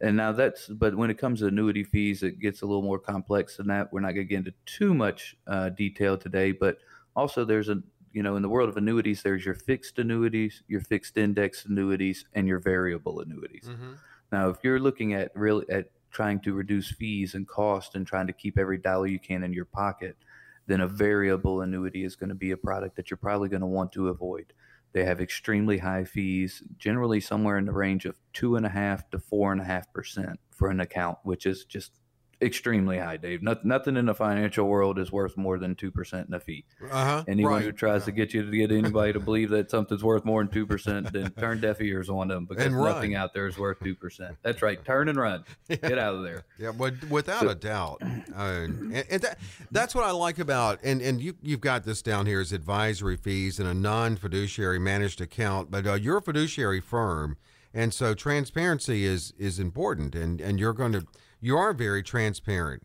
And 0.00 0.16
now 0.16 0.30
that's, 0.32 0.68
but 0.68 0.94
when 0.94 1.10
it 1.10 1.18
comes 1.18 1.40
to 1.40 1.46
annuity 1.46 1.82
fees, 1.82 2.22
it 2.22 2.38
gets 2.38 2.62
a 2.62 2.66
little 2.66 2.82
more 2.82 2.98
complex 2.98 3.56
than 3.56 3.66
that. 3.68 3.92
We're 3.92 4.00
not 4.00 4.12
going 4.12 4.26
to 4.26 4.30
get 4.30 4.38
into 4.38 4.54
too 4.66 4.94
much 4.94 5.34
uh, 5.46 5.70
detail 5.70 6.16
today, 6.18 6.52
but 6.52 6.78
also 7.16 7.44
there's 7.44 7.68
a, 7.68 7.82
you 8.12 8.22
know, 8.22 8.36
in 8.36 8.42
the 8.42 8.48
world 8.48 8.68
of 8.68 8.76
annuities, 8.76 9.22
there's 9.22 9.44
your 9.44 9.54
fixed 9.54 9.98
annuities, 9.98 10.62
your 10.68 10.82
fixed 10.82 11.16
index 11.16 11.64
annuities, 11.64 12.26
and 12.34 12.46
your 12.46 12.58
variable 12.58 13.20
annuities. 13.20 13.64
Mm-hmm. 13.64 13.92
Now, 14.30 14.50
if 14.50 14.58
you're 14.62 14.78
looking 14.78 15.14
at 15.14 15.34
really 15.34 15.68
at 15.70 15.90
trying 16.10 16.40
to 16.40 16.54
reduce 16.54 16.90
fees 16.90 17.34
and 17.34 17.46
cost 17.46 17.94
and 17.94 18.06
trying 18.06 18.26
to 18.26 18.32
keep 18.32 18.58
every 18.58 18.78
dollar 18.78 19.06
you 19.06 19.18
can 19.18 19.44
in 19.44 19.52
your 19.52 19.64
pocket, 19.64 20.16
then 20.66 20.80
a 20.80 20.86
variable 20.86 21.62
annuity 21.62 22.04
is 22.04 22.16
going 22.16 22.28
to 22.28 22.34
be 22.34 22.50
a 22.50 22.56
product 22.56 22.96
that 22.96 23.10
you're 23.10 23.18
probably 23.18 23.48
going 23.48 23.60
to 23.60 23.66
want 23.66 23.92
to 23.92 24.08
avoid. 24.08 24.52
They 24.92 25.04
have 25.04 25.20
extremely 25.20 25.78
high 25.78 26.04
fees, 26.04 26.62
generally 26.78 27.20
somewhere 27.20 27.58
in 27.58 27.66
the 27.66 27.72
range 27.72 28.04
of 28.04 28.16
two 28.32 28.56
and 28.56 28.64
a 28.64 28.70
half 28.70 29.08
to 29.10 29.18
four 29.18 29.52
and 29.52 29.60
a 29.60 29.64
half 29.64 29.92
percent 29.92 30.40
for 30.50 30.70
an 30.70 30.80
account, 30.80 31.18
which 31.24 31.46
is 31.46 31.64
just 31.64 31.92
extremely 32.40 32.98
high, 32.98 33.16
Dave. 33.16 33.42
Not, 33.42 33.64
nothing 33.64 33.96
in 33.96 34.06
the 34.06 34.14
financial 34.14 34.66
world 34.66 34.98
is 34.98 35.12
worth 35.12 35.36
more 35.36 35.58
than 35.58 35.74
two 35.74 35.90
percent 35.90 36.28
in 36.28 36.34
a 36.34 36.40
fee. 36.40 36.64
Uh-huh, 36.90 37.24
Anyone 37.28 37.52
right. 37.54 37.64
who 37.64 37.72
tries 37.72 38.04
to 38.04 38.12
get 38.12 38.34
you 38.34 38.48
to 38.48 38.56
get 38.56 38.72
anybody 38.72 39.12
to 39.12 39.20
believe 39.20 39.50
that 39.50 39.70
something's 39.70 40.04
worth 40.04 40.24
more 40.24 40.42
than 40.42 40.52
two 40.52 40.66
percent, 40.66 41.12
then 41.12 41.30
turn 41.30 41.60
deaf 41.62 41.80
ears 41.80 42.08
on 42.08 42.28
them 42.28 42.46
because 42.46 42.72
nothing 42.72 43.14
out 43.14 43.34
there 43.34 43.46
is 43.46 43.58
worth 43.58 43.78
two 43.80 43.94
percent. 43.94 44.36
That's 44.42 44.62
right. 44.62 44.82
Turn 44.84 45.08
and 45.08 45.18
run. 45.18 45.44
Get 45.68 45.98
out 45.98 46.14
of 46.14 46.22
there. 46.22 46.44
Yeah, 46.58 46.72
but 46.72 46.94
without 47.10 47.48
a 47.48 47.54
doubt, 47.54 48.02
uh, 48.02 48.42
and, 48.42 48.92
and 48.92 49.22
that, 49.22 49.38
that's 49.70 49.94
what 49.94 50.04
I 50.04 50.10
like 50.10 50.38
about 50.38 50.78
and 50.82 51.02
and 51.02 51.20
you 51.20 51.34
you've 51.42 51.60
got 51.60 51.84
this 51.84 52.02
down 52.02 52.26
here 52.26 52.40
as 52.40 52.52
advisory 52.52 53.16
fees 53.16 53.58
and 53.58 53.68
a 53.68 53.74
non 53.74 54.16
fiduciary 54.16 54.78
managed 54.78 55.20
account, 55.20 55.70
but 55.70 55.86
uh, 55.86 55.94
you're 55.94 56.18
a 56.18 56.22
fiduciary 56.22 56.80
firm, 56.80 57.36
and 57.74 57.92
so 57.92 58.14
transparency 58.14 59.04
is 59.04 59.32
is 59.38 59.58
important, 59.58 60.14
and 60.14 60.40
and 60.40 60.58
you're 60.58 60.72
going 60.72 60.92
to 60.92 61.06
you 61.40 61.56
are 61.56 61.72
very 61.72 62.02
transparent, 62.02 62.82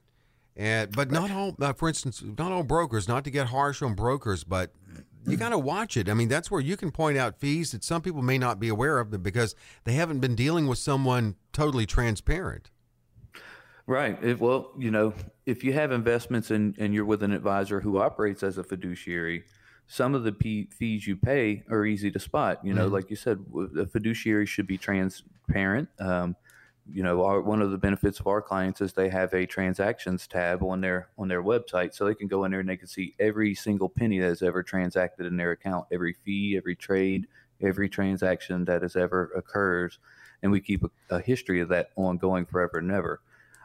and 0.55 0.91
but 0.91 1.11
not 1.11 1.31
all, 1.31 1.55
uh, 1.61 1.73
for 1.73 1.87
instance, 1.87 2.23
not 2.37 2.51
all 2.51 2.63
brokers. 2.63 3.07
Not 3.07 3.23
to 3.25 3.31
get 3.31 3.47
harsh 3.47 3.81
on 3.81 3.95
brokers, 3.95 4.43
but 4.43 4.71
you 5.25 5.37
got 5.37 5.49
to 5.49 5.57
watch 5.57 5.97
it. 5.97 6.09
I 6.09 6.13
mean, 6.13 6.27
that's 6.27 6.51
where 6.51 6.61
you 6.61 6.75
can 6.75 6.91
point 6.91 7.17
out 7.17 7.39
fees 7.39 7.71
that 7.71 7.83
some 7.83 8.01
people 8.01 8.21
may 8.21 8.37
not 8.37 8.59
be 8.59 8.67
aware 8.67 8.99
of 8.99 9.23
because 9.23 9.55
they 9.85 9.93
haven't 9.93 10.19
been 10.19 10.35
dealing 10.35 10.67
with 10.67 10.77
someone 10.77 11.35
totally 11.53 11.85
transparent. 11.85 12.69
Right. 13.85 14.17
If, 14.23 14.39
well, 14.39 14.71
you 14.77 14.91
know, 14.91 15.13
if 15.45 15.63
you 15.63 15.73
have 15.73 15.91
investments 15.91 16.51
and, 16.51 16.75
and 16.77 16.93
you're 16.93 17.05
with 17.05 17.21
an 17.23 17.33
advisor 17.33 17.81
who 17.81 17.99
operates 17.99 18.43
as 18.43 18.57
a 18.57 18.63
fiduciary, 18.63 19.43
some 19.87 20.15
of 20.15 20.23
the 20.23 20.31
p- 20.31 20.69
fees 20.71 21.05
you 21.05 21.17
pay 21.17 21.63
are 21.69 21.85
easy 21.85 22.09
to 22.11 22.19
spot. 22.19 22.59
You 22.63 22.73
know, 22.73 22.87
like 22.87 23.09
you 23.09 23.17
said, 23.17 23.43
a 23.77 23.85
fiduciary 23.85 24.45
should 24.45 24.67
be 24.67 24.77
transparent. 24.77 25.89
Um, 25.99 26.35
you 26.91 27.03
know, 27.03 27.23
our, 27.23 27.41
one 27.41 27.61
of 27.61 27.71
the 27.71 27.77
benefits 27.77 28.19
of 28.19 28.27
our 28.27 28.41
clients 28.41 28.81
is 28.81 28.93
they 28.93 29.09
have 29.09 29.33
a 29.33 29.45
transactions 29.45 30.27
tab 30.27 30.61
on 30.63 30.81
their 30.81 31.09
on 31.17 31.27
their 31.27 31.43
website, 31.43 31.93
so 31.93 32.05
they 32.05 32.15
can 32.15 32.27
go 32.27 32.43
in 32.43 32.51
there 32.51 32.59
and 32.59 32.69
they 32.69 32.77
can 32.77 32.87
see 32.87 33.15
every 33.19 33.55
single 33.55 33.89
penny 33.89 34.19
that 34.19 34.27
has 34.27 34.41
ever 34.41 34.63
transacted 34.63 35.25
in 35.25 35.37
their 35.37 35.51
account, 35.51 35.85
every 35.91 36.13
fee, 36.13 36.55
every 36.57 36.75
trade, 36.75 37.27
every 37.61 37.87
transaction 37.87 38.65
that 38.65 38.81
has 38.81 38.95
ever 38.95 39.31
occurs, 39.35 39.99
and 40.41 40.51
we 40.51 40.59
keep 40.59 40.83
a, 40.83 41.15
a 41.15 41.21
history 41.21 41.61
of 41.61 41.69
that 41.69 41.89
ongoing 41.95 42.45
forever 42.45 42.79
and 42.79 42.91
ever. 42.91 43.21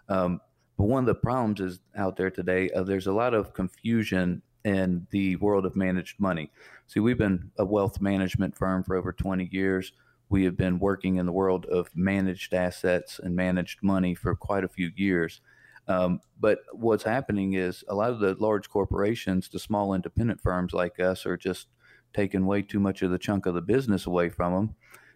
Um, 0.09 0.40
but 0.76 0.85
one 0.85 1.02
of 1.02 1.07
the 1.07 1.14
problems 1.14 1.61
is 1.61 1.81
out 1.96 2.16
there 2.16 2.31
today. 2.31 2.70
Uh, 2.70 2.85
there's 2.85 3.09
a 3.09 3.12
lot 3.12 3.35
of 3.35 3.52
confusion 3.52 4.42
in 4.64 5.07
the 5.11 5.37
world 5.37 5.66
of 5.66 5.74
managed 5.74 6.20
money. 6.20 6.50
See, 6.87 7.00
we've 7.00 7.18
been 7.18 7.50
a 7.59 7.64
wealth 7.64 8.00
management 8.00 8.57
firm 8.57 8.85
for 8.85 8.96
over 8.96 9.12
20 9.12 9.48
years. 9.50 9.92
We 10.28 10.44
have 10.44 10.56
been 10.56 10.78
working 10.78 11.16
in 11.16 11.26
the 11.26 11.32
world 11.32 11.66
of 11.66 11.88
managed 11.94 12.52
assets 12.52 13.18
and 13.22 13.34
managed 13.34 13.82
money 13.82 14.14
for 14.14 14.34
quite 14.34 14.64
a 14.64 14.68
few 14.68 14.90
years. 14.94 15.40
Um, 15.86 16.20
but 16.38 16.60
what's 16.72 17.04
happening 17.04 17.54
is 17.54 17.82
a 17.88 17.94
lot 17.94 18.10
of 18.10 18.20
the 18.20 18.34
large 18.34 18.68
corporations, 18.68 19.48
the 19.48 19.58
small 19.58 19.94
independent 19.94 20.40
firms 20.42 20.74
like 20.74 21.00
us, 21.00 21.24
are 21.24 21.38
just 21.38 21.68
taking 22.12 22.46
way 22.46 22.62
too 22.62 22.80
much 22.80 23.02
of 23.02 23.10
the 23.10 23.18
chunk 23.18 23.46
of 23.46 23.54
the 23.54 23.62
business 23.62 24.06
away 24.06 24.28
from 24.28 24.52
them. 24.52 24.74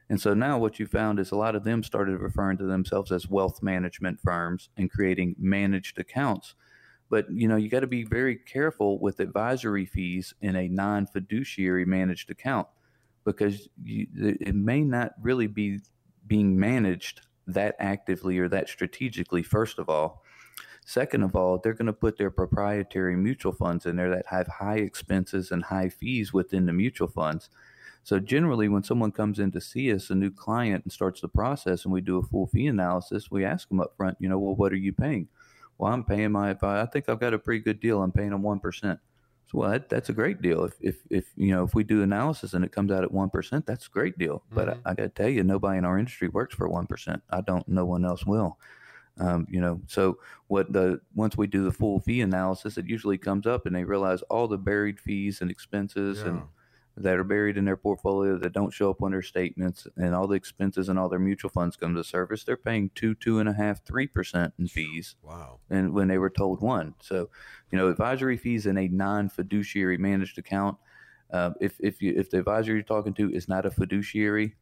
And 0.09 0.21
so 0.21 0.35
now 0.35 0.59
what 0.59 0.79
you 0.79 0.87
found 0.87 1.19
is 1.19 1.31
a 1.31 1.37
lot 1.37 1.55
of 1.55 1.65
them 1.65 1.83
started 1.83 2.19
referring 2.19 2.59
to 2.59 2.65
themselves 2.65 3.13
as 3.13 3.29
wealth 3.29 3.63
management 3.63 4.21
firms 4.21 4.69
and 4.77 4.91
creating 4.91 5.37
managed 5.39 5.99
accounts. 5.99 6.55
But 7.09 7.27
you 7.31 7.49
know, 7.49 7.57
you 7.57 7.69
got 7.69 7.81
to 7.81 7.87
be 7.87 8.05
very 8.05 8.37
careful 8.37 8.99
with 8.99 9.21
advisory 9.21 9.85
fees 9.85 10.35
in 10.41 10.57
a 10.57 10.69
non-fiduciary 10.69 11.85
managed 11.85 12.31
account 12.31 12.69
because 13.25 13.69
you, 13.83 14.07
it 14.15 14.55
may 14.55 14.83
not 14.83 15.13
really 15.21 15.47
be 15.47 15.81
being 16.27 16.59
managed 16.59 17.23
that 17.47 17.75
actively 17.79 18.39
or 18.39 18.49
that 18.49 18.69
strategically 18.69 19.43
first 19.43 19.79
of 19.79 19.89
all. 19.89 20.23
Second 20.85 21.23
of 21.23 21.37
all, 21.37 21.59
they're 21.59 21.75
going 21.75 21.87
to 21.87 21.93
put 21.93 22.19
their 22.19 22.31
proprietary 22.31 23.15
mutual 23.17 23.53
funds 23.53 23.87
in 23.87 23.97
there 23.97 24.11
that 24.11 24.27
have 24.27 24.49
high 24.49 24.79
expenses 24.79 25.53
and 25.53 25.65
high 25.65 25.89
fees 25.89 26.33
within 26.33 26.67
the 26.67 26.73
mutual 26.73 27.07
funds. 27.07 27.49
So 28.03 28.19
generally, 28.19 28.69
when 28.69 28.83
someone 28.83 29.13
comes 29.13 29.39
in 29.39 29.53
to 29.53 29.61
see 29.61 29.93
us, 29.93 30.11
a 30.11 30.17
new 30.17 30.31
client, 30.33 30.85
and 30.85 30.93
starts 30.93 31.21
the 31.21 31.29
process, 31.29 31.85
and 31.85 31.95
we 31.95 32.01
do 32.01 32.19
a 32.19 32.23
full 32.23 32.49
fee 32.49 32.67
analysis, 32.67 33.31
we 33.31 33.45
ask 33.45 33.69
them 33.69 33.81
up 33.81 33.97
front, 33.97 34.17
you 34.19 34.29
know, 34.29 34.41
well, 34.41 34.57
what 34.57 34.73
are 34.73 34.77
you 34.77 34.93
paying? 34.93 35.29
Well, 35.79 35.93
I'm 35.93 36.05
paying 36.05 36.33
my. 36.33 36.57
I 36.61 36.87
think 36.87 37.09
I've 37.09 37.21
got 37.21 37.33
a 37.33 37.39
pretty 37.39 37.61
good 37.61 37.79
deal. 37.79 38.03
I'm 38.03 38.13
paying 38.13 38.31
them 38.31 38.43
one 38.43 38.59
percent. 38.59 38.99
So 39.53 39.59
well, 39.59 39.71
that, 39.71 39.89
that's 39.89 40.09
a 40.09 40.13
great 40.15 40.41
deal. 40.41 40.65
If, 40.65 40.75
if 40.81 40.97
if 41.11 41.27
you 41.37 41.55
know 41.55 41.63
if 41.63 41.75
we 41.75 41.85
do 41.85 42.03
analysis 42.03 42.55
and 42.55 42.65
it 42.65 42.73
comes 42.73 42.91
out 42.91 43.05
at 43.05 43.13
one 43.13 43.31
percent, 43.31 43.67
that's 43.67 43.87
a 43.87 43.91
great 43.91 44.19
deal. 44.19 44.43
But 44.51 44.69
I, 44.87 44.91
I 44.91 44.95
got 44.95 45.03
to 45.03 45.09
tell 45.11 45.29
you, 45.29 45.45
nobody 45.45 45.79
in 45.79 45.85
our 45.85 45.99
industry 45.99 46.29
works 46.29 46.55
for 46.55 46.69
one 46.69 46.87
percent. 46.87 47.23
I 47.31 47.43
don't. 47.43 47.67
No 47.69 47.85
one 47.85 48.05
else 48.05 48.25
will. 48.25 48.59
Um, 49.19 49.47
you 49.51 49.61
know, 49.61 49.81
so 49.87 50.19
what 50.49 50.73
the 50.73 51.01
once 51.15 51.37
we 51.37 51.47
do 51.47 51.65
the 51.65 51.71
full 51.71 52.01
fee 52.01 52.23
analysis, 52.23 52.79
it 52.79 52.87
usually 52.87 53.19
comes 53.19 53.47
up 53.47 53.67
and 53.67 53.77
they 53.77 53.85
realize 53.85 54.23
all 54.23 54.49
the 54.49 54.57
buried 54.57 54.99
fees 54.99 55.43
and 55.43 55.51
expenses 55.51 56.23
and 56.23 56.39
Yeah. 56.39 56.43
That 56.97 57.17
are 57.17 57.25
buried 57.25 57.57
in 57.57 57.65
their 57.65 57.77
portfolio 57.77 58.37
that 58.39 58.53
don't 58.53 58.73
show 58.73 58.91
up 58.91 59.03
on 59.03 59.13
their 59.13 59.23
statements 59.23 59.87
and 59.97 60.15
all 60.15 60.27
the 60.27 60.35
expenses 60.35 60.89
and 60.91 60.99
all 60.99 61.09
their 61.09 61.19
mutual 61.19 61.51
funds 61.51 61.75
come 61.75 61.95
to 61.95 62.05
service. 62.05 62.45
They're 62.45 62.57
paying 62.57 62.91
two, 62.95 63.15
two 63.15 63.39
and 63.39 63.49
a 63.49 63.55
half, 63.55 63.83
three 63.85 64.07
percent 64.07 64.53
in 64.59 64.69
fees 64.69 65.17
Wow. 65.23 65.61
and 65.71 65.95
when 65.95 66.09
they 66.09 66.19
were 66.19 66.29
told 66.31 66.61
one. 66.61 66.95
So, 67.01 67.31
you 67.71 67.79
know, 67.79 67.89
advisory 67.89 68.37
fees 68.37 68.67
in 68.67 68.77
a 68.77 68.89
non-fiduciary 68.89 69.97
managed 69.97 70.37
account. 70.39 70.77
Uh, 71.33 71.53
if 71.63 71.77
if 71.81 72.03
you 72.03 72.13
if 72.15 72.29
the 72.29 72.39
advisor 72.39 72.75
you're 72.75 72.83
talking 72.83 73.15
to 73.15 73.31
is 73.33 73.49
not 73.49 73.65
a 73.65 73.71
fiduciary, 73.71 74.55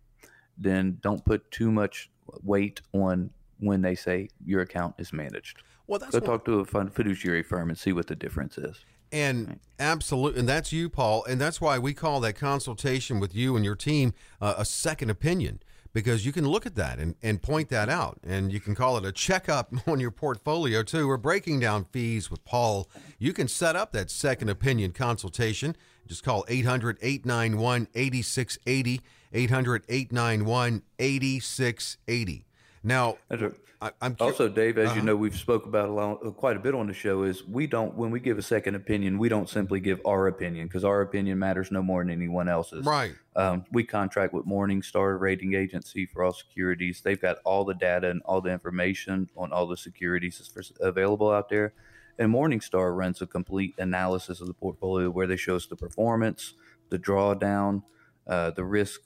then 0.57 0.99
don't 1.03 1.25
put 1.25 1.51
too 1.51 1.73
much 1.73 2.11
weight 2.45 2.81
on 2.93 3.31
when 3.59 3.83
they 3.83 3.97
say 3.97 4.29
your 4.45 4.61
account 4.61 4.95
is 4.99 5.13
managed. 5.13 5.63
Well, 5.89 5.99
that's 5.99 6.13
Go 6.13 6.21
talk 6.21 6.45
to 6.45 6.61
a 6.61 6.65
fiduciary 6.65 7.43
firm 7.43 7.71
and 7.71 7.77
see 7.77 7.93
what 7.93 8.07
the 8.07 8.15
difference 8.15 8.57
is. 8.57 8.85
And 9.13 9.59
absolutely, 9.79 10.41
and 10.41 10.49
that's 10.49 10.73
you, 10.73 10.89
Paul. 10.89 11.25
And 11.25 11.41
that's 11.41 11.61
why 11.61 11.79
we 11.79 11.95
call 11.95 12.21
that 12.21 12.35
consultation 12.35 13.19
with 13.19 13.35
you 13.35 13.57
and 13.57 13.65
your 13.65 13.75
team 13.75 14.15
uh, 14.41 14.55
a 14.57 14.65
second 14.65 15.11
opinion 15.11 15.61
because 15.93 16.25
you 16.25 16.33
can 16.33 16.47
look 16.47 16.67
at 16.67 16.77
that 16.77 16.99
and, 16.99 17.17
and 17.23 17.43
point 17.43 17.69
that 17.71 17.89
out. 17.89 18.19
And 18.25 18.53
you 18.53 18.61
can 18.61 18.75
call 18.75 18.97
it 18.97 19.05
a 19.05 19.13
checkup 19.13 19.73
on 19.87 20.01
your 20.01 20.11
portfolio, 20.11 20.83
too. 20.83 21.09
We're 21.09 21.17
breaking 21.17 21.61
down 21.61 21.87
fees 21.87 22.31
with 22.31 22.45
Paul. 22.45 22.89
You 23.19 23.33
can 23.33 23.49
set 23.49 23.77
up 23.77 23.93
that 23.93 24.11
second 24.11 24.49
opinion 24.49 24.93
consultation. 24.93 25.77
Just 26.07 26.25
call 26.25 26.45
800 26.49 26.99
891 27.03 27.89
8680. 27.95 29.01
800 29.33 29.85
891 29.89 30.83
8680. 30.99 32.45
Now, 32.83 33.19
That's 33.29 33.43
a- 33.43 33.53
I, 33.83 33.93
I'm 34.03 34.15
cu- 34.15 34.25
Also, 34.25 34.49
Dave, 34.49 34.77
as 34.77 34.89
Uh-huh. 34.91 34.97
you 34.99 35.03
know, 35.03 35.17
we've 35.17 35.35
spoke 35.37 35.65
about 35.65 35.89
a 35.89 35.93
lot, 35.93 36.17
quite 36.37 36.55
a 36.57 36.61
bit 36.61 36.75
on 36.75 36.87
the 36.87 36.93
show. 36.93 37.23
Is 37.23 37.47
we 37.47 37.67
don't 37.67 37.95
when 37.97 38.11
we 38.11 38.21
give 38.21 38.37
a 38.39 38.43
second 38.43 38.75
opinion, 38.75 39.17
we 39.19 39.31
don't 39.31 39.49
simply 39.49 39.81
give 39.81 40.01
our 40.05 40.27
opinion 40.27 40.67
because 40.67 40.85
our 40.85 41.01
opinion 41.01 41.39
matters 41.39 41.71
no 41.71 41.83
more 41.83 42.03
than 42.03 42.11
anyone 42.11 42.47
else's. 42.49 42.85
right. 42.85 43.15
Um, 43.37 43.65
we 43.73 43.85
contract 43.85 44.35
with 44.35 44.45
Morningstar 44.45 45.19
Rating 45.19 45.55
Agency 45.55 46.05
for 46.05 46.23
all 46.25 46.33
securities. 46.35 47.01
They've 47.01 47.21
got 47.21 47.39
all 47.45 47.65
the 47.65 47.73
data 47.75 48.11
and 48.11 48.21
all 48.27 48.43
the 48.43 48.51
information 48.51 49.31
on 49.35 49.51
all 49.51 49.67
the 49.67 49.79
securities 49.79 50.39
that's 50.55 50.73
available 50.81 51.31
out 51.31 51.49
there. 51.49 51.73
And 52.19 52.31
Morningstar 52.35 52.95
runs 52.95 53.23
a 53.23 53.27
complete 53.27 53.75
analysis 53.79 54.43
of 54.43 54.47
the 54.47 54.53
portfolio 54.53 55.09
where 55.09 55.27
they 55.27 55.37
show 55.39 55.57
us 55.57 55.65
the 55.65 55.77
performance, 55.77 56.53
the 56.91 56.99
drawdown, 56.99 57.83
uh, 58.27 58.51
the 58.51 58.65
risk 58.65 59.01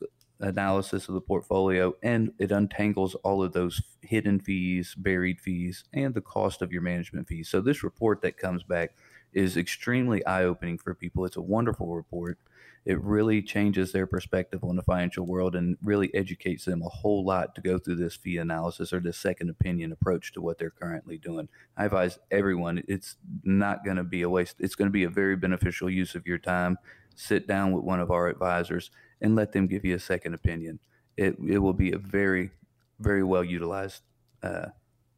analysis 0.49 1.09
of 1.09 1.15
the 1.15 1.21
portfolio, 1.21 1.95
and 2.03 2.33
it 2.39 2.51
untangles 2.51 3.15
all 3.17 3.43
of 3.43 3.53
those 3.53 3.83
hidden 4.03 4.41
fees, 4.41 4.95
buried 4.95 5.41
fees, 5.41 5.85
and 5.93 6.15
the 6.15 6.21
cost 6.21 6.63
of 6.63 6.73
your 6.73 6.83
management 6.83 7.29
fees. 7.29 7.49
So 7.49 7.61
this 7.61 7.83
report 7.83 8.23
that 8.23 8.37
comes 8.37 8.63
back 8.63 8.95
is 9.33 9.57
extremely 9.57 10.25
eye-opening 10.27 10.79
for 10.79 10.95
people. 10.95 11.25
It's 11.25 11.37
a 11.37 11.43
wonderful 11.43 11.95
report 11.95 12.39
it 12.85 13.01
really 13.03 13.41
changes 13.41 13.93
their 13.93 14.07
perspective 14.07 14.63
on 14.63 14.77
the 14.77 14.83
financial 14.83 15.25
world 15.25 15.55
and 15.55 15.77
really 15.83 16.15
educates 16.15 16.67
them 16.67 16.83
a 16.83 16.89
whole 16.89 17.25
lot 17.25 17.55
to 17.55 17.63
go 17.63 17.79
through 17.79 17.97
this 17.97 18.15
fee 18.15 18.37
analysis 18.37 18.93
or 18.93 19.01
this 19.01 19.17
second 19.17 19.49
opinion 19.49 19.91
approach 19.91 20.33
to 20.33 20.43
what 20.43 20.59
they're 20.59 20.71
currently 20.71 21.17
doing. 21.17 21.49
I 21.79 21.87
advise 21.87 22.19
everyone 22.31 22.83
it's 22.87 23.17
not 23.43 23.85
going 23.85 23.97
to 23.97 24.05
be 24.05 24.23
a 24.23 24.29
waste. 24.29 24.57
It's 24.59 24.75
going 24.75 24.89
to 24.89 24.93
be 24.93 25.05
a 25.05 25.11
very 25.11 25.37
beneficial 25.37 25.89
use 25.89 26.15
of 26.15 26.27
your 26.27 26.39
time. 26.39 26.77
Sit 27.15 27.47
down 27.47 27.73
with 27.73 27.85
one 27.85 28.01
of 28.01 28.11
our 28.11 28.29
advisors 28.29 28.91
and 29.25 29.35
let 29.35 29.53
them 29.53 29.67
give 29.67 29.85
you 29.87 29.95
a 29.95 29.99
second 29.99 30.35
opinion. 30.35 30.79
It, 31.17 31.37
it 31.49 31.59
will 31.59 31.73
be 31.73 31.93
a 31.93 31.99
very, 31.99 32.51
very 33.01 33.25
well 33.25 33.43
utilized 33.43 34.03
uh, 34.43 34.67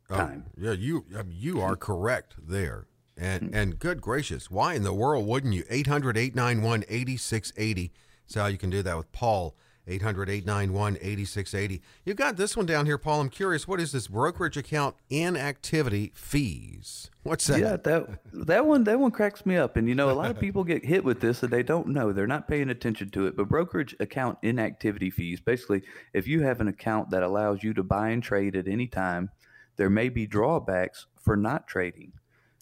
Oh, 0.09 0.17
time. 0.17 0.45
yeah, 0.57 0.71
you 0.71 1.05
you 1.29 1.61
are 1.61 1.75
correct 1.75 2.35
there. 2.41 2.87
And 3.17 3.49
Hmm. 3.49 3.55
and 3.55 3.79
good 3.81 4.01
gracious, 4.01 4.49
why 4.51 4.75
in 4.75 4.85
the 4.85 4.95
world 4.95 5.27
wouldn't 5.27 5.55
you? 5.55 5.65
800-891-8680. 5.65 7.91
That's 8.23 8.35
how 8.35 8.47
you 8.47 8.59
can 8.59 8.71
do 8.71 8.83
that 8.85 8.97
with 8.97 9.11
Paul. 9.11 9.57
800-891-8680. 9.89 11.81
You've 12.05 12.17
got 12.17 12.37
this 12.37 12.57
one 12.57 12.67
down 12.67 12.87
here, 12.87 12.99
Paul. 12.99 13.21
I'm 13.21 13.29
curious, 13.29 13.69
what 13.69 13.81
is 13.81 13.93
this 13.93 14.09
brokerage 14.09 14.57
account 14.57 14.97
inactivity 15.11 16.13
fees? 16.15 17.11
What's 17.23 17.47
that? 17.47 17.61
Yeah, 17.61 17.77
that 17.77 18.21
that 18.33 18.67
one 18.67 18.85
that 18.85 19.01
one 19.01 19.11
cracks 19.11 19.45
me 19.45 19.57
up. 19.57 19.77
And 19.77 19.89
you 19.89 19.95
know, 19.95 20.11
a 20.11 20.13
lot 20.13 20.31
of 20.31 20.39
people 20.39 20.65
get 20.65 20.85
hit 20.85 21.05
with 21.05 21.21
this 21.21 21.43
and 21.43 21.53
they 21.53 21.63
don't 21.63 21.89
know. 21.89 22.13
They're 22.13 22.27
not 22.27 22.49
paying 22.49 22.71
attention 22.71 23.11
to 23.11 23.27
it. 23.27 23.37
But 23.37 23.49
brokerage 23.49 23.97
account 24.01 24.39
inactivity 24.43 25.11
fees, 25.11 25.41
basically, 25.41 25.83
if 26.13 26.29
you 26.29 26.43
have 26.43 26.61
an 26.61 26.69
account 26.69 27.11
that 27.11 27.23
allows 27.23 27.63
you 27.63 27.75
to 27.75 27.83
buy 27.83 28.11
and 28.11 28.23
trade 28.23 28.57
at 28.57 28.69
any 28.69 28.87
time, 28.87 29.31
there 29.77 29.91
may 29.91 30.09
be 30.09 30.27
drawbacks 30.27 31.07
for 31.21 31.37
not 31.37 31.67
trading. 31.67 32.13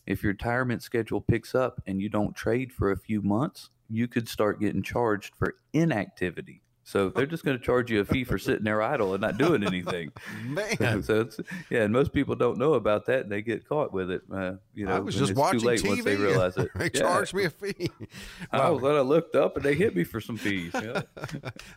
If 0.06 0.22
your 0.22 0.32
retirement 0.32 0.82
schedule 0.82 1.20
picks 1.20 1.54
up 1.54 1.80
and 1.86 2.00
you 2.00 2.08
don't 2.08 2.36
trade 2.36 2.72
for 2.72 2.90
a 2.90 2.96
few 2.96 3.22
months, 3.22 3.70
you 3.88 4.08
could 4.08 4.28
start 4.28 4.60
getting 4.60 4.82
charged 4.82 5.34
for 5.34 5.56
inactivity. 5.72 6.62
So 6.86 7.08
they're 7.08 7.24
just 7.24 7.44
going 7.46 7.58
to 7.58 7.64
charge 7.64 7.90
you 7.90 8.00
a 8.00 8.04
fee 8.04 8.24
for 8.24 8.36
sitting 8.36 8.62
there 8.64 8.82
idle 8.82 9.14
and 9.14 9.22
not 9.22 9.38
doing 9.38 9.64
anything. 9.64 10.12
Man, 10.44 11.02
so 11.02 11.22
it's 11.22 11.40
yeah, 11.70 11.82
and 11.84 11.92
most 11.92 12.12
people 12.12 12.34
don't 12.34 12.58
know 12.58 12.74
about 12.74 13.06
that, 13.06 13.22
and 13.22 13.32
they 13.32 13.40
get 13.40 13.66
caught 13.66 13.90
with 13.92 14.10
it. 14.10 14.20
Uh, 14.30 14.52
you 14.74 14.84
know, 14.84 14.94
I 14.96 14.98
was 15.00 15.14
just 15.14 15.30
it's 15.30 15.38
watching 15.40 15.60
too 15.60 15.66
late 15.66 15.80
TV. 15.80 15.88
once 15.88 16.04
they 16.04 16.16
realize 16.16 16.56
it. 16.58 16.68
they 16.76 16.90
Yeah. 16.92 17.00
charged 17.00 17.32
me 17.32 17.44
a 17.44 17.50
fee. 17.50 17.90
I 18.52 18.68
was 18.68 18.82
then 18.82 18.92
I 18.96 19.00
looked 19.00 19.34
up 19.34 19.56
and 19.56 19.64
they 19.64 19.74
hit 19.74 19.96
me 19.96 20.04
for 20.04 20.20
some 20.20 20.36
fees. 20.36 20.72
Yeah. 20.74 21.02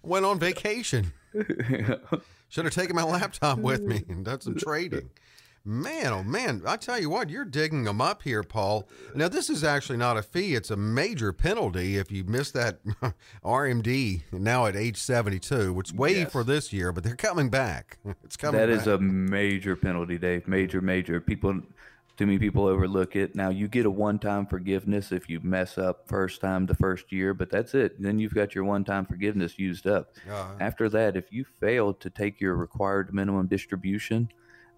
Went 0.04 0.26
on 0.26 0.40
vacation. 0.40 1.14
Should 2.50 2.66
have 2.66 2.74
taken 2.74 2.96
my 2.96 3.04
laptop 3.04 3.60
with 3.60 3.82
me 3.82 4.04
and 4.10 4.26
done 4.26 4.42
some 4.42 4.56
trading. 4.56 5.10
Man, 5.72 6.14
oh 6.14 6.24
man, 6.24 6.62
I 6.66 6.78
tell 6.78 6.98
you 6.98 7.10
what, 7.10 7.30
you're 7.30 7.44
digging 7.44 7.84
them 7.84 8.00
up 8.00 8.22
here, 8.24 8.42
Paul. 8.42 8.88
Now, 9.14 9.28
this 9.28 9.50
is 9.50 9.66
actually 9.66 9.98
not 9.98 10.16
a 10.16 10.22
fee, 10.22 10.56
it's 10.56 10.72
a 10.72 10.78
major 10.78 11.34
penalty 11.34 11.98
if 11.98 12.10
you 12.10 12.24
miss 12.24 12.52
that 12.52 12.80
RMD 13.44 14.22
now 14.32 14.66
at 14.66 14.78
age 14.78 14.96
72, 14.96 15.74
which 15.74 15.92
way 15.92 16.20
Yes. 16.20 16.32
for 16.32 16.46
this 16.46 16.72
year, 16.72 16.94
but 16.94 17.04
they're 17.04 17.18
coming 17.18 17.50
back. 17.50 17.98
It's 18.24 18.38
coming 18.38 18.62
That 18.62 18.70
back. 18.70 18.80
is 18.80 18.88
a 18.88 18.98
major 18.98 19.76
penalty, 19.76 20.18
Dave. 20.18 20.48
Major, 20.48 20.80
major. 20.80 21.20
People, 21.20 21.60
too 22.16 22.26
many 22.26 22.40
people 22.40 22.66
overlook 22.66 23.18
it. 23.18 23.36
Now 23.36 23.50
you 23.50 23.68
get 23.68 23.86
a 23.86 23.92
one-time 23.92 24.46
forgiveness 24.46 25.12
if 25.12 25.30
you 25.30 25.42
mess 25.42 25.78
up 25.78 26.08
first 26.08 26.40
time 26.40 26.66
the 26.66 26.76
first 26.76 27.12
year, 27.12 27.34
but 27.34 27.50
that's 27.50 27.74
it. 27.74 28.02
Then 28.02 28.20
you've 28.20 28.34
got 28.34 28.56
your 28.56 28.64
one-time 28.64 29.06
forgiveness 29.06 29.60
used 29.60 29.86
up. 29.86 30.14
Uh, 30.32 30.48
After 30.62 30.88
that, 30.88 31.18
if 31.18 31.26
you 31.30 31.44
fail 31.60 31.94
to 31.96 32.10
take 32.10 32.40
your 32.40 32.56
required 32.56 33.14
minimum 33.14 33.48
distribution 33.48 34.30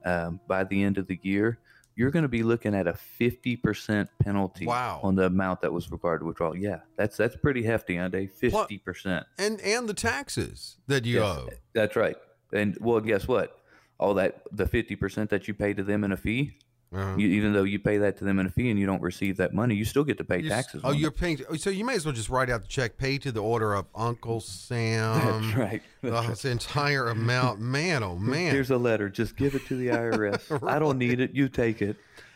um, 0.06 0.40
by 0.48 0.64
the 0.64 0.84
end 0.84 0.98
of 0.98 1.08
the 1.08 1.20
year, 1.24 1.60
you're 1.96 2.12
going 2.12 2.24
to 2.24 2.30
be 2.30 2.44
looking 2.44 2.74
at 2.74 2.88
a 2.88 2.94
50% 3.20 4.08
penalty 4.20 4.66
Wow. 4.66 5.02
on 5.04 5.16
the 5.16 5.26
amount 5.26 5.62
that 5.62 5.74
was 5.74 5.92
required 5.92 6.20
to 6.20 6.26
withdraw. 6.26 6.54
Yeah, 6.54 6.80
that's 6.96 7.18
that's 7.18 7.36
pretty 7.36 7.64
hefty, 7.64 7.96
Dave? 8.10 8.32
50%. 8.42 9.26
and 9.38 9.60
and 9.62 9.90
the 9.90 9.94
taxes 9.94 10.78
that 10.88 11.06
you 11.06 11.16
Yes, 11.20 11.24
owe. 11.26 11.50
That's 11.74 11.96
right. 11.96 12.16
And 12.54 12.78
well, 12.80 13.00
guess 13.02 13.28
what? 13.28 13.58
All 14.00 14.14
that 14.14 14.44
the 14.52 14.66
fifty 14.66 14.96
percent 14.96 15.30
that 15.32 15.48
you 15.48 15.54
pay 15.54 15.74
to 15.74 15.84
them 15.84 16.04
in 16.06 16.12
a 16.14 16.18
fee, 16.18 16.58
Uh-huh. 16.92 17.16
you, 17.18 17.28
even 17.28 17.54
though 17.54 17.64
you 17.64 17.78
pay 17.78 17.98
that 18.00 18.18
to 18.18 18.24
them 18.24 18.40
in 18.40 18.48
a 18.48 18.50
fee 18.50 18.72
and 18.72 18.80
you 18.80 18.88
don't 18.88 19.02
receive 19.02 19.38
that 19.38 19.54
money, 19.54 19.76
you 19.76 19.86
still 19.86 20.04
get 20.04 20.18
to 20.18 20.24
pay 20.24 20.40
You 20.40 20.50
s- 20.50 20.66
taxes. 20.66 20.82
oh, 20.84 20.92
you're 20.92 21.12
paying. 21.12 21.38
So 21.58 21.70
you 21.70 21.86
may 21.86 21.94
as 21.94 22.04
well 22.06 22.16
just 22.16 22.30
write 22.30 22.50
out 22.50 22.62
the 22.64 22.68
check, 22.68 22.98
pay 22.98 23.20
to 23.20 23.32
the 23.32 23.42
order 23.42 23.76
of 23.76 23.86
Uncle 23.94 24.40
Sam. 24.42 25.42
That's 25.44 25.56
right. 25.56 25.82
That's 26.02 26.42
The, 26.42 26.48
the 26.48 26.52
entire 26.52 27.10
amount. 27.10 27.60
Man, 27.60 28.02
oh 28.04 28.16
man. 28.16 28.52
Here's 28.52 28.72
a 28.72 28.78
letter. 28.78 29.08
Just 29.10 29.36
give 29.36 29.54
it 29.54 29.66
to 29.68 29.76
the 29.76 29.88
IRS. 29.90 30.68
I 30.68 30.80
don't 30.80 30.98
need 30.98 31.20
it. 31.20 31.36
You 31.36 31.48
take 31.48 31.82
it. 31.82 31.96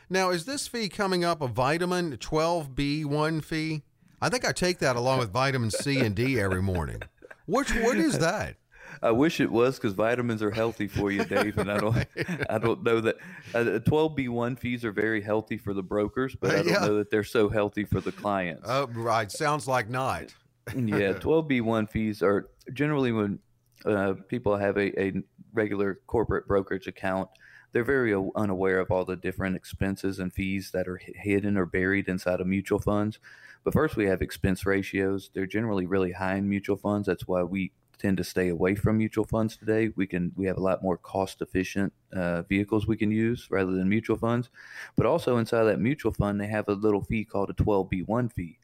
Now, 0.10 0.30
is 0.30 0.45
this 0.45 0.68
fee 0.68 0.89
coming 0.89 1.24
up 1.26 1.41
a 1.41 1.47
vitamin 1.47 2.18
12B1 2.18 3.43
fee? 3.43 3.82
I 4.22 4.30
think 4.30 4.45
I 4.47 4.51
take 4.51 4.80
that 4.80 4.95
along 4.95 5.20
with 5.20 5.32
vitamin 5.32 5.72
C 5.72 5.99
and 5.99 6.16
D 6.16 6.39
every 6.39 6.62
morning. 6.62 7.01
Which 7.45 7.74
what 7.76 7.97
is 7.97 8.20
that? 8.20 8.56
I 9.04 9.12
wish 9.12 9.39
it 9.41 9.51
was 9.51 9.78
because 9.78 9.93
vitamins 9.93 10.41
are 10.41 10.51
healthy 10.51 10.88
for 10.88 11.12
you, 11.12 11.26
Dave. 11.26 11.58
And 11.60 11.72
I 11.72 11.80
don't, 11.80 12.08
I 12.49 12.58
don't 12.58 12.84
know 12.84 13.01
that. 13.01 13.18
Uh, 13.54 13.80
Twelve 13.80 14.16
B 14.16 14.30
one 14.30 14.56
fees 14.56 14.86
are 14.86 14.93
very 14.93 15.22
healthy 15.22 15.58
for 15.58 15.74
the 15.74 15.84
brokers, 15.84 16.36
but 16.39 16.51
I 16.51 16.64
don't 16.64 16.68
Yeah. 16.72 16.80
know 16.80 16.97
that 16.97 17.12
they're 17.12 17.24
so 17.26 17.49
healthy 17.49 17.86
for 17.86 18.01
the 18.01 18.14
clients. 18.14 18.64
Oh, 18.66 18.88
right. 18.93 19.32
Sounds 19.32 19.68
like 19.68 19.89
not. 19.89 20.34
yeah, 20.76 21.14
12B1 21.20 21.89
fees 21.91 22.24
are 22.24 22.49
generally 22.74 23.12
when 23.12 23.39
uh, 23.86 24.14
people 24.30 24.56
have 24.58 24.78
a, 24.78 24.99
a 25.01 25.14
regular 25.54 25.99
corporate 26.08 26.47
brokerage 26.47 26.88
account, 26.88 27.30
they're 27.74 27.84
very 27.84 28.16
unaware 28.36 28.80
of 28.80 28.91
all 28.91 29.06
the 29.06 29.16
different 29.18 29.56
expenses 29.58 30.20
and 30.20 30.34
fees 30.34 30.72
that 30.72 30.88
are 30.88 31.01
hidden 31.04 31.58
or 31.58 31.66
buried 31.66 32.08
inside 32.08 32.39
of 32.39 32.47
mutual 32.47 32.80
funds. 32.80 33.20
But 33.66 33.74
first, 33.74 33.97
we 33.97 34.06
have 34.08 34.22
expense 34.22 34.66
ratios. 34.66 35.32
They're 35.34 35.47
generally 35.47 35.86
really 35.86 36.14
high 36.14 36.36
in 36.36 36.49
mutual 36.49 36.78
funds. 36.78 37.08
That's 37.08 37.28
why 37.28 37.43
we 37.43 37.72
tend 38.04 38.18
to 38.18 38.24
stay 38.24 38.49
away 38.49 38.76
from 38.76 38.97
mutual 38.97 39.26
funds 39.26 39.58
today. 39.58 39.91
We 39.95 40.06
can 40.06 40.32
we 40.36 40.45
have 40.45 40.58
a 40.58 40.62
lot 40.62 40.84
more 40.84 40.97
cost 40.97 41.41
efficient 41.41 41.93
uh, 42.12 42.43
vehicles 42.43 42.86
we 42.86 42.97
can 42.97 43.10
use 43.10 43.47
rather 43.49 43.72
than 43.72 43.89
mutual 43.89 44.18
funds. 44.18 44.49
But 44.95 45.08
also 45.08 45.38
inside 45.38 45.64
that 45.64 45.80
mutual 45.80 46.14
fund, 46.14 46.39
they 46.39 46.47
have 46.47 46.68
a 46.68 46.74
little 46.74 47.01
fee 47.01 47.26
called 47.26 47.49
a 47.49 47.54
12B1 47.54 48.32
fee 48.32 48.60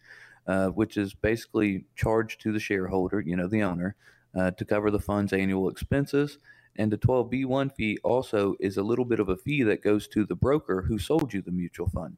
uh, 0.50 0.70
which 0.70 0.98
is 0.98 1.14
basically 1.14 1.86
charged 1.96 2.42
to 2.42 2.52
the 2.52 2.60
shareholder, 2.60 3.22
you 3.22 3.36
know, 3.36 3.48
the 3.48 3.62
owner, 3.62 3.96
uh, 4.36 4.50
to 4.52 4.66
cover 4.66 4.90
the 4.90 5.00
fund's 5.00 5.32
annual 5.32 5.70
expenses. 5.70 6.40
And 6.76 6.92
the 6.92 6.98
12B1 6.98 7.76
fee 7.76 8.00
also 8.04 8.56
is 8.60 8.78
a 8.78 8.84
little 8.84 9.06
bit 9.06 9.20
of 9.20 9.30
a 9.30 9.38
fee 9.38 9.62
that 9.64 9.84
goes 9.84 10.08
to 10.10 10.26
the 10.26 10.36
broker 10.36 10.82
who 10.82 10.98
sold 10.98 11.34
you 11.34 11.44
the 11.44 11.52
mutual 11.52 11.88
fund. 11.90 12.18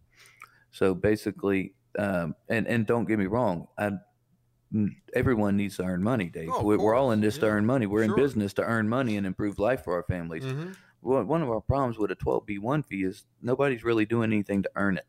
So 0.72 0.94
basically, 0.94 1.74
um, 2.00 2.36
and 2.48 2.66
and 2.68 2.86
don't 2.86 3.06
get 3.06 3.20
me 3.20 3.26
wrong, 3.26 3.68
I, 3.78 3.92
everyone 5.14 5.58
needs 5.58 5.78
to 5.78 5.84
earn 5.84 6.04
money, 6.04 6.30
Dave. 6.30 6.50
Oh, 6.52 6.64
we're, 6.64 6.96
all 6.96 7.12
in 7.12 7.22
this 7.22 7.38
to 7.40 7.48
earn 7.48 7.66
money. 7.66 7.86
We're 7.86 8.06
sure. 8.06 8.16
in 8.16 8.22
business 8.22 8.54
to 8.54 8.64
earn 8.64 8.88
money 8.88 9.18
and 9.18 9.28
improve 9.28 9.60
life 9.60 9.84
for 9.84 9.94
our 9.94 10.04
families. 10.04 10.44
Mhm. 10.44 10.76
One 11.02 11.42
of 11.42 11.50
our 11.50 11.62
problems 11.62 11.98
with 11.98 12.12
a 12.12 12.16
12B1 12.16 12.84
fee 12.84 13.04
is 13.04 13.26
nobody's 13.42 13.84
really 13.84 14.06
doing 14.06 14.32
anything 14.32 14.64
to 14.64 14.70
earn 14.76 14.98
it. 14.98 15.06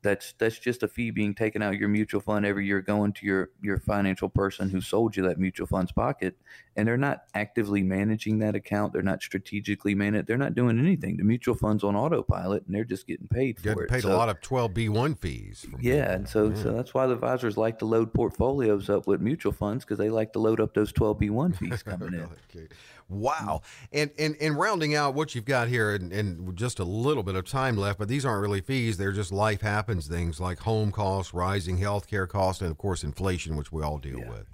That's 0.00 0.32
that's 0.38 0.58
just 0.60 0.84
a 0.84 0.88
fee 0.88 1.10
being 1.10 1.34
taken 1.34 1.60
out 1.60 1.74
of 1.74 1.80
your 1.80 1.88
mutual 1.88 2.20
fund 2.20 2.46
every 2.46 2.64
year, 2.66 2.80
going 2.80 3.12
to 3.14 3.26
your 3.26 3.50
your 3.60 3.78
financial 3.80 4.28
person 4.28 4.70
who 4.70 4.80
sold 4.80 5.16
you 5.16 5.24
that 5.24 5.38
mutual 5.38 5.66
fund's 5.66 5.90
pocket, 5.90 6.36
and 6.76 6.86
they're 6.86 6.96
not 6.96 7.24
actively 7.34 7.82
managing 7.82 8.38
that 8.38 8.54
account. 8.54 8.92
They're 8.92 9.02
not 9.02 9.22
strategically 9.22 9.96
managed. 9.96 10.28
They're 10.28 10.36
not 10.36 10.54
doing 10.54 10.78
anything. 10.78 11.16
The 11.16 11.24
mutual 11.24 11.56
fund's 11.56 11.82
on 11.82 11.96
autopilot, 11.96 12.64
and 12.66 12.74
they're 12.76 12.84
just 12.84 13.08
getting 13.08 13.26
paid 13.26 13.56
for 13.58 13.64
Getting 13.64 13.82
it. 13.82 13.88
paid 13.90 14.02
So- 14.02 14.12
a 14.12 14.16
lot 14.16 14.28
of 14.28 14.40
12B1 14.40 15.16
fees. 15.18 15.66
From 15.68 15.80
yeah, 15.82 16.02
people. 16.02 16.14
and 16.14 16.28
so 16.28 16.54
so 16.54 16.72
that's 16.72 16.94
why 16.94 17.06
the 17.08 17.14
advisors 17.14 17.56
like 17.56 17.80
to 17.80 17.84
load 17.84 18.14
portfolios 18.14 18.88
up 18.88 19.08
with 19.08 19.20
mutual 19.20 19.52
funds 19.52 19.84
because 19.84 19.98
they 19.98 20.10
like 20.10 20.32
to 20.34 20.38
load 20.38 20.60
up 20.60 20.74
those 20.74 20.92
12B1 20.92 21.56
fees 21.56 21.82
coming 21.82 22.14
in. 22.14 22.20
Okay. 22.54 22.68
Wow. 23.08 23.62
And, 23.92 24.10
and 24.18 24.36
and 24.40 24.58
rounding 24.58 24.94
out 24.94 25.14
what 25.14 25.34
you've 25.34 25.46
got 25.46 25.68
here, 25.68 25.94
and, 25.94 26.12
and 26.12 26.56
just 26.56 26.78
a 26.78 26.84
little 26.84 27.22
bit 27.22 27.36
of 27.36 27.46
time 27.46 27.76
left, 27.76 27.98
but 27.98 28.08
these 28.08 28.26
aren't 28.26 28.42
really 28.42 28.60
fees. 28.60 28.98
They're 28.98 29.12
just 29.12 29.32
life 29.32 29.62
happens 29.62 30.06
things 30.06 30.40
like 30.40 30.58
home 30.58 30.92
costs, 30.92 31.32
rising 31.32 31.78
healthcare 31.78 32.28
costs, 32.28 32.60
and 32.60 32.70
of 32.70 32.76
course 32.76 33.04
inflation, 33.04 33.56
which 33.56 33.72
we 33.72 33.82
all 33.82 33.98
deal 33.98 34.20
with. 34.20 34.46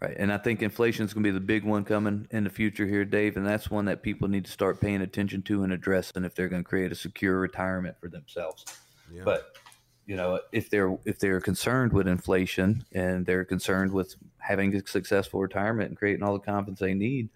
Right. 0.00 0.16
And 0.18 0.32
I 0.32 0.38
think 0.38 0.60
inflation 0.60 1.04
is 1.06 1.14
going 1.14 1.22
to 1.22 1.28
be 1.28 1.34
the 1.34 1.40
big 1.40 1.64
one 1.64 1.84
coming 1.84 2.26
in 2.30 2.44
the 2.44 2.50
future 2.50 2.86
here, 2.86 3.04
Dave. 3.04 3.36
And 3.36 3.46
that's 3.46 3.70
one 3.70 3.86
that 3.86 4.02
people 4.02 4.28
need 4.28 4.44
to 4.44 4.50
start 4.50 4.80
paying 4.80 5.00
attention 5.00 5.40
to 5.42 5.62
and 5.62 5.72
addressing 5.72 6.24
if 6.24 6.34
they're 6.34 6.48
going 6.48 6.62
to 6.62 6.68
create 6.68 6.92
a 6.92 6.96
secure 6.96 7.38
retirement 7.38 7.96
for 8.00 8.08
themselves. 8.08 8.64
But 9.24 9.56
you 10.06 10.16
know, 10.16 10.40
if 10.52 10.68
they're 10.68 10.96
if 11.04 11.18
they're 11.18 11.40
concerned 11.40 11.92
with 11.92 12.06
inflation 12.06 12.84
and 12.92 13.24
they're 13.24 13.44
concerned 13.44 13.92
with 13.92 14.16
having 14.38 14.74
a 14.74 14.86
successful 14.86 15.40
retirement 15.40 15.88
and 15.88 15.98
creating 15.98 16.22
all 16.22 16.34
the 16.34 16.40
confidence 16.40 16.80
they 16.80 16.94
need, 16.94 17.30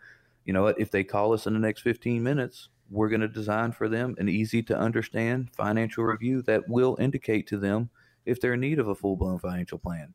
you 0.49 0.55
know 0.55 0.63
what? 0.63 0.81
If 0.81 0.91
they 0.91 1.05
call 1.05 1.35
us 1.35 1.47
in 1.47 1.53
the 1.53 1.59
next 1.59 1.83
15 1.83 2.23
minutes, 2.23 2.71
we're 2.89 3.11
going 3.11 3.21
to 3.21 3.29
design 3.29 3.71
for 3.71 3.87
them 3.87 4.17
an 4.19 4.31
easy 4.31 4.63
to 4.63 4.79
understand 4.79 5.51
financial 5.55 6.05
review 6.05 6.41
that 6.43 6.67
will 6.67 6.97
indicate 6.99 7.47
to 7.49 7.59
them 7.59 7.91
if 8.25 8.41
they're 8.41 8.55
in 8.55 8.61
need 8.61 8.79
of 8.79 8.89
a 8.89 8.95
full 8.95 9.15
blown 9.15 9.39
financial 9.39 9.77
plan. 9.77 10.15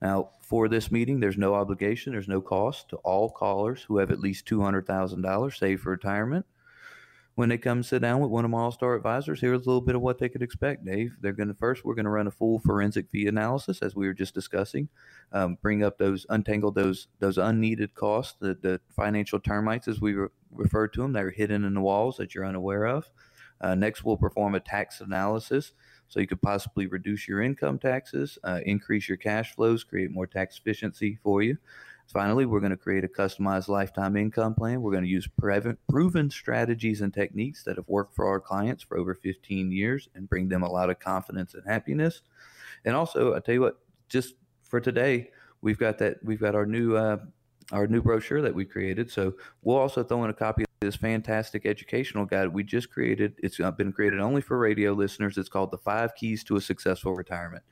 Now, 0.00 0.30
for 0.40 0.68
this 0.68 0.92
meeting, 0.92 1.18
there's 1.18 1.36
no 1.36 1.56
obligation, 1.56 2.12
there's 2.12 2.28
no 2.28 2.40
cost 2.40 2.90
to 2.90 2.96
all 2.98 3.28
callers 3.28 3.82
who 3.82 3.96
have 3.98 4.12
at 4.12 4.20
least 4.20 4.46
$200,000 4.46 5.58
saved 5.58 5.82
for 5.82 5.90
retirement. 5.90 6.46
When 7.34 7.48
they 7.48 7.56
come 7.56 7.82
sit 7.82 8.02
down 8.02 8.20
with 8.20 8.30
one 8.30 8.44
of 8.44 8.50
my 8.50 8.58
All 8.58 8.72
Star 8.72 8.94
advisors, 8.94 9.40
here's 9.40 9.64
a 9.64 9.68
little 9.68 9.80
bit 9.80 9.94
of 9.94 10.02
what 10.02 10.18
they 10.18 10.28
could 10.28 10.42
expect, 10.42 10.84
Dave. 10.84 11.16
They're 11.20 11.32
going 11.32 11.48
to 11.48 11.54
first, 11.54 11.82
we're 11.82 11.94
going 11.94 12.04
to 12.04 12.10
run 12.10 12.26
a 12.26 12.30
full 12.30 12.58
forensic 12.60 13.08
fee 13.08 13.26
analysis, 13.26 13.80
as 13.80 13.96
we 13.96 14.06
were 14.06 14.12
just 14.12 14.34
discussing, 14.34 14.88
um, 15.32 15.56
bring 15.62 15.82
up 15.82 15.96
those, 15.96 16.26
untangle 16.28 16.72
those 16.72 17.08
those 17.20 17.38
unneeded 17.38 17.94
costs, 17.94 18.36
the, 18.38 18.54
the 18.60 18.80
financial 18.94 19.40
termites, 19.40 19.88
as 19.88 19.98
we 19.98 20.12
re- 20.12 20.28
refer 20.50 20.86
to 20.88 21.00
them, 21.00 21.14
that 21.14 21.24
are 21.24 21.30
hidden 21.30 21.64
in 21.64 21.72
the 21.72 21.80
walls 21.80 22.18
that 22.18 22.34
you're 22.34 22.44
unaware 22.44 22.86
of. 22.86 23.10
Uh, 23.62 23.74
next, 23.74 24.04
we'll 24.04 24.16
perform 24.16 24.54
a 24.54 24.60
tax 24.60 25.00
analysis 25.00 25.72
so 26.08 26.20
you 26.20 26.26
could 26.26 26.42
possibly 26.42 26.86
reduce 26.86 27.26
your 27.26 27.40
income 27.40 27.78
taxes, 27.78 28.38
uh, 28.44 28.60
increase 28.66 29.08
your 29.08 29.16
cash 29.16 29.54
flows, 29.54 29.84
create 29.84 30.10
more 30.10 30.26
tax 30.26 30.58
efficiency 30.58 31.18
for 31.22 31.42
you. 31.42 31.56
Finally, 32.08 32.46
we're 32.46 32.60
going 32.60 32.70
to 32.70 32.76
create 32.76 33.04
a 33.04 33.08
customized 33.08 33.68
lifetime 33.68 34.16
income 34.16 34.54
plan. 34.54 34.82
We're 34.82 34.92
going 34.92 35.04
to 35.04 35.08
use 35.08 35.28
proven 35.88 36.30
strategies 36.30 37.00
and 37.00 37.12
techniques 37.12 37.62
that 37.64 37.76
have 37.76 37.88
worked 37.88 38.14
for 38.14 38.26
our 38.26 38.40
clients 38.40 38.82
for 38.82 38.98
over 38.98 39.14
15 39.14 39.72
years 39.72 40.08
and 40.14 40.28
bring 40.28 40.48
them 40.48 40.62
a 40.62 40.70
lot 40.70 40.90
of 40.90 40.98
confidence 40.98 41.54
and 41.54 41.62
happiness. 41.66 42.22
And 42.84 42.94
also, 42.94 43.34
I 43.34 43.40
tell 43.40 43.54
you 43.54 43.60
what, 43.62 43.78
just 44.08 44.34
for 44.62 44.80
today, 44.80 45.30
we've 45.62 45.78
got 45.78 45.98
that 45.98 46.22
we've 46.22 46.40
got 46.40 46.54
our 46.54 46.66
new 46.66 46.96
uh, 46.96 47.18
our 47.70 47.86
new 47.86 48.02
brochure 48.02 48.42
that 48.42 48.54
we 48.54 48.64
created. 48.64 49.10
So 49.10 49.34
we'll 49.62 49.78
also 49.78 50.02
throw 50.02 50.24
in 50.24 50.30
a 50.30 50.34
copy 50.34 50.62
of 50.62 50.68
this 50.80 50.96
fantastic 50.96 51.64
educational 51.64 52.26
guide 52.26 52.48
we 52.48 52.62
just 52.62 52.90
created. 52.90 53.34
It's 53.42 53.58
been 53.76 53.92
created 53.92 54.20
only 54.20 54.42
for 54.42 54.58
radio 54.58 54.92
listeners. 54.92 55.38
It's 55.38 55.48
called 55.48 55.70
the 55.70 55.78
Five 55.78 56.14
Keys 56.14 56.44
to 56.44 56.56
a 56.56 56.60
Successful 56.60 57.14
Retirement. 57.14 57.62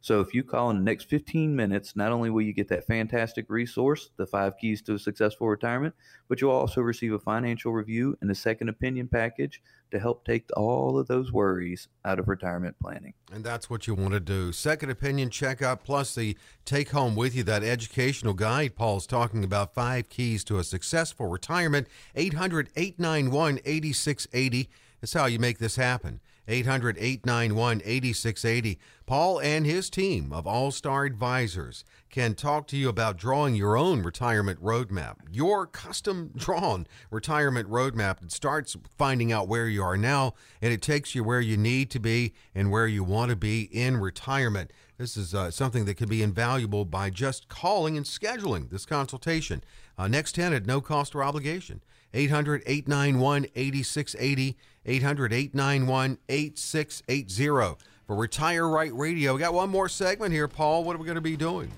So 0.00 0.20
if 0.20 0.32
you 0.32 0.44
call 0.44 0.70
in 0.70 0.78
the 0.78 0.84
next 0.84 1.04
15 1.04 1.54
minutes, 1.54 1.96
not 1.96 2.12
only 2.12 2.30
will 2.30 2.42
you 2.42 2.52
get 2.52 2.68
that 2.68 2.86
fantastic 2.86 3.46
resource, 3.48 4.10
the 4.16 4.26
five 4.26 4.56
keys 4.58 4.80
to 4.82 4.94
a 4.94 4.98
successful 4.98 5.48
retirement, 5.48 5.94
but 6.28 6.40
you'll 6.40 6.52
also 6.52 6.80
receive 6.80 7.12
a 7.12 7.18
financial 7.18 7.72
review 7.72 8.16
and 8.20 8.30
a 8.30 8.34
second 8.34 8.68
opinion 8.68 9.08
package 9.08 9.60
to 9.90 9.98
help 9.98 10.24
take 10.24 10.48
all 10.56 10.98
of 10.98 11.08
those 11.08 11.32
worries 11.32 11.88
out 12.04 12.18
of 12.18 12.28
retirement 12.28 12.76
planning. 12.80 13.14
And 13.32 13.42
that's 13.42 13.68
what 13.68 13.86
you 13.86 13.94
want 13.94 14.12
to 14.12 14.20
do. 14.20 14.52
Second 14.52 14.90
opinion 14.90 15.30
checkup 15.30 15.82
plus 15.82 16.14
the 16.14 16.36
take 16.64 16.90
home 16.90 17.16
with 17.16 17.34
you 17.34 17.42
that 17.44 17.62
educational 17.64 18.34
guide 18.34 18.76
Paul's 18.76 19.06
talking 19.06 19.42
about 19.42 19.74
five 19.74 20.08
keys 20.08 20.44
to 20.44 20.58
a 20.58 20.64
successful 20.64 21.26
retirement. 21.26 21.88
800 22.14 22.68
891 22.76 23.60
8680 23.64 24.68
is 25.02 25.12
how 25.12 25.26
you 25.26 25.38
make 25.38 25.58
this 25.58 25.76
happen. 25.76 26.20
800 26.48 26.96
891 26.98 27.82
8680. 27.84 28.78
Paul 29.06 29.38
and 29.40 29.66
his 29.66 29.90
team 29.90 30.32
of 30.32 30.46
All 30.46 30.70
Star 30.70 31.04
Advisors 31.04 31.84
can 32.10 32.34
talk 32.34 32.66
to 32.68 32.76
you 32.76 32.88
about 32.88 33.18
drawing 33.18 33.54
your 33.54 33.76
own 33.76 34.02
retirement 34.02 34.62
roadmap, 34.62 35.16
your 35.30 35.66
custom 35.66 36.30
drawn 36.36 36.86
retirement 37.10 37.68
roadmap 37.68 38.20
that 38.20 38.32
starts 38.32 38.76
finding 38.96 39.30
out 39.30 39.48
where 39.48 39.68
you 39.68 39.82
are 39.82 39.96
now 39.96 40.34
and 40.62 40.72
it 40.72 40.82
takes 40.82 41.14
you 41.14 41.22
where 41.22 41.40
you 41.40 41.56
need 41.56 41.90
to 41.90 42.00
be 42.00 42.32
and 42.54 42.70
where 42.70 42.86
you 42.86 43.04
want 43.04 43.30
to 43.30 43.36
be 43.36 43.62
in 43.62 43.98
retirement. 43.98 44.72
This 44.96 45.16
is 45.16 45.34
uh, 45.34 45.50
something 45.50 45.84
that 45.84 45.96
can 45.96 46.08
be 46.08 46.22
invaluable 46.22 46.84
by 46.84 47.10
just 47.10 47.48
calling 47.48 47.96
and 47.96 48.04
scheduling 48.04 48.70
this 48.70 48.84
consultation. 48.84 49.62
Uh, 49.96 50.08
next 50.08 50.34
10 50.34 50.52
at 50.52 50.66
no 50.66 50.80
cost 50.80 51.14
or 51.14 51.22
obligation. 51.22 51.82
800 52.14 52.62
891 52.66 53.46
8680. 53.54 54.56
800 54.88 55.32
891 55.32 56.18
8680. 56.28 57.84
For 58.06 58.16
Retire 58.16 58.66
Right 58.66 58.94
Radio, 58.94 59.34
we 59.34 59.40
got 59.40 59.52
one 59.52 59.68
more 59.68 59.88
segment 59.88 60.32
here, 60.32 60.48
Paul. 60.48 60.82
What 60.82 60.96
are 60.96 60.98
we 60.98 61.04
going 61.04 61.16
to 61.16 61.20
be 61.20 61.36
doing? 61.36 61.70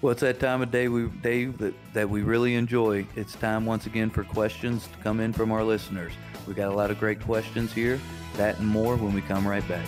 Well, 0.00 0.12
it's 0.12 0.22
that 0.22 0.40
time 0.40 0.62
of 0.62 0.70
day, 0.70 0.88
we, 0.88 1.08
Dave, 1.22 1.58
that, 1.58 1.74
that 1.92 2.08
we 2.08 2.22
really 2.22 2.54
enjoy. 2.54 3.06
It's 3.14 3.34
time 3.34 3.66
once 3.66 3.84
again 3.84 4.08
for 4.08 4.24
questions 4.24 4.86
to 4.86 4.98
come 5.02 5.20
in 5.20 5.34
from 5.34 5.52
our 5.52 5.62
listeners. 5.62 6.14
We 6.48 6.54
got 6.54 6.72
a 6.72 6.74
lot 6.74 6.90
of 6.90 6.98
great 6.98 7.20
questions 7.20 7.74
here. 7.74 8.00
That 8.38 8.58
and 8.58 8.66
more 8.66 8.96
when 8.96 9.12
we 9.12 9.20
come 9.20 9.46
right 9.46 9.66
back. 9.68 9.86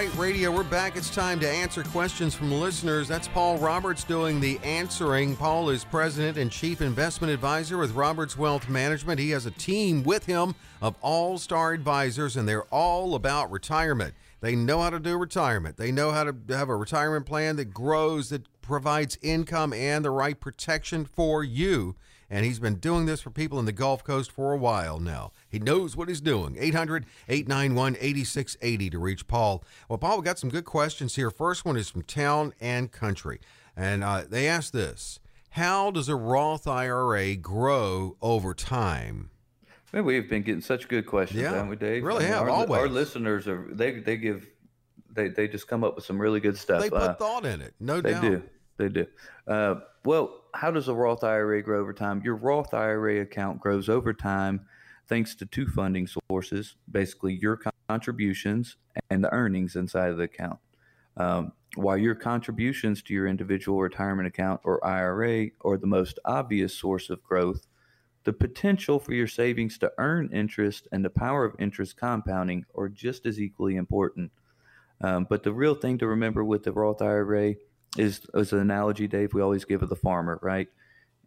Right 0.00 0.16
Radio. 0.16 0.50
We're 0.50 0.62
back. 0.62 0.96
It's 0.96 1.14
time 1.14 1.38
to 1.40 1.46
answer 1.46 1.82
questions 1.82 2.34
from 2.34 2.50
listeners. 2.50 3.06
That's 3.06 3.28
Paul 3.28 3.58
Roberts 3.58 4.02
doing 4.02 4.40
the 4.40 4.58
answering. 4.64 5.36
Paul 5.36 5.68
is 5.68 5.84
president 5.84 6.38
and 6.38 6.50
chief 6.50 6.80
investment 6.80 7.30
advisor 7.30 7.76
with 7.76 7.92
Roberts 7.92 8.34
Wealth 8.34 8.66
Management. 8.66 9.20
He 9.20 9.28
has 9.32 9.44
a 9.44 9.50
team 9.50 10.02
with 10.02 10.24
him 10.24 10.54
of 10.80 10.94
all 11.02 11.36
star 11.36 11.74
advisors, 11.74 12.38
and 12.38 12.48
they're 12.48 12.64
all 12.72 13.14
about 13.14 13.50
retirement. 13.50 14.14
They 14.40 14.56
know 14.56 14.80
how 14.80 14.88
to 14.88 15.00
do 15.00 15.18
retirement, 15.18 15.76
they 15.76 15.92
know 15.92 16.12
how 16.12 16.24
to 16.24 16.34
have 16.48 16.70
a 16.70 16.76
retirement 16.76 17.26
plan 17.26 17.56
that 17.56 17.74
grows, 17.74 18.30
that 18.30 18.46
provides 18.62 19.18
income 19.20 19.74
and 19.74 20.02
the 20.02 20.10
right 20.10 20.40
protection 20.40 21.04
for 21.04 21.44
you 21.44 21.94
and 22.30 22.44
he's 22.46 22.58
been 22.60 22.76
doing 22.76 23.06
this 23.06 23.20
for 23.20 23.30
people 23.30 23.58
in 23.58 23.64
the 23.64 23.72
Gulf 23.72 24.04
Coast 24.04 24.30
for 24.30 24.52
a 24.52 24.56
while 24.56 24.98
now. 25.00 25.32
He 25.48 25.58
knows 25.58 25.96
what 25.96 26.08
he's 26.08 26.20
doing. 26.20 26.56
800 26.58 27.04
891 27.28 27.96
8680 28.00 28.90
to 28.90 28.98
reach 28.98 29.26
Paul. 29.26 29.64
Well, 29.88 29.98
Paul, 29.98 30.18
we 30.18 30.24
got 30.24 30.38
some 30.38 30.50
good 30.50 30.64
questions 30.64 31.16
here. 31.16 31.30
First 31.30 31.64
one 31.64 31.76
is 31.76 31.90
from 31.90 32.02
Town 32.02 32.54
and 32.60 32.92
Country, 32.92 33.40
and 33.76 34.04
uh, 34.04 34.22
they 34.28 34.46
ask 34.48 34.72
this 34.72 35.18
How 35.50 35.90
does 35.90 36.08
a 36.08 36.14
Roth 36.16 36.66
IRA 36.66 37.34
grow 37.36 38.16
over 38.22 38.54
time? 38.54 39.30
Man, 39.92 40.04
we've 40.04 40.30
been 40.30 40.42
getting 40.42 40.60
such 40.60 40.86
good 40.86 41.04
questions, 41.06 41.42
Yeah, 41.42 41.50
haven't 41.50 41.68
we, 41.68 41.74
Dave? 41.76 42.04
really 42.04 42.24
have, 42.24 42.42
Our, 42.42 42.50
always. 42.50 42.80
our 42.80 42.88
listeners 42.88 43.48
are 43.48 43.66
they 43.72 43.98
they 43.98 44.16
give 44.16 44.46
they 45.12 45.26
they 45.28 45.48
just 45.48 45.66
come 45.66 45.82
up 45.82 45.96
with 45.96 46.04
some 46.04 46.20
really 46.20 46.38
good 46.38 46.56
stuff. 46.56 46.80
They 46.80 46.90
put 46.90 47.00
Uh, 47.02 47.14
thought 47.14 47.44
in 47.44 47.60
it, 47.60 47.74
no 47.80 48.00
They 48.00 48.12
doubt. 48.12 48.22
They 48.22 48.28
do. 48.28 48.42
They 48.76 48.88
do. 48.88 49.06
Uh, 49.48 49.80
well, 50.04 50.39
how 50.54 50.70
does 50.70 50.88
a 50.88 50.94
Roth 50.94 51.24
IRA 51.24 51.62
grow 51.62 51.80
over 51.80 51.92
time? 51.92 52.22
Your 52.24 52.36
Roth 52.36 52.74
IRA 52.74 53.20
account 53.20 53.60
grows 53.60 53.88
over 53.88 54.12
time 54.12 54.66
thanks 55.08 55.34
to 55.34 55.46
two 55.46 55.66
funding 55.66 56.08
sources 56.28 56.76
basically, 56.90 57.34
your 57.34 57.60
contributions 57.88 58.76
and 59.10 59.24
the 59.24 59.32
earnings 59.32 59.76
inside 59.76 60.10
of 60.10 60.18
the 60.18 60.24
account. 60.24 60.58
Um, 61.16 61.52
while 61.76 61.98
your 61.98 62.14
contributions 62.14 63.02
to 63.02 63.14
your 63.14 63.26
individual 63.26 63.80
retirement 63.80 64.28
account 64.28 64.60
or 64.64 64.84
IRA 64.84 65.48
are 65.64 65.76
the 65.76 65.86
most 65.86 66.18
obvious 66.24 66.74
source 66.74 67.10
of 67.10 67.22
growth, 67.22 67.66
the 68.24 68.32
potential 68.32 68.98
for 68.98 69.14
your 69.14 69.26
savings 69.26 69.78
to 69.78 69.92
earn 69.98 70.30
interest 70.32 70.86
and 70.92 71.04
the 71.04 71.10
power 71.10 71.44
of 71.44 71.56
interest 71.58 71.96
compounding 71.96 72.64
are 72.76 72.88
just 72.88 73.26
as 73.26 73.40
equally 73.40 73.76
important. 73.76 74.30
Um, 75.00 75.26
but 75.28 75.42
the 75.42 75.52
real 75.52 75.74
thing 75.74 75.98
to 75.98 76.06
remember 76.06 76.44
with 76.44 76.62
the 76.62 76.72
Roth 76.72 77.00
IRA 77.00 77.54
is, 77.98 78.20
is 78.34 78.52
an 78.52 78.60
analogy, 78.60 79.06
Dave, 79.06 79.34
we 79.34 79.42
always 79.42 79.64
give 79.64 79.82
of 79.82 79.88
the 79.88 79.96
farmer, 79.96 80.38
right? 80.42 80.68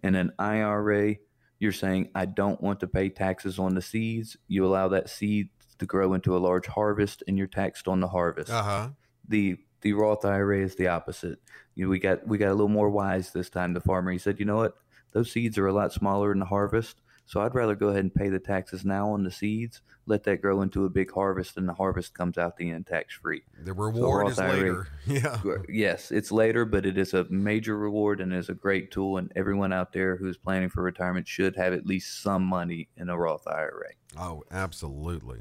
In 0.03 0.15
an 0.15 0.31
IRA, 0.39 1.15
you're 1.59 1.71
saying, 1.71 2.09
I 2.13 2.25
don't 2.25 2.61
want 2.61 2.79
to 2.81 2.87
pay 2.87 3.09
taxes 3.09 3.59
on 3.59 3.75
the 3.75 3.81
seeds. 3.81 4.37
You 4.47 4.65
allow 4.65 4.89
that 4.89 5.09
seed 5.09 5.49
to 5.79 5.85
grow 5.85 6.13
into 6.13 6.35
a 6.35 6.39
large 6.39 6.67
harvest 6.67 7.23
and 7.27 7.37
you're 7.37 7.47
taxed 7.47 7.87
on 7.87 7.99
the 7.99 8.07
harvest. 8.07 8.51
Uh 8.51 8.63
huh. 8.63 8.89
The 9.27 9.57
the 9.81 9.93
Roth 9.93 10.23
IRA 10.23 10.59
is 10.59 10.75
the 10.75 10.87
opposite. 10.87 11.39
You 11.75 11.85
know, 11.85 11.89
we 11.89 11.99
got 11.99 12.27
we 12.27 12.37
got 12.37 12.49
a 12.49 12.53
little 12.53 12.69
more 12.69 12.89
wise 12.89 13.31
this 13.31 13.49
time. 13.49 13.73
The 13.73 13.81
farmer 13.81 14.11
he 14.11 14.17
said, 14.17 14.39
you 14.39 14.45
know 14.45 14.57
what, 14.57 14.75
those 15.11 15.31
seeds 15.31 15.57
are 15.57 15.67
a 15.67 15.73
lot 15.73 15.93
smaller 15.93 16.31
in 16.31 16.39
the 16.39 16.45
harvest, 16.45 17.01
so 17.25 17.41
I'd 17.41 17.55
rather 17.55 17.75
go 17.75 17.87
ahead 17.87 18.01
and 18.03 18.13
pay 18.13 18.29
the 18.29 18.39
taxes 18.39 18.83
now 18.85 19.09
on 19.11 19.23
the 19.23 19.31
seeds, 19.31 19.81
let 20.05 20.23
that 20.25 20.41
grow 20.41 20.61
into 20.61 20.85
a 20.85 20.89
big 20.89 21.11
harvest, 21.11 21.57
and 21.57 21.67
the 21.67 21.73
harvest 21.73 22.13
comes 22.13 22.37
out 22.37 22.57
the 22.57 22.69
end 22.71 22.85
tax 22.87 23.15
free. 23.15 23.43
The 23.63 23.73
reward 23.73 24.23
Roth 24.23 24.31
is 24.33 24.39
IRA. 24.39 24.51
later. 24.53 24.87
Yeah. 25.07 25.37
Yes, 25.69 26.11
it's 26.11 26.31
later, 26.31 26.65
but 26.65 26.85
it 26.85 26.97
is 26.97 27.13
a 27.13 27.25
major 27.29 27.77
reward 27.77 28.19
and 28.21 28.33
is 28.33 28.49
a 28.49 28.53
great 28.53 28.91
tool. 28.91 29.17
And 29.17 29.31
everyone 29.35 29.71
out 29.73 29.93
there 29.93 30.17
who's 30.17 30.37
planning 30.37 30.69
for 30.69 30.83
retirement 30.83 31.27
should 31.27 31.55
have 31.55 31.73
at 31.73 31.85
least 31.85 32.21
some 32.21 32.43
money 32.43 32.89
in 32.97 33.09
a 33.09 33.17
Roth 33.17 33.47
IRA. 33.47 33.91
Oh, 34.17 34.43
absolutely. 34.51 35.39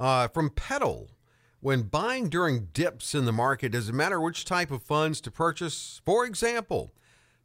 Uh, 0.00 0.28
from 0.28 0.50
Petal, 0.50 1.10
when 1.60 1.82
buying 1.82 2.28
during 2.28 2.68
dips 2.72 3.14
in 3.14 3.24
the 3.24 3.32
market, 3.32 3.72
does 3.72 3.88
it 3.88 3.94
matter 3.94 4.20
which 4.20 4.44
type 4.44 4.70
of 4.70 4.82
funds 4.82 5.20
to 5.22 5.30
purchase? 5.30 6.00
For 6.06 6.24
example, 6.24 6.92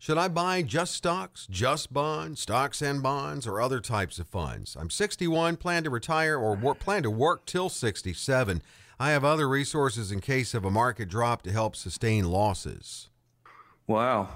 should 0.04 0.18
I 0.18 0.28
buy 0.28 0.64
just 0.64 0.95
stocks, 0.95 1.47
just 1.49 1.93
bonds, 1.93 2.41
stocks 2.41 2.82
and 2.82 3.01
bonds, 3.01 3.47
or 3.47 3.62
other 3.62 3.80
types 3.80 4.20
of 4.20 4.28
funds? 4.28 4.76
I'm 4.78 4.89
61, 4.89 5.56
plan 5.56 5.86
to 5.86 5.89
retire 5.89 6.38
or 6.38 6.58
plan 6.76 7.04
to 7.04 7.10
work 7.10 7.45
till 7.45 7.70
67. 7.70 8.62
I 8.99 9.12
have 9.12 9.24
other 9.24 9.47
resources 9.47 10.12
in 10.12 10.20
case 10.20 10.54
of 10.54 10.66
a 10.66 10.70
market 10.70 11.08
drop 11.08 11.41
to 11.43 11.54
help 11.54 11.78
sustain 11.78 12.30
losses. 12.30 13.08
Wow. 13.88 14.28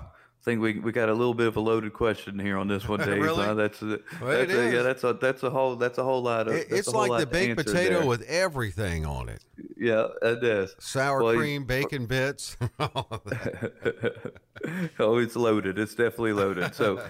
I 0.47 0.49
think 0.51 0.61
we, 0.61 0.79
we 0.79 0.93
got 0.93 1.09
a 1.09 1.13
little 1.13 1.33
bit 1.33 1.47
of 1.47 1.57
a 1.57 1.59
loaded 1.59 1.91
question 1.91 2.39
here 2.39 2.57
on 2.57 2.69
this 2.69 2.87
one, 2.87 2.99
Dave. 3.05 3.21
Really? 3.21 3.43
huh? 3.43 3.53
That's 3.53 3.81
a, 3.81 3.99
Well, 4.21 4.29
that's 4.29 4.53
a, 4.53 4.71
yeah, 4.73 4.81
that's 4.81 5.03
a 5.03 5.11
that's 5.11 5.43
a 5.43 5.49
whole 5.49 5.75
that's 5.75 5.97
a 5.97 6.03
whole 6.05 6.23
lot 6.23 6.47
of. 6.47 6.55
It- 6.55 6.67
it's 6.69 6.87
like 6.87 7.19
the 7.19 7.25
baked 7.25 7.57
potato 7.57 7.99
there. 7.99 8.07
with 8.07 8.21
everything 8.21 9.05
on 9.05 9.27
it 9.27 9.43
yeah, 9.79 10.07
it 10.21 10.43
is. 10.43 10.75
sour 10.79 11.23
Well, 11.23 11.35
cream, 11.35 11.65
bacon 11.65 12.05
bits. 12.05 12.57
all 12.79 13.07
of 13.11 13.23
that. 13.25 14.33
oh, 14.99 15.17
it's 15.17 15.35
loaded. 15.35 15.77
It's 15.77 15.95
definitely 15.95 16.33
loaded. 16.33 16.73
So, 16.73 17.03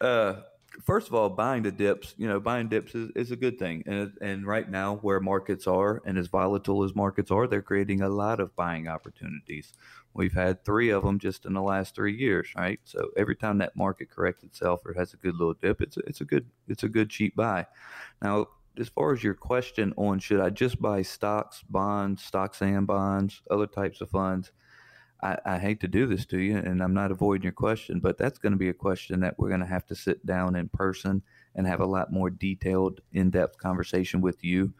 uh, 0.00 0.34
first 0.82 1.08
of 1.08 1.14
all, 1.14 1.30
buying 1.30 1.62
the 1.62 1.72
dips, 1.72 2.14
you 2.16 2.26
know, 2.28 2.40
buying 2.40 2.68
dips 2.68 2.94
is, 2.94 3.10
is 3.14 3.30
a 3.30 3.36
good 3.36 3.58
thing. 3.58 3.82
And, 3.86 4.12
and 4.20 4.46
right 4.46 4.68
now, 4.68 4.96
where 4.96 5.20
markets 5.20 5.66
are 5.66 6.02
and 6.04 6.18
as 6.18 6.26
volatile 6.28 6.84
as 6.84 6.94
markets 6.94 7.30
are, 7.30 7.46
they're 7.46 7.62
creating 7.62 8.00
a 8.00 8.08
lot 8.08 8.40
of 8.40 8.54
buying 8.56 8.88
opportunities. 8.88 9.72
We've 10.14 10.32
had 10.32 10.64
three 10.64 10.90
of 10.90 11.02
them 11.02 11.18
just 11.18 11.44
in 11.44 11.54
the 11.54 11.62
last 11.62 11.94
three 11.94 12.16
years, 12.16 12.48
right? 12.56 12.80
So 12.84 13.10
every 13.16 13.36
time 13.36 13.58
that 13.58 13.76
market 13.76 14.10
corrects 14.10 14.44
itself 14.44 14.86
or 14.86 14.94
has 14.94 15.12
a 15.12 15.16
good 15.18 15.34
little 15.34 15.54
dip, 15.54 15.80
it's 15.80 15.96
a, 15.96 16.00
it's 16.06 16.20
a 16.20 16.24
good 16.24 16.46
it's 16.68 16.84
a 16.84 16.88
good 16.88 17.10
cheap 17.10 17.34
buy. 17.34 17.66
Now, 18.22 18.46
as 18.78 18.88
far 18.88 19.12
as 19.12 19.22
your 19.22 19.34
question 19.34 19.92
on 19.96 20.18
should 20.18 20.40
I 20.40 20.50
just 20.50 20.80
buy 20.80 21.02
stocks, 21.02 21.62
bonds, 21.68 22.22
stocks 22.22 22.62
and 22.62 22.86
bonds, 22.86 23.42
other 23.50 23.66
types 23.66 24.00
of 24.00 24.10
funds, 24.10 24.52
I, 25.22 25.38
I 25.44 25.58
hate 25.58 25.80
to 25.80 25.88
do 25.88 26.06
this 26.06 26.26
to 26.26 26.38
you, 26.38 26.56
and 26.56 26.82
I'm 26.82 26.94
not 26.94 27.10
avoiding 27.10 27.44
your 27.44 27.52
question, 27.52 28.00
but 28.00 28.18
that's 28.18 28.38
going 28.38 28.52
to 28.52 28.58
be 28.58 28.68
a 28.68 28.74
question 28.74 29.20
that 29.20 29.38
we're 29.38 29.48
going 29.48 29.60
to 29.60 29.66
have 29.66 29.86
to 29.86 29.94
sit 29.94 30.24
down 30.26 30.56
in 30.56 30.68
person 30.68 31.22
and 31.54 31.66
have 31.66 31.80
a 31.80 31.86
lot 31.86 32.12
more 32.12 32.30
detailed, 32.30 33.00
in-depth 33.12 33.58
conversation 33.58 34.20
with 34.20 34.44
you. 34.44 34.72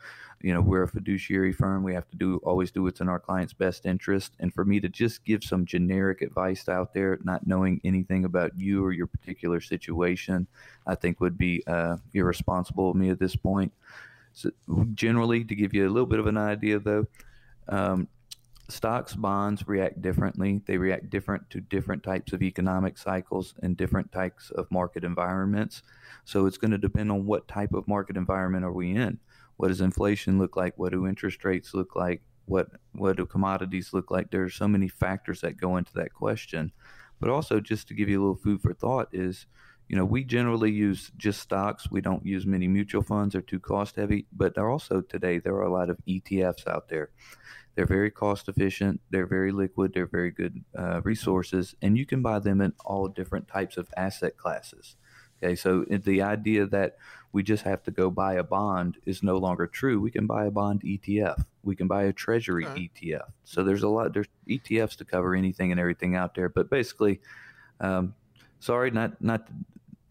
You 0.43 0.53
know, 0.53 0.61
we're 0.61 0.82
a 0.82 0.89
fiduciary 0.89 1.53
firm. 1.53 1.82
We 1.82 1.95
have 1.95 2.11
to 2.11 2.16
do 2.16 2.39
always 2.45 2.70
do 2.70 2.82
what's 2.82 3.01
in 3.01 3.09
our 3.09 3.20
client's 3.20 3.55
best 3.55 3.87
interest. 3.87 4.32
And 4.41 4.53
for 4.53 4.64
me 4.64 4.80
to 4.80 4.91
just 4.91 5.24
give 5.24 5.43
some 5.43 5.64
generic 5.64 6.20
advice 6.20 6.68
out 6.68 6.93
there, 6.93 7.18
not 7.22 7.47
knowing 7.47 7.80
anything 7.82 8.26
about 8.26 8.59
you 8.59 8.85
or 8.85 8.93
your 8.93 9.07
particular 9.07 9.61
situation, 9.61 10.47
I 10.87 10.97
think 10.97 11.20
would 11.20 11.39
be 11.39 11.62
uh, 11.66 11.97
irresponsible 12.12 12.91
of 12.91 12.97
me 12.97 13.09
at 13.09 13.18
this 13.18 13.37
point. 13.37 13.72
So 14.35 14.51
generally, 14.93 15.45
to 15.45 15.55
give 15.55 15.72
you 15.72 15.87
a 15.87 15.93
little 15.93 16.09
bit 16.09 16.18
of 16.18 16.26
an 16.26 16.37
idea, 16.37 16.78
though, 16.80 17.07
um, 17.68 18.09
stocks, 18.69 19.15
bonds 19.15 19.67
react 19.69 20.01
differently. 20.01 20.61
They 20.67 20.79
react 20.79 21.11
different 21.11 21.51
to 21.51 21.61
different 21.61 22.03
types 22.03 22.33
of 22.33 22.43
economic 22.43 22.97
cycles 22.99 23.55
and 23.62 23.77
different 23.77 24.11
types 24.12 24.51
of 24.51 24.71
market 24.71 25.05
environments. 25.05 25.83
So 26.25 26.47
it's 26.47 26.59
going 26.59 26.71
to 26.71 26.79
depend 26.79 27.11
on 27.11 27.27
what 27.27 27.49
type 27.49 27.75
of 27.75 27.87
market 27.87 28.17
environment 28.17 28.65
are 28.65 28.73
we 28.73 28.95
in. 28.95 29.19
What 29.57 29.69
does 29.69 29.81
inflation 29.81 30.39
look 30.39 30.57
like? 30.57 30.79
What 30.79 30.93
do 30.93 31.07
interest 31.07 31.45
rates 31.45 31.75
look 31.75 31.95
like? 31.95 32.23
What 32.47 32.69
what 32.93 33.17
do 33.17 33.27
commodities 33.27 33.93
look 33.93 34.11
like? 34.11 34.31
There 34.31 34.43
are 34.43 34.51
so 34.51 34.69
many 34.69 34.89
factors 34.89 35.41
that 35.41 35.57
go 35.57 35.77
into 35.77 35.93
that 35.95 36.12
question. 36.12 36.73
But 37.21 37.31
also, 37.31 37.61
just 37.61 37.89
to 37.89 37.95
give 37.95 38.09
you 38.09 38.21
a 38.21 38.23
little 38.23 38.35
food 38.35 38.61
for 38.61 38.75
thought, 38.75 39.09
is 39.12 39.47
you 39.95 40.01
know 40.01 40.05
we 40.05 40.24
generally 40.24 40.72
use 40.72 41.12
just 41.16 41.40
stocks. 41.40 41.88
We 41.88 42.01
don't 42.01 42.26
use 42.26 42.45
many 42.47 42.66
mutual 42.66 43.05
funds; 43.05 43.34
they're 43.34 43.42
too 43.42 43.61
cost 43.61 43.95
heavy. 43.95 44.26
But 44.32 44.57
there 44.57 44.68
also 44.68 45.03
today 45.03 45.38
there 45.38 45.55
are 45.55 45.62
a 45.62 45.72
lot 45.72 45.88
of 45.88 45.99
ETFs 46.09 46.66
out 46.66 46.88
there. 46.88 47.11
They're 47.76 47.86
very 47.86 48.11
cost 48.11 48.49
efficient. 48.49 49.01
They're 49.11 49.28
very 49.28 49.53
liquid. 49.53 49.95
They're 49.95 50.09
very 50.09 50.32
good 50.32 50.64
uh, 50.76 51.01
resources, 51.05 51.76
and 51.80 51.97
you 51.97 52.07
can 52.07 52.22
buy 52.22 52.40
them 52.40 52.61
in 52.61 52.72
all 52.84 53.07
different 53.07 53.47
types 53.47 53.76
of 53.76 53.88
asset 53.97 54.36
classes. 54.36 54.97
Okay, 55.40 55.55
so 55.55 55.84
the 55.88 56.22
idea 56.22 56.66
that 56.66 56.97
we 57.30 57.45
just 57.45 57.62
have 57.62 57.84
to 57.84 57.92
go 57.92 58.11
buy 58.11 58.34
a 58.34 58.42
bond 58.42 58.97
is 59.07 59.22
no 59.22 59.36
longer 59.36 59.68
true. 59.68 60.01
We 60.01 60.11
can 60.11 60.26
buy 60.26 60.47
a 60.47 60.51
bond 60.51 60.80
ETF. 60.82 61.45
We 61.62 61.76
can 61.76 61.86
buy 61.86 62.03
a 62.03 62.12
treasury 62.12 62.66
okay. 62.66 62.90
ETF. 63.01 63.30
So 63.45 63.62
there's 63.62 63.84
a 63.84 63.88
lot 63.88 64.12
there's 64.12 64.26
ETFs 64.49 64.97
to 64.97 65.05
cover 65.05 65.36
anything 65.36 65.70
and 65.70 65.78
everything 65.78 66.16
out 66.16 66.34
there. 66.34 66.49
But 66.49 66.68
basically, 66.68 67.20
um, 67.78 68.16
sorry, 68.59 68.90
not 68.90 69.22
not 69.22 69.49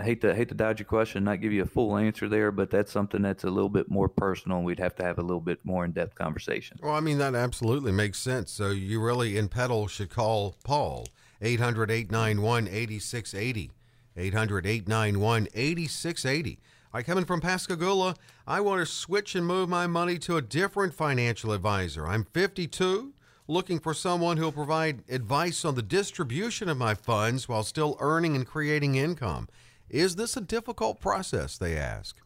hate 0.03 0.21
to 0.21 0.35
hate 0.35 0.49
to 0.49 0.55
dodge 0.55 0.79
your 0.79 0.85
question, 0.85 1.23
not 1.23 1.41
give 1.41 1.53
you 1.53 1.63
a 1.63 1.67
full 1.67 1.97
answer 1.97 2.29
there, 2.29 2.51
but 2.51 2.69
that's 2.69 2.91
something 2.91 3.21
that's 3.21 3.43
a 3.43 3.49
little 3.49 3.69
bit 3.69 3.89
more 3.89 4.09
personal. 4.09 4.57
and 4.57 4.65
We'd 4.65 4.79
have 4.79 4.95
to 4.95 5.03
have 5.03 5.17
a 5.17 5.21
little 5.21 5.41
bit 5.41 5.59
more 5.63 5.85
in 5.85 5.91
depth 5.91 6.15
conversation. 6.15 6.77
Well, 6.81 6.93
I 6.93 6.99
mean 6.99 7.17
that 7.17 7.35
absolutely 7.35 7.91
makes 7.91 8.19
sense. 8.19 8.51
So 8.51 8.69
you 8.69 9.01
really 9.01 9.37
in 9.37 9.49
Petal 9.49 9.87
should 9.87 10.09
call 10.09 10.55
Paul 10.63 11.07
800 11.41 11.91
891 11.91 12.67
8680. 12.67 13.71
800 14.15 14.65
891 14.65 15.47
8680. 15.53 16.59
I 16.93 17.01
coming 17.01 17.25
from 17.25 17.41
Pascagoula. 17.41 18.15
I 18.45 18.61
want 18.61 18.79
to 18.79 18.85
switch 18.85 19.33
and 19.33 19.47
move 19.47 19.67
my 19.67 19.87
money 19.87 20.19
to 20.19 20.37
a 20.37 20.41
different 20.41 20.93
financial 20.93 21.51
advisor. 21.51 22.05
I'm 22.05 22.25
52, 22.25 23.13
looking 23.47 23.79
for 23.79 23.95
someone 23.95 24.37
who'll 24.37 24.51
provide 24.51 25.03
advice 25.09 25.65
on 25.65 25.73
the 25.73 25.81
distribution 25.81 26.69
of 26.69 26.77
my 26.77 26.93
funds 26.93 27.49
while 27.49 27.63
still 27.63 27.97
earning 27.99 28.35
and 28.35 28.45
creating 28.45 28.93
income. 28.95 29.49
Is 29.89 30.15
this 30.15 30.35
a 30.37 30.41
difficult 30.41 30.99
process? 30.99 31.57
They 31.57 31.77
ask. 31.77 32.17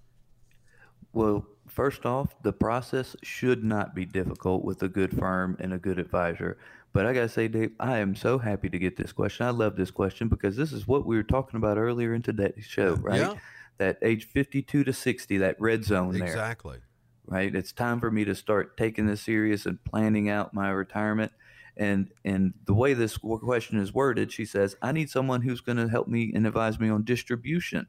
Well, 1.13 1.45
first 1.67 2.05
off, 2.05 2.35
the 2.43 2.53
process 2.53 3.15
should 3.23 3.63
not 3.63 3.95
be 3.95 4.05
difficult 4.05 4.63
with 4.63 4.83
a 4.83 4.87
good 4.87 5.17
firm 5.17 5.57
and 5.59 5.73
a 5.73 5.77
good 5.77 5.99
advisor. 5.99 6.57
But 6.93 7.05
I 7.05 7.13
gotta 7.13 7.29
say, 7.29 7.47
Dave, 7.47 7.71
I 7.79 7.97
am 7.97 8.15
so 8.15 8.37
happy 8.37 8.69
to 8.69 8.79
get 8.79 8.97
this 8.97 9.11
question. 9.11 9.45
I 9.45 9.51
love 9.51 9.75
this 9.75 9.91
question 9.91 10.29
because 10.29 10.55
this 10.55 10.71
is 10.71 10.87
what 10.87 11.05
we 11.05 11.15
were 11.15 11.23
talking 11.23 11.57
about 11.57 11.77
earlier 11.77 12.13
in 12.13 12.21
today's 12.21 12.65
show, 12.65 12.95
right? 12.95 13.19
Yeah 13.19 13.35
that 13.77 13.97
age 14.01 14.27
52 14.27 14.83
to 14.83 14.93
60, 14.93 15.37
that 15.37 15.55
red 15.59 15.83
zone 15.83 16.17
there. 16.17 16.27
Exactly. 16.27 16.79
Right. 17.25 17.53
It's 17.53 17.73
time 17.73 17.99
for 17.99 18.09
me 18.09 18.23
to 18.25 18.35
start 18.35 18.77
taking 18.77 19.05
this 19.05 19.21
serious 19.21 19.65
and 19.65 19.83
planning 19.83 20.29
out 20.29 20.53
my 20.53 20.69
retirement. 20.69 21.33
And 21.77 22.09
and 22.25 22.53
the 22.65 22.73
way 22.73 22.93
this 22.93 23.17
question 23.17 23.79
is 23.79 23.93
worded, 23.93 24.31
she 24.31 24.45
says, 24.45 24.75
I 24.81 24.91
need 24.91 25.09
someone 25.09 25.41
who's 25.41 25.61
going 25.61 25.77
to 25.77 25.87
help 25.87 26.07
me 26.07 26.31
and 26.33 26.47
advise 26.47 26.79
me 26.79 26.89
on 26.89 27.03
distribution. 27.03 27.87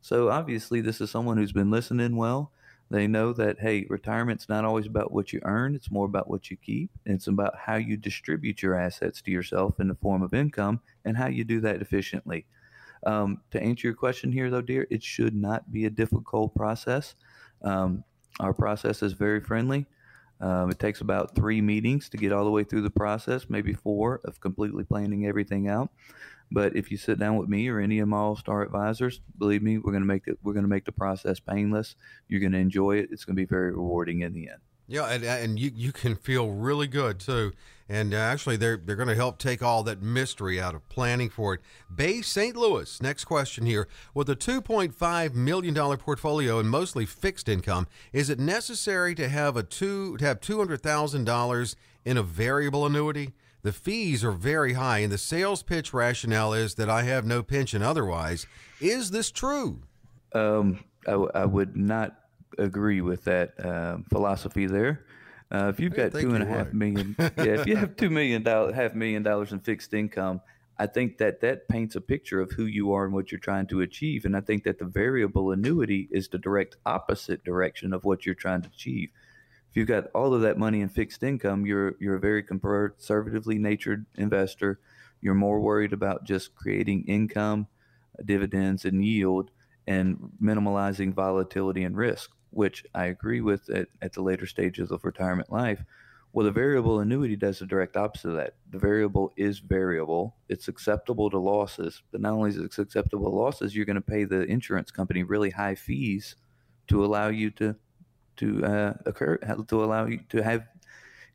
So 0.00 0.30
obviously, 0.30 0.80
this 0.80 1.00
is 1.00 1.10
someone 1.10 1.36
who's 1.36 1.52
been 1.52 1.70
listening 1.70 2.16
well. 2.16 2.52
They 2.90 3.06
know 3.06 3.32
that 3.34 3.60
hey, 3.60 3.86
retirement's 3.88 4.48
not 4.48 4.64
always 4.64 4.86
about 4.86 5.12
what 5.12 5.32
you 5.32 5.40
earn; 5.44 5.76
it's 5.76 5.92
more 5.92 6.06
about 6.06 6.28
what 6.28 6.50
you 6.50 6.56
keep. 6.56 6.90
It's 7.06 7.28
about 7.28 7.54
how 7.56 7.76
you 7.76 7.96
distribute 7.96 8.62
your 8.62 8.74
assets 8.74 9.22
to 9.22 9.30
yourself 9.30 9.78
in 9.78 9.86
the 9.86 9.94
form 9.94 10.22
of 10.22 10.34
income 10.34 10.80
and 11.04 11.16
how 11.16 11.28
you 11.28 11.44
do 11.44 11.60
that 11.60 11.80
efficiently. 11.80 12.46
Um, 13.06 13.40
to 13.52 13.62
answer 13.62 13.86
your 13.86 13.94
question 13.94 14.32
here, 14.32 14.50
though, 14.50 14.60
dear, 14.60 14.88
it 14.90 15.02
should 15.04 15.34
not 15.34 15.70
be 15.72 15.84
a 15.86 15.90
difficult 15.90 16.54
process. 16.54 17.14
Um, 17.62 18.02
our 18.40 18.52
process 18.52 19.02
is 19.02 19.12
very 19.12 19.40
friendly. 19.40 19.86
Um, 20.40 20.70
it 20.70 20.78
takes 20.78 21.00
about 21.00 21.34
three 21.34 21.60
meetings 21.60 22.08
to 22.08 22.16
get 22.16 22.32
all 22.32 22.44
the 22.44 22.50
way 22.50 22.64
through 22.64 22.82
the 22.82 22.90
process, 22.90 23.46
maybe 23.48 23.74
four 23.74 24.20
of 24.24 24.40
completely 24.40 24.84
planning 24.84 25.26
everything 25.26 25.68
out. 25.68 25.90
But 26.50 26.74
if 26.74 26.90
you 26.90 26.96
sit 26.96 27.18
down 27.18 27.36
with 27.36 27.48
me 27.48 27.68
or 27.68 27.78
any 27.78 28.00
of 28.00 28.08
my 28.08 28.16
all-star 28.16 28.62
advisors, 28.62 29.20
believe 29.38 29.62
me, 29.62 29.78
we're 29.78 29.92
going 29.92 30.02
to 30.02 30.06
make 30.06 30.26
it. 30.26 30.38
We're 30.42 30.54
going 30.54 30.64
to 30.64 30.68
make 30.68 30.84
the 30.84 30.92
process 30.92 31.38
painless. 31.38 31.94
You're 32.28 32.40
going 32.40 32.52
to 32.52 32.58
enjoy 32.58 32.96
it. 32.96 33.10
It's 33.12 33.24
going 33.24 33.36
to 33.36 33.40
be 33.40 33.46
very 33.46 33.70
rewarding 33.70 34.22
in 34.22 34.32
the 34.32 34.48
end. 34.48 34.58
Yeah, 34.88 35.06
and, 35.06 35.22
and 35.22 35.58
you, 35.60 35.70
you 35.72 35.92
can 35.92 36.16
feel 36.16 36.50
really 36.50 36.88
good 36.88 37.20
too. 37.20 37.52
And 37.90 38.14
uh, 38.14 38.18
actually, 38.18 38.56
they're 38.56 38.76
they're 38.76 38.94
going 38.94 39.08
to 39.08 39.16
help 39.16 39.38
take 39.38 39.64
all 39.64 39.82
that 39.82 40.00
mystery 40.00 40.60
out 40.60 40.76
of 40.76 40.88
planning 40.88 41.28
for 41.28 41.54
it. 41.54 41.60
Bay 41.92 42.22
St. 42.22 42.54
Louis. 42.54 43.02
Next 43.02 43.24
question 43.24 43.66
here: 43.66 43.88
With 44.14 44.30
a 44.30 44.36
2.5 44.36 45.34
million 45.34 45.74
dollar 45.74 45.96
portfolio 45.96 46.60
and 46.60 46.70
mostly 46.70 47.04
fixed 47.04 47.48
income, 47.48 47.88
is 48.12 48.30
it 48.30 48.38
necessary 48.38 49.16
to 49.16 49.28
have 49.28 49.56
a 49.56 49.64
two 49.64 50.16
to 50.18 50.24
have 50.24 50.40
200 50.40 50.80
thousand 50.80 51.24
dollars 51.24 51.74
in 52.04 52.16
a 52.16 52.22
variable 52.22 52.86
annuity? 52.86 53.32
The 53.62 53.72
fees 53.72 54.22
are 54.22 54.30
very 54.30 54.74
high, 54.74 54.98
and 54.98 55.12
the 55.12 55.18
sales 55.18 55.64
pitch 55.64 55.92
rationale 55.92 56.52
is 56.52 56.76
that 56.76 56.88
I 56.88 57.02
have 57.02 57.26
no 57.26 57.42
pension 57.42 57.82
otherwise. 57.82 58.46
Is 58.80 59.10
this 59.10 59.32
true? 59.32 59.82
Um, 60.32 60.84
I, 61.08 61.10
w- 61.10 61.30
I 61.34 61.44
would 61.44 61.76
not 61.76 62.16
agree 62.56 63.00
with 63.00 63.24
that 63.24 63.58
uh, 63.58 63.98
philosophy 64.08 64.66
there. 64.66 65.04
Uh, 65.52 65.68
if 65.68 65.80
you've 65.80 65.94
got 65.94 66.12
two 66.12 66.34
and 66.34 66.44
a 66.44 66.46
half 66.46 66.72
million, 66.72 67.16
yeah, 67.18 67.30
if 67.38 67.66
you 67.66 67.74
have 67.74 67.96
two 67.96 68.08
million 68.08 68.42
dollars, 68.42 68.74
half 68.74 68.94
million 68.94 69.22
dollars 69.22 69.52
in 69.52 69.58
fixed 69.58 69.92
income, 69.92 70.40
I 70.78 70.86
think 70.86 71.18
that 71.18 71.40
that 71.40 71.68
paints 71.68 71.96
a 71.96 72.00
picture 72.00 72.40
of 72.40 72.52
who 72.52 72.66
you 72.66 72.92
are 72.92 73.04
and 73.04 73.12
what 73.12 73.32
you're 73.32 73.40
trying 73.40 73.66
to 73.66 73.80
achieve. 73.80 74.24
And 74.24 74.36
I 74.36 74.40
think 74.40 74.62
that 74.64 74.78
the 74.78 74.84
variable 74.84 75.50
annuity 75.50 76.08
is 76.10 76.28
the 76.28 76.38
direct 76.38 76.76
opposite 76.86 77.44
direction 77.44 77.92
of 77.92 78.04
what 78.04 78.24
you're 78.24 78.34
trying 78.34 78.62
to 78.62 78.68
achieve. 78.68 79.10
If 79.68 79.76
you've 79.76 79.88
got 79.88 80.06
all 80.14 80.32
of 80.34 80.40
that 80.42 80.56
money 80.56 80.80
in 80.80 80.88
fixed 80.88 81.22
income, 81.22 81.66
you're 81.66 81.96
you're 81.98 82.16
a 82.16 82.20
very 82.20 82.44
conservatively 82.44 83.58
natured 83.58 84.06
investor. 84.16 84.78
You're 85.20 85.34
more 85.34 85.60
worried 85.60 85.92
about 85.92 86.24
just 86.24 86.54
creating 86.54 87.04
income, 87.06 87.66
dividends, 88.24 88.84
and 88.84 89.04
yield, 89.04 89.50
and 89.86 90.30
minimalizing 90.40 91.12
volatility 91.12 91.82
and 91.82 91.96
risk 91.96 92.30
which 92.50 92.84
I 92.94 93.06
agree 93.06 93.40
with 93.40 93.68
at, 93.70 93.88
at 94.02 94.12
the 94.12 94.22
later 94.22 94.46
stages 94.46 94.90
of 94.90 95.04
retirement 95.04 95.50
life. 95.50 95.82
Well, 96.32 96.44
the 96.44 96.52
variable 96.52 97.00
annuity 97.00 97.34
does 97.34 97.58
the 97.58 97.66
direct 97.66 97.96
opposite 97.96 98.30
of 98.30 98.36
that. 98.36 98.54
The 98.70 98.78
variable 98.78 99.32
is 99.36 99.58
variable. 99.58 100.36
It's 100.48 100.68
acceptable 100.68 101.28
to 101.30 101.38
losses, 101.38 102.02
but 102.12 102.20
not 102.20 102.34
only 102.34 102.50
is 102.50 102.56
it 102.56 102.78
acceptable 102.78 103.30
to 103.30 103.36
losses, 103.36 103.74
you're 103.74 103.84
going 103.84 103.96
to 103.96 104.00
pay 104.00 104.24
the 104.24 104.42
insurance 104.42 104.92
company 104.92 105.24
really 105.24 105.50
high 105.50 105.74
fees 105.74 106.36
to 106.88 107.04
allow 107.04 107.28
you 107.28 107.50
to 107.52 107.74
to 108.36 108.64
uh, 108.64 108.94
occur 109.06 109.36
to 109.36 109.84
allow 109.84 110.06
you 110.06 110.20
to 110.28 110.42
have 110.42 110.62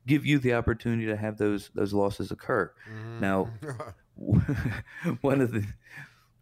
give 0.07 0.25
you 0.25 0.39
the 0.39 0.53
opportunity 0.53 1.05
to 1.05 1.15
have 1.15 1.37
those 1.37 1.71
those 1.75 1.93
losses 1.93 2.31
occur. 2.31 2.71
Mm. 2.89 3.19
Now, 3.19 3.49
one 5.21 5.41
of 5.41 5.51
the 5.51 5.65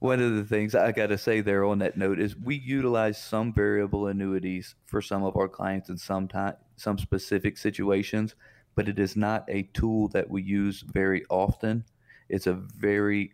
one 0.03 0.19
of 0.19 0.35
the 0.35 0.43
things 0.43 0.75
I 0.75 0.91
got 0.91 1.07
to 1.07 1.17
say 1.17 1.39
there 1.39 1.63
on 1.63 1.79
that 1.79 1.95
note 1.95 2.19
is 2.19 2.35
we 2.35 2.55
utilize 2.55 3.17
some 3.17 3.53
variable 3.53 4.07
annuities 4.07 4.75
for 4.85 5.01
some 5.01 5.23
of 5.23 5.37
our 5.37 5.47
clients 5.47 5.87
in 5.87 5.97
some 5.97 6.27
time, 6.27 6.55
some 6.75 6.97
specific 6.97 7.57
situations, 7.57 8.35
but 8.75 8.89
it 8.89 8.99
is 8.99 9.15
not 9.15 9.45
a 9.47 9.63
tool 9.73 10.09
that 10.09 10.29
we 10.29 10.43
use 10.43 10.81
very 10.81 11.23
often. 11.29 11.85
It's 12.27 12.47
a 12.47 12.53
very 12.53 13.31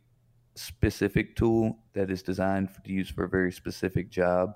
specific 0.54 1.36
tool 1.36 1.80
that 1.94 2.12
is 2.12 2.22
designed 2.22 2.70
to 2.86 2.92
use 2.92 3.10
for 3.10 3.24
a 3.24 3.30
very 3.30 3.52
specific 3.52 4.12
job. 4.12 4.54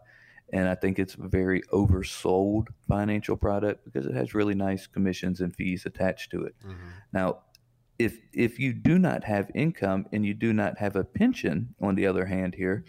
And 0.52 0.70
I 0.70 0.76
think 0.76 1.00
it's 1.00 1.16
a 1.16 1.28
very 1.28 1.64
oversold 1.74 2.68
financial 2.88 3.38
product 3.38 3.86
because 3.86 4.06
it 4.06 4.14
has 4.14 4.36
really 4.36 4.54
nice 4.54 4.86
commissions 4.86 5.42
and 5.42 5.56
fees 5.56 5.88
attached 5.88 6.30
to 6.30 6.44
it. 6.44 6.54
Mm-hmm. 6.64 6.90
Now, 7.12 7.40
if 8.00 8.20
if 8.34 8.60
you 8.60 8.74
do 8.74 8.98
not 8.98 9.24
have 9.24 9.52
income 9.54 10.06
and 10.12 10.26
you 10.26 10.34
do 10.34 10.54
not 10.54 10.78
have 10.78 10.96
a 10.96 11.04
pension, 11.04 11.74
on 11.82 11.96
the 11.96 12.08
other 12.08 12.26
hand, 12.26 12.56
here, 12.56 12.86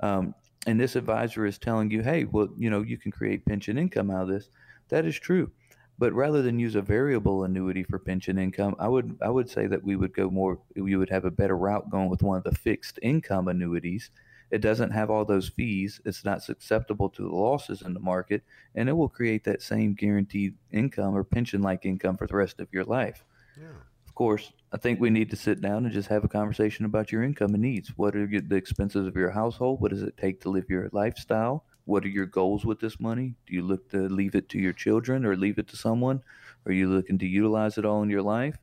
um, 0.00 0.34
and 0.66 0.78
this 0.78 0.96
advisor 0.96 1.46
is 1.46 1.58
telling 1.58 1.90
you, 1.90 2.02
hey, 2.02 2.24
well, 2.24 2.48
you 2.56 2.70
know, 2.70 2.82
you 2.82 2.98
can 2.98 3.10
create 3.10 3.46
pension 3.46 3.78
income 3.78 4.10
out 4.10 4.22
of 4.22 4.28
this. 4.28 4.50
That 4.88 5.06
is 5.06 5.18
true, 5.18 5.50
but 5.98 6.12
rather 6.12 6.42
than 6.42 6.58
use 6.58 6.74
a 6.74 6.82
variable 6.82 7.44
annuity 7.44 7.84
for 7.84 7.98
pension 7.98 8.38
income, 8.38 8.76
I 8.78 8.88
would 8.88 9.16
I 9.22 9.30
would 9.30 9.48
say 9.48 9.66
that 9.66 9.82
we 9.82 9.96
would 9.96 10.14
go 10.14 10.30
more. 10.30 10.58
We 10.76 10.96
would 10.96 11.10
have 11.10 11.24
a 11.24 11.30
better 11.30 11.56
route 11.56 11.90
going 11.90 12.10
with 12.10 12.22
one 12.22 12.38
of 12.38 12.44
the 12.44 12.54
fixed 12.54 12.98
income 13.02 13.48
annuities. 13.48 14.10
It 14.50 14.60
doesn't 14.60 14.90
have 14.90 15.10
all 15.10 15.24
those 15.24 15.48
fees. 15.48 16.00
It's 16.04 16.24
not 16.24 16.42
susceptible 16.42 17.08
to 17.10 17.22
the 17.22 17.34
losses 17.34 17.82
in 17.82 17.94
the 17.94 18.00
market, 18.00 18.42
and 18.74 18.88
it 18.88 18.92
will 18.92 19.08
create 19.08 19.42
that 19.44 19.62
same 19.62 19.94
guaranteed 19.94 20.54
income 20.70 21.16
or 21.16 21.24
pension 21.24 21.62
like 21.62 21.86
income 21.86 22.18
for 22.18 22.26
the 22.26 22.36
rest 22.36 22.60
of 22.60 22.68
your 22.72 22.84
life. 22.84 23.24
Yeah 23.58 23.72
of 24.14 24.16
course, 24.16 24.52
I 24.72 24.76
think 24.76 25.00
we 25.00 25.10
need 25.10 25.30
to 25.30 25.36
sit 25.36 25.60
down 25.60 25.84
and 25.84 25.92
just 25.92 26.08
have 26.08 26.22
a 26.22 26.28
conversation 26.28 26.84
about 26.84 27.10
your 27.10 27.24
income 27.24 27.52
and 27.52 27.64
needs. 27.64 27.88
What 27.96 28.14
are 28.14 28.28
the 28.28 28.54
expenses 28.54 29.08
of 29.08 29.16
your 29.16 29.30
household? 29.30 29.80
What 29.80 29.90
does 29.90 30.04
it 30.04 30.16
take 30.16 30.40
to 30.42 30.50
live 30.50 30.70
your 30.70 30.88
lifestyle? 30.92 31.64
What 31.84 32.04
are 32.04 32.08
your 32.08 32.26
goals 32.26 32.64
with 32.64 32.78
this 32.78 33.00
money? 33.00 33.34
Do 33.44 33.54
you 33.54 33.62
look 33.62 33.90
to 33.90 34.08
leave 34.08 34.36
it 34.36 34.48
to 34.50 34.58
your 34.60 34.72
children 34.72 35.26
or 35.26 35.34
leave 35.34 35.58
it 35.58 35.66
to 35.66 35.76
someone? 35.76 36.22
Are 36.64 36.70
you 36.70 36.88
looking 36.90 37.18
to 37.18 37.26
utilize 37.26 37.76
it 37.76 37.84
all 37.84 38.04
in 38.04 38.08
your 38.08 38.22
life? 38.22 38.56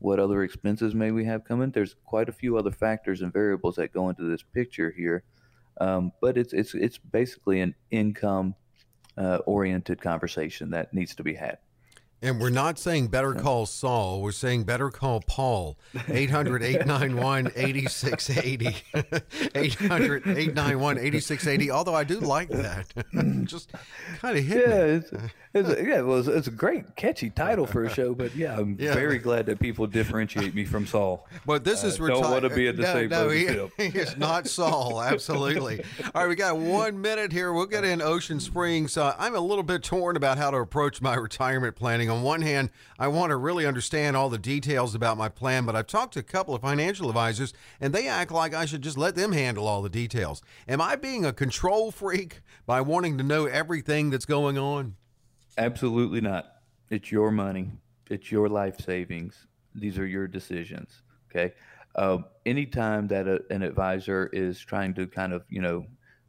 What 0.00 0.18
other 0.18 0.42
expenses 0.42 0.92
may 0.92 1.12
we 1.12 1.24
have 1.26 1.44
coming? 1.44 1.70
There's 1.70 1.94
quite 2.04 2.28
a 2.28 2.32
few 2.32 2.58
other 2.58 2.72
factors 2.72 3.22
and 3.22 3.32
variables 3.32 3.76
that 3.76 3.92
go 3.92 4.08
into 4.08 4.24
this 4.28 4.42
picture 4.42 4.90
here, 4.90 5.22
um, 5.80 6.10
but 6.20 6.36
it's 6.36 6.52
it's 6.52 6.74
it's 6.74 6.98
basically 6.98 7.60
an 7.60 7.76
income 7.92 8.56
uh, 9.16 9.38
oriented 9.46 10.02
conversation 10.02 10.70
that 10.70 10.92
needs 10.92 11.14
to 11.14 11.22
be 11.22 11.34
had. 11.34 11.58
And 12.22 12.40
we're 12.40 12.50
not 12.50 12.78
saying 12.78 13.08
better 13.08 13.34
call 13.34 13.66
Saul. 13.66 14.22
We're 14.22 14.32
saying 14.32 14.64
better 14.64 14.90
call 14.90 15.20
Paul. 15.20 15.76
800 16.08 16.62
891 16.62 17.52
8680. 17.54 18.76
800 19.54 20.26
891 20.26 20.98
8680. 20.98 21.70
Although 21.70 21.94
I 21.94 22.04
do 22.04 22.18
like 22.18 22.48
that. 22.48 22.92
Just 23.44 23.70
kind 24.20 24.38
of 24.38 24.44
hit 24.44 24.68
yeah, 24.68 24.74
me. 24.74 24.90
It's, 24.92 25.12
it's 25.56 25.68
a, 25.70 25.84
yeah, 25.84 26.00
well, 26.02 26.18
it's, 26.18 26.28
it's, 26.28 26.48
a 26.48 26.50
great, 26.50 26.96
catchy 26.96 27.30
title 27.30 27.66
for 27.66 27.84
a 27.84 27.90
show, 27.90 28.14
but 28.14 28.34
yeah, 28.36 28.58
I'm 28.58 28.76
yeah. 28.80 28.92
very 28.92 29.18
glad 29.18 29.46
that 29.46 29.58
people 29.58 29.86
differentiate 29.86 30.54
me 30.54 30.66
from 30.66 30.86
Saul. 30.86 31.26
But 31.46 31.64
this 31.64 31.82
is 31.82 31.98
uh, 31.98 32.04
reti- 32.04 32.08
don't 32.08 32.30
want 32.30 32.42
to 32.42 32.50
be 32.50 32.68
at 32.68 32.76
the 32.76 32.82
no, 32.82 32.92
same 32.92 33.08
no, 33.08 33.28
he, 33.30 33.46
he 33.90 33.98
is 33.98 34.16
not 34.18 34.46
Saul. 34.48 35.00
Absolutely. 35.02 35.82
All 36.14 36.22
right, 36.22 36.28
we 36.28 36.34
got 36.34 36.58
one 36.58 37.00
minute 37.00 37.32
here. 37.32 37.52
We'll 37.54 37.66
get 37.66 37.84
in 37.84 38.02
Ocean 38.02 38.38
Springs. 38.38 38.98
Uh, 38.98 39.14
I'm 39.18 39.34
a 39.34 39.40
little 39.40 39.64
bit 39.64 39.82
torn 39.82 40.16
about 40.16 40.36
how 40.36 40.50
to 40.50 40.58
approach 40.58 41.00
my 41.00 41.14
retirement 41.14 41.74
planning. 41.74 42.05
On 42.10 42.22
one 42.22 42.42
hand, 42.42 42.70
I 42.98 43.08
want 43.08 43.30
to 43.30 43.36
really 43.36 43.66
understand 43.66 44.16
all 44.16 44.28
the 44.28 44.38
details 44.38 44.94
about 44.94 45.16
my 45.16 45.28
plan, 45.28 45.64
but 45.64 45.76
I've 45.76 45.86
talked 45.86 46.14
to 46.14 46.20
a 46.20 46.22
couple 46.22 46.54
of 46.54 46.62
financial 46.62 47.08
advisors, 47.08 47.52
and 47.80 47.92
they 47.92 48.08
act 48.08 48.30
like 48.30 48.54
I 48.54 48.66
should 48.66 48.82
just 48.82 48.98
let 48.98 49.14
them 49.14 49.32
handle 49.32 49.66
all 49.66 49.82
the 49.82 49.88
details. 49.88 50.42
Am 50.68 50.80
I 50.80 50.96
being 50.96 51.24
a 51.24 51.32
control 51.32 51.90
freak 51.90 52.40
by 52.66 52.80
wanting 52.80 53.18
to 53.18 53.24
know 53.24 53.46
everything 53.46 54.10
that's 54.10 54.26
going 54.26 54.58
on? 54.58 54.96
Absolutely 55.58 56.20
not. 56.20 56.52
It's 56.90 57.10
your 57.10 57.30
money. 57.30 57.72
It's 58.08 58.30
your 58.30 58.48
life 58.48 58.80
savings. 58.80 59.46
These 59.74 59.98
are 59.98 60.06
your 60.06 60.28
decisions. 60.28 61.02
Okay. 61.30 61.54
Uh, 61.94 62.18
anytime 62.44 63.08
that 63.08 63.26
a, 63.26 63.42
an 63.50 63.62
advisor 63.62 64.28
is 64.32 64.60
trying 64.60 64.94
to 64.94 65.06
kind 65.06 65.32
of, 65.32 65.44
you 65.48 65.60
know, 65.62 65.86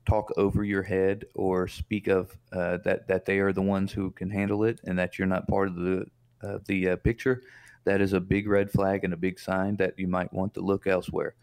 talk 0.07 0.31
over 0.37 0.63
your 0.63 0.83
head 0.83 1.25
or 1.35 1.67
speak 1.67 2.07
of 2.07 2.35
uh, 2.53 2.77
that 2.85 3.07
that 3.07 3.25
they 3.25 3.39
are 3.39 3.53
the 3.53 3.61
ones 3.61 3.91
who 3.91 4.09
can 4.11 4.29
handle 4.29 4.63
it 4.63 4.79
and 4.85 4.97
that 4.97 5.19
you're 5.19 5.27
not 5.27 5.47
part 5.47 5.67
of 5.67 5.75
the 5.75 6.05
uh, 6.41 6.59
the 6.65 6.89
uh, 6.89 6.95
picture, 6.97 7.43
that 7.83 8.01
is 8.01 8.13
a 8.13 8.19
big 8.19 8.47
red 8.47 8.71
flag 8.71 9.03
and 9.03 9.13
a 9.13 9.17
big 9.17 9.39
sign 9.39 9.75
that 9.77 9.97
you 9.97 10.07
might 10.07 10.31
want 10.33 10.53
to 10.53 10.61
look 10.61 10.87
elsewhere. 10.87 11.35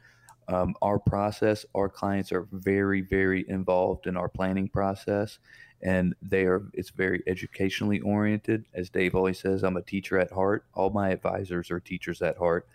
Um, 0.46 0.74
our 0.82 0.98
process, 0.98 1.64
our 1.74 1.88
clients 1.88 2.30
are 2.32 2.46
very, 2.52 3.00
very 3.00 3.44
involved 3.48 4.06
in 4.06 4.16
our 4.16 4.28
planning 4.28 4.68
process, 4.68 5.38
and 5.82 6.14
they 6.22 6.44
are 6.44 6.62
it's 6.72 6.90
very 6.90 7.22
educationally 7.26 8.00
oriented. 8.00 8.66
As 8.74 8.90
dave 8.90 9.14
always 9.14 9.38
says 9.38 9.64
i'm 9.64 9.76
a 9.76 9.82
teacher 9.82 10.18
at 10.18 10.30
heart. 10.30 10.64
All 10.74 10.90
my 10.90 11.10
advisors 11.10 11.70
are 11.70 11.80
teachers 11.80 12.22
at 12.22 12.36
heart. 12.36 12.66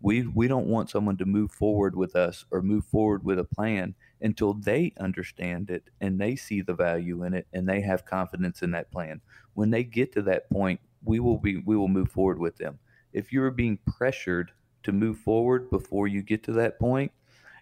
We 0.00 0.26
we 0.26 0.48
don't 0.48 0.66
want 0.66 0.90
someone 0.90 1.16
to 1.18 1.26
move 1.26 1.50
forward 1.50 1.96
with 1.96 2.16
us 2.16 2.44
or 2.50 2.62
move 2.62 2.84
forward 2.84 3.24
with 3.24 3.38
a 3.38 3.44
plan 3.44 3.94
until 4.20 4.54
they 4.54 4.92
understand 4.98 5.70
it 5.70 5.84
and 6.00 6.20
they 6.20 6.36
see 6.36 6.60
the 6.60 6.74
value 6.74 7.24
in 7.24 7.34
it 7.34 7.46
and 7.52 7.68
they 7.68 7.80
have 7.80 8.04
confidence 8.04 8.62
in 8.62 8.70
that 8.72 8.90
plan. 8.90 9.20
When 9.54 9.70
they 9.70 9.84
get 9.84 10.12
to 10.12 10.22
that 10.22 10.50
point 10.50 10.80
we 11.04 11.20
will 11.20 11.38
be 11.38 11.58
we 11.58 11.76
will 11.76 11.88
move 11.88 12.10
forward 12.10 12.38
with 12.38 12.56
them. 12.56 12.78
If 13.12 13.32
you're 13.32 13.50
being 13.50 13.78
pressured 13.86 14.50
to 14.82 14.92
move 14.92 15.18
forward 15.18 15.70
before 15.70 16.08
you 16.08 16.22
get 16.22 16.42
to 16.44 16.52
that 16.52 16.78
point 16.78 17.12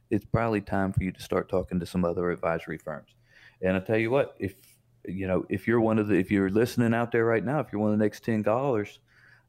it's 0.08 0.24
probably 0.24 0.60
time 0.60 0.92
for 0.92 1.02
you 1.02 1.10
to 1.10 1.20
start 1.20 1.48
talking 1.48 1.80
to 1.80 1.86
some 1.86 2.04
other 2.04 2.30
advisory 2.30 2.78
firms. 2.78 3.08
And 3.60 3.76
i 3.76 3.80
tell 3.80 3.98
you 3.98 4.10
what 4.10 4.36
if 4.38 4.54
you 5.08 5.26
know, 5.26 5.46
if 5.48 5.66
you're 5.66 5.80
one 5.80 5.98
of 5.98 6.08
the, 6.08 6.14
if 6.14 6.30
you're 6.30 6.50
listening 6.50 6.94
out 6.94 7.12
there 7.12 7.24
right 7.24 7.44
now, 7.44 7.60
if 7.60 7.68
you're 7.72 7.80
one 7.80 7.92
of 7.92 7.98
the 7.98 8.04
next 8.04 8.24
10 8.24 8.44
callers, 8.44 8.98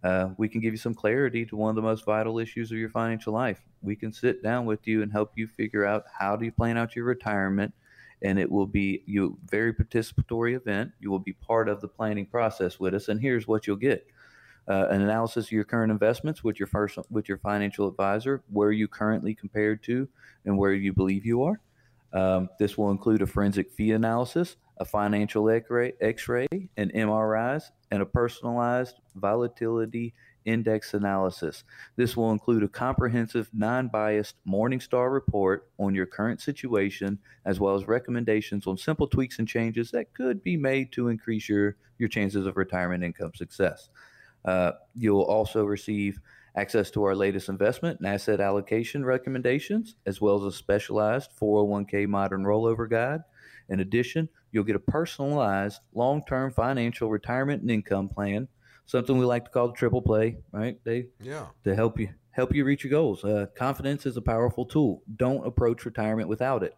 uh, 0.04 0.30
we 0.38 0.48
can 0.48 0.62
give 0.62 0.74
you 0.74 0.78
some 0.78 0.94
clarity 0.94 1.46
to 1.46 1.56
one 1.56 1.70
of 1.70 1.76
the 1.76 1.82
most 1.82 2.06
vital 2.06 2.40
issues 2.40 2.72
of 2.72 2.78
your 2.78 2.90
financial 2.90 3.34
life. 3.34 3.62
We 3.82 3.96
can 3.96 4.14
sit 4.14 4.44
down 4.44 4.66
with 4.66 4.88
you 4.88 5.02
and 5.02 5.12
help 5.12 5.32
you 5.36 5.48
figure 5.48 5.86
out 5.86 6.06
how 6.18 6.36
do 6.36 6.46
you 6.46 6.52
plan 6.52 6.78
out 6.78 6.96
your 6.96 7.06
retirement. 7.06 7.74
And 8.22 8.40
it 8.40 8.50
will 8.50 8.66
be 8.66 9.04
you 9.06 9.38
very 9.50 9.74
participatory 9.74 10.56
event. 10.56 10.92
You 11.00 11.12
will 11.12 11.20
be 11.20 11.34
part 11.34 11.70
of 11.70 11.82
the 11.82 11.88
planning 11.88 12.26
process 12.26 12.80
with 12.80 12.94
us. 12.94 13.10
And 13.10 13.22
here's 13.22 13.48
what 13.48 13.68
you'll 13.68 13.76
get. 13.76 14.08
Uh, 14.68 14.88
an 14.90 15.02
analysis 15.02 15.46
of 15.46 15.52
your 15.52 15.64
current 15.64 15.92
investments 15.92 16.44
with 16.44 16.60
your 16.60 16.68
first 16.68 16.98
with 17.10 17.30
your 17.30 17.38
financial 17.38 17.88
advisor, 17.88 18.44
where 18.52 18.72
you 18.72 18.88
currently 18.88 19.34
compared 19.34 19.82
to, 19.84 20.10
and 20.46 20.58
where 20.58 20.74
you 20.74 20.92
believe 20.92 21.26
you 21.26 21.44
are. 21.44 21.62
Um, 22.12 22.50
this 22.60 22.78
will 22.78 22.92
include 22.92 23.22
a 23.22 23.28
forensic 23.28 23.72
fee 23.72 23.92
analysis, 23.92 24.58
a 24.80 24.86
financial 24.86 25.50
x-ray, 25.50 25.94
and 26.02 26.94
MRIs, 26.94 27.64
and 27.92 28.02
a 28.02 28.06
personalized 28.06 28.96
volatility 29.16 30.14
index 30.46 30.94
analysis. 30.94 31.64
This 31.98 32.16
will 32.16 32.32
include 32.32 32.64
a 32.64 32.68
comprehensive, 32.70 33.50
non-biased 33.54 34.36
Morningstar 34.48 35.12
report 35.12 35.70
on 35.78 35.94
your 35.94 36.06
current 36.06 36.42
situation, 36.42 37.20
as 37.46 37.60
well 37.60 37.76
as 37.76 37.88
recommendations 37.88 38.66
on 38.66 38.78
simple 38.78 39.08
tweaks 39.08 39.40
and 39.40 39.48
changes 39.48 39.92
that 39.92 40.14
could 40.14 40.42
be 40.44 40.56
made 40.56 40.92
to 40.94 41.10
increase 41.10 41.50
your, 41.50 41.76
your 42.00 42.10
chances 42.10 42.46
of 42.46 42.56
retirement 42.56 43.04
income 43.04 43.34
success. 43.36 43.90
Uh, 44.46 44.72
you'll 44.96 45.22
also 45.22 45.66
receive 45.66 46.20
access 46.56 46.90
to 46.90 47.04
our 47.04 47.16
latest 47.16 47.50
investment 47.50 48.00
and 48.00 48.08
asset 48.08 48.40
allocation 48.40 49.06
recommendations, 49.06 49.96
as 50.06 50.22
well 50.22 50.38
as 50.38 50.54
a 50.54 50.58
specialized 50.58 51.30
401k 51.40 52.08
modern 52.08 52.44
rollover 52.44 52.90
guide. 52.90 53.22
In 53.70 53.80
addition, 53.80 54.30
you'll 54.52 54.64
get 54.64 54.76
a 54.76 54.80
personalized 54.80 55.82
long 55.94 56.24
term 56.28 56.52
financial 56.52 57.10
retirement 57.10 57.62
and 57.62 57.72
income 57.72 58.10
plan, 58.10 58.48
something 58.86 59.18
we 59.18 59.26
like 59.26 59.46
to 59.46 59.52
call 59.52 59.68
the 59.68 59.74
triple 59.74 60.02
play, 60.02 60.38
right, 60.52 60.82
Dave? 60.84 61.10
Yeah. 61.22 61.48
To 61.64 61.76
help 61.76 62.00
you 62.00 62.10
help 62.32 62.54
you 62.54 62.64
reach 62.64 62.84
your 62.84 62.92
goals. 62.92 63.24
Uh, 63.24 63.48
confidence 63.56 64.06
is 64.06 64.16
a 64.16 64.22
powerful 64.22 64.64
tool. 64.64 65.02
Don't 65.16 65.46
approach 65.46 65.86
retirement 65.86 66.30
without 66.30 66.62
it. 66.62 66.76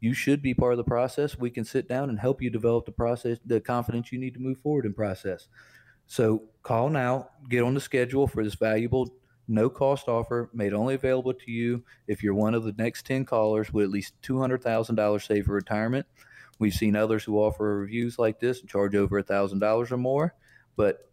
You 0.00 0.12
should 0.12 0.42
be 0.42 0.54
part 0.54 0.74
of 0.74 0.76
the 0.76 0.84
process. 0.84 1.38
We 1.38 1.50
can 1.50 1.64
sit 1.64 1.88
down 1.88 2.10
and 2.10 2.20
help 2.20 2.42
you 2.42 2.50
develop 2.50 2.84
the 2.84 2.92
process, 2.92 3.38
the 3.44 3.60
confidence 3.60 4.12
you 4.12 4.18
need 4.18 4.34
to 4.34 4.40
move 4.40 4.58
forward 4.58 4.84
in 4.84 4.92
process. 4.92 5.48
So 6.06 6.42
call 6.62 6.90
now, 6.90 7.30
get 7.48 7.64
on 7.64 7.74
the 7.74 7.80
schedule 7.80 8.26
for 8.26 8.44
this 8.44 8.54
valuable 8.54 9.10
no 9.48 9.70
cost 9.70 10.08
offer 10.08 10.50
made 10.52 10.74
only 10.74 10.94
available 10.94 11.32
to 11.32 11.50
you 11.50 11.82
if 12.06 12.22
you're 12.22 12.34
one 12.34 12.54
of 12.54 12.64
the 12.64 12.74
next 12.76 13.06
10 13.06 13.24
callers 13.24 13.72
with 13.72 13.84
at 13.84 13.90
least 13.90 14.12
$200,000 14.22 15.26
saved 15.26 15.46
for 15.46 15.54
retirement. 15.54 16.06
We've 16.58 16.74
seen 16.74 16.96
others 16.96 17.24
who 17.24 17.38
offer 17.38 17.78
reviews 17.78 18.18
like 18.18 18.40
this 18.40 18.60
and 18.60 18.68
charge 18.68 18.94
over 18.94 19.22
$1,000 19.22 19.90
or 19.90 19.96
more, 19.96 20.34
but 20.76 21.08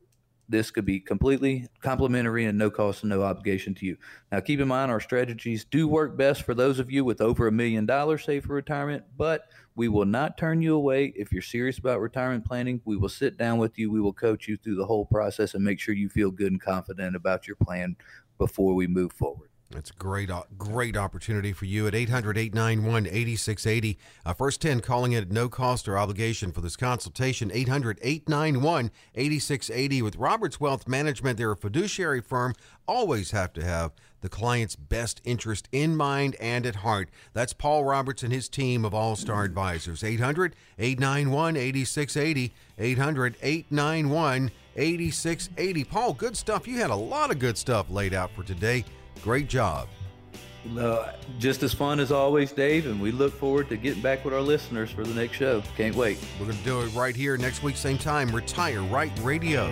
this 0.47 0.69
could 0.71 0.85
be 0.85 0.99
completely 0.99 1.67
complimentary 1.81 2.45
and 2.45 2.57
no 2.57 2.69
cost 2.69 3.03
and 3.03 3.09
no 3.09 3.23
obligation 3.23 3.73
to 3.75 3.85
you. 3.85 3.97
Now, 4.31 4.39
keep 4.39 4.59
in 4.59 4.67
mind 4.67 4.91
our 4.91 4.99
strategies 4.99 5.65
do 5.65 5.87
work 5.87 6.17
best 6.17 6.43
for 6.43 6.53
those 6.53 6.79
of 6.79 6.91
you 6.91 7.03
with 7.03 7.21
over 7.21 7.47
a 7.47 7.51
million 7.51 7.85
dollars 7.85 8.23
saved 8.23 8.45
for 8.45 8.53
retirement, 8.53 9.03
but 9.17 9.49
we 9.75 9.87
will 9.87 10.05
not 10.05 10.37
turn 10.37 10.61
you 10.61 10.75
away 10.75 11.13
if 11.15 11.31
you're 11.31 11.41
serious 11.41 11.79
about 11.79 11.99
retirement 11.99 12.45
planning. 12.45 12.81
We 12.85 12.97
will 12.97 13.09
sit 13.09 13.37
down 13.37 13.57
with 13.57 13.77
you, 13.77 13.91
we 13.91 14.01
will 14.01 14.13
coach 14.13 14.47
you 14.47 14.57
through 14.57 14.75
the 14.75 14.85
whole 14.85 15.05
process 15.05 15.55
and 15.55 15.63
make 15.63 15.79
sure 15.79 15.95
you 15.95 16.09
feel 16.09 16.31
good 16.31 16.51
and 16.51 16.61
confident 16.61 17.15
about 17.15 17.47
your 17.47 17.55
plan 17.55 17.95
before 18.37 18.75
we 18.75 18.87
move 18.87 19.13
forward. 19.13 19.49
That's 19.72 19.89
a 19.89 19.93
great, 19.93 20.30
great 20.57 20.95
opportunity 20.95 21.51
for 21.51 21.66
you 21.66 21.88
at 21.88 21.95
800 21.95 22.38
891 22.38 23.07
8680. 23.07 23.97
Uh, 24.26 24.34
first 24.34 24.61
10 24.61 24.80
calling 24.80 25.13
it 25.13 25.24
at 25.24 25.32
no 25.32 25.49
cost 25.49 25.88
or 25.88 25.97
obligation 25.97 26.51
for 26.51 26.61
this 26.61 26.76
consultation. 26.76 27.51
800 27.51 27.99
891 28.01 28.91
8680. 29.16 30.01
With 30.03 30.16
Roberts 30.18 30.59
Wealth 30.59 30.88
Management, 30.88 31.38
they're 31.38 31.51
a 31.51 31.57
fiduciary 31.57 32.22
firm, 32.22 32.53
always 32.88 33.32
have 33.32 33.53
to 33.53 33.63
have 33.63 33.91
the 34.22 34.30
client's 34.30 34.76
best 34.76 35.20
interest 35.24 35.68
in 35.72 35.95
mind 35.95 36.36
and 36.39 36.66
at 36.66 36.78
heart. 36.78 37.09
That's 37.34 37.53
Paul 37.53 37.84
Roberts 37.84 38.24
and 38.24 38.32
his 38.32 38.47
team 38.47 38.86
of 38.86 38.93
All 38.93 39.16
Star 39.16 39.43
Advisors. 39.43 40.03
800 40.03 40.55
891 40.78 41.57
8680. 41.57 42.53
800 42.78 43.36
891 43.41 44.51
8680. 44.76 45.84
Paul, 45.86 46.13
good 46.13 46.38
stuff. 46.38 46.68
You 46.68 46.78
had 46.78 46.91
a 46.91 46.95
lot 46.95 47.32
of 47.32 47.39
good 47.39 47.57
stuff 47.57 47.89
laid 47.89 48.13
out 48.13 48.32
for 48.32 48.43
today. 48.43 48.86
Great 49.22 49.47
job. 49.47 49.88
Uh, 50.78 51.11
just 51.38 51.61
as 51.61 51.74
fun 51.74 51.99
as 51.99 52.11
always, 52.11 52.51
Dave, 52.51 52.88
and 52.88 52.99
we 52.99 53.11
look 53.11 53.34
forward 53.34 53.70
to 53.70 53.78
getting 53.78 54.01
back 54.01 54.26
with 54.26 54.34
our 54.34 54.41
listeners 54.41 54.89
for 54.89 55.03
the 55.03 55.13
next 55.13 55.38
show. 55.38 55.61
Can't 55.78 55.95
wait. 55.95 56.18
We're 56.39 56.47
going 56.47 56.57
to 56.57 56.63
do 56.63 56.82
it 56.82 56.88
right 56.95 57.16
here 57.16 57.38
next 57.38 57.61
week, 57.61 57.78
same 57.78 57.99
time. 57.99 58.30
Retire 58.30 58.82
Right 58.82 59.11
Radio. 59.22 59.72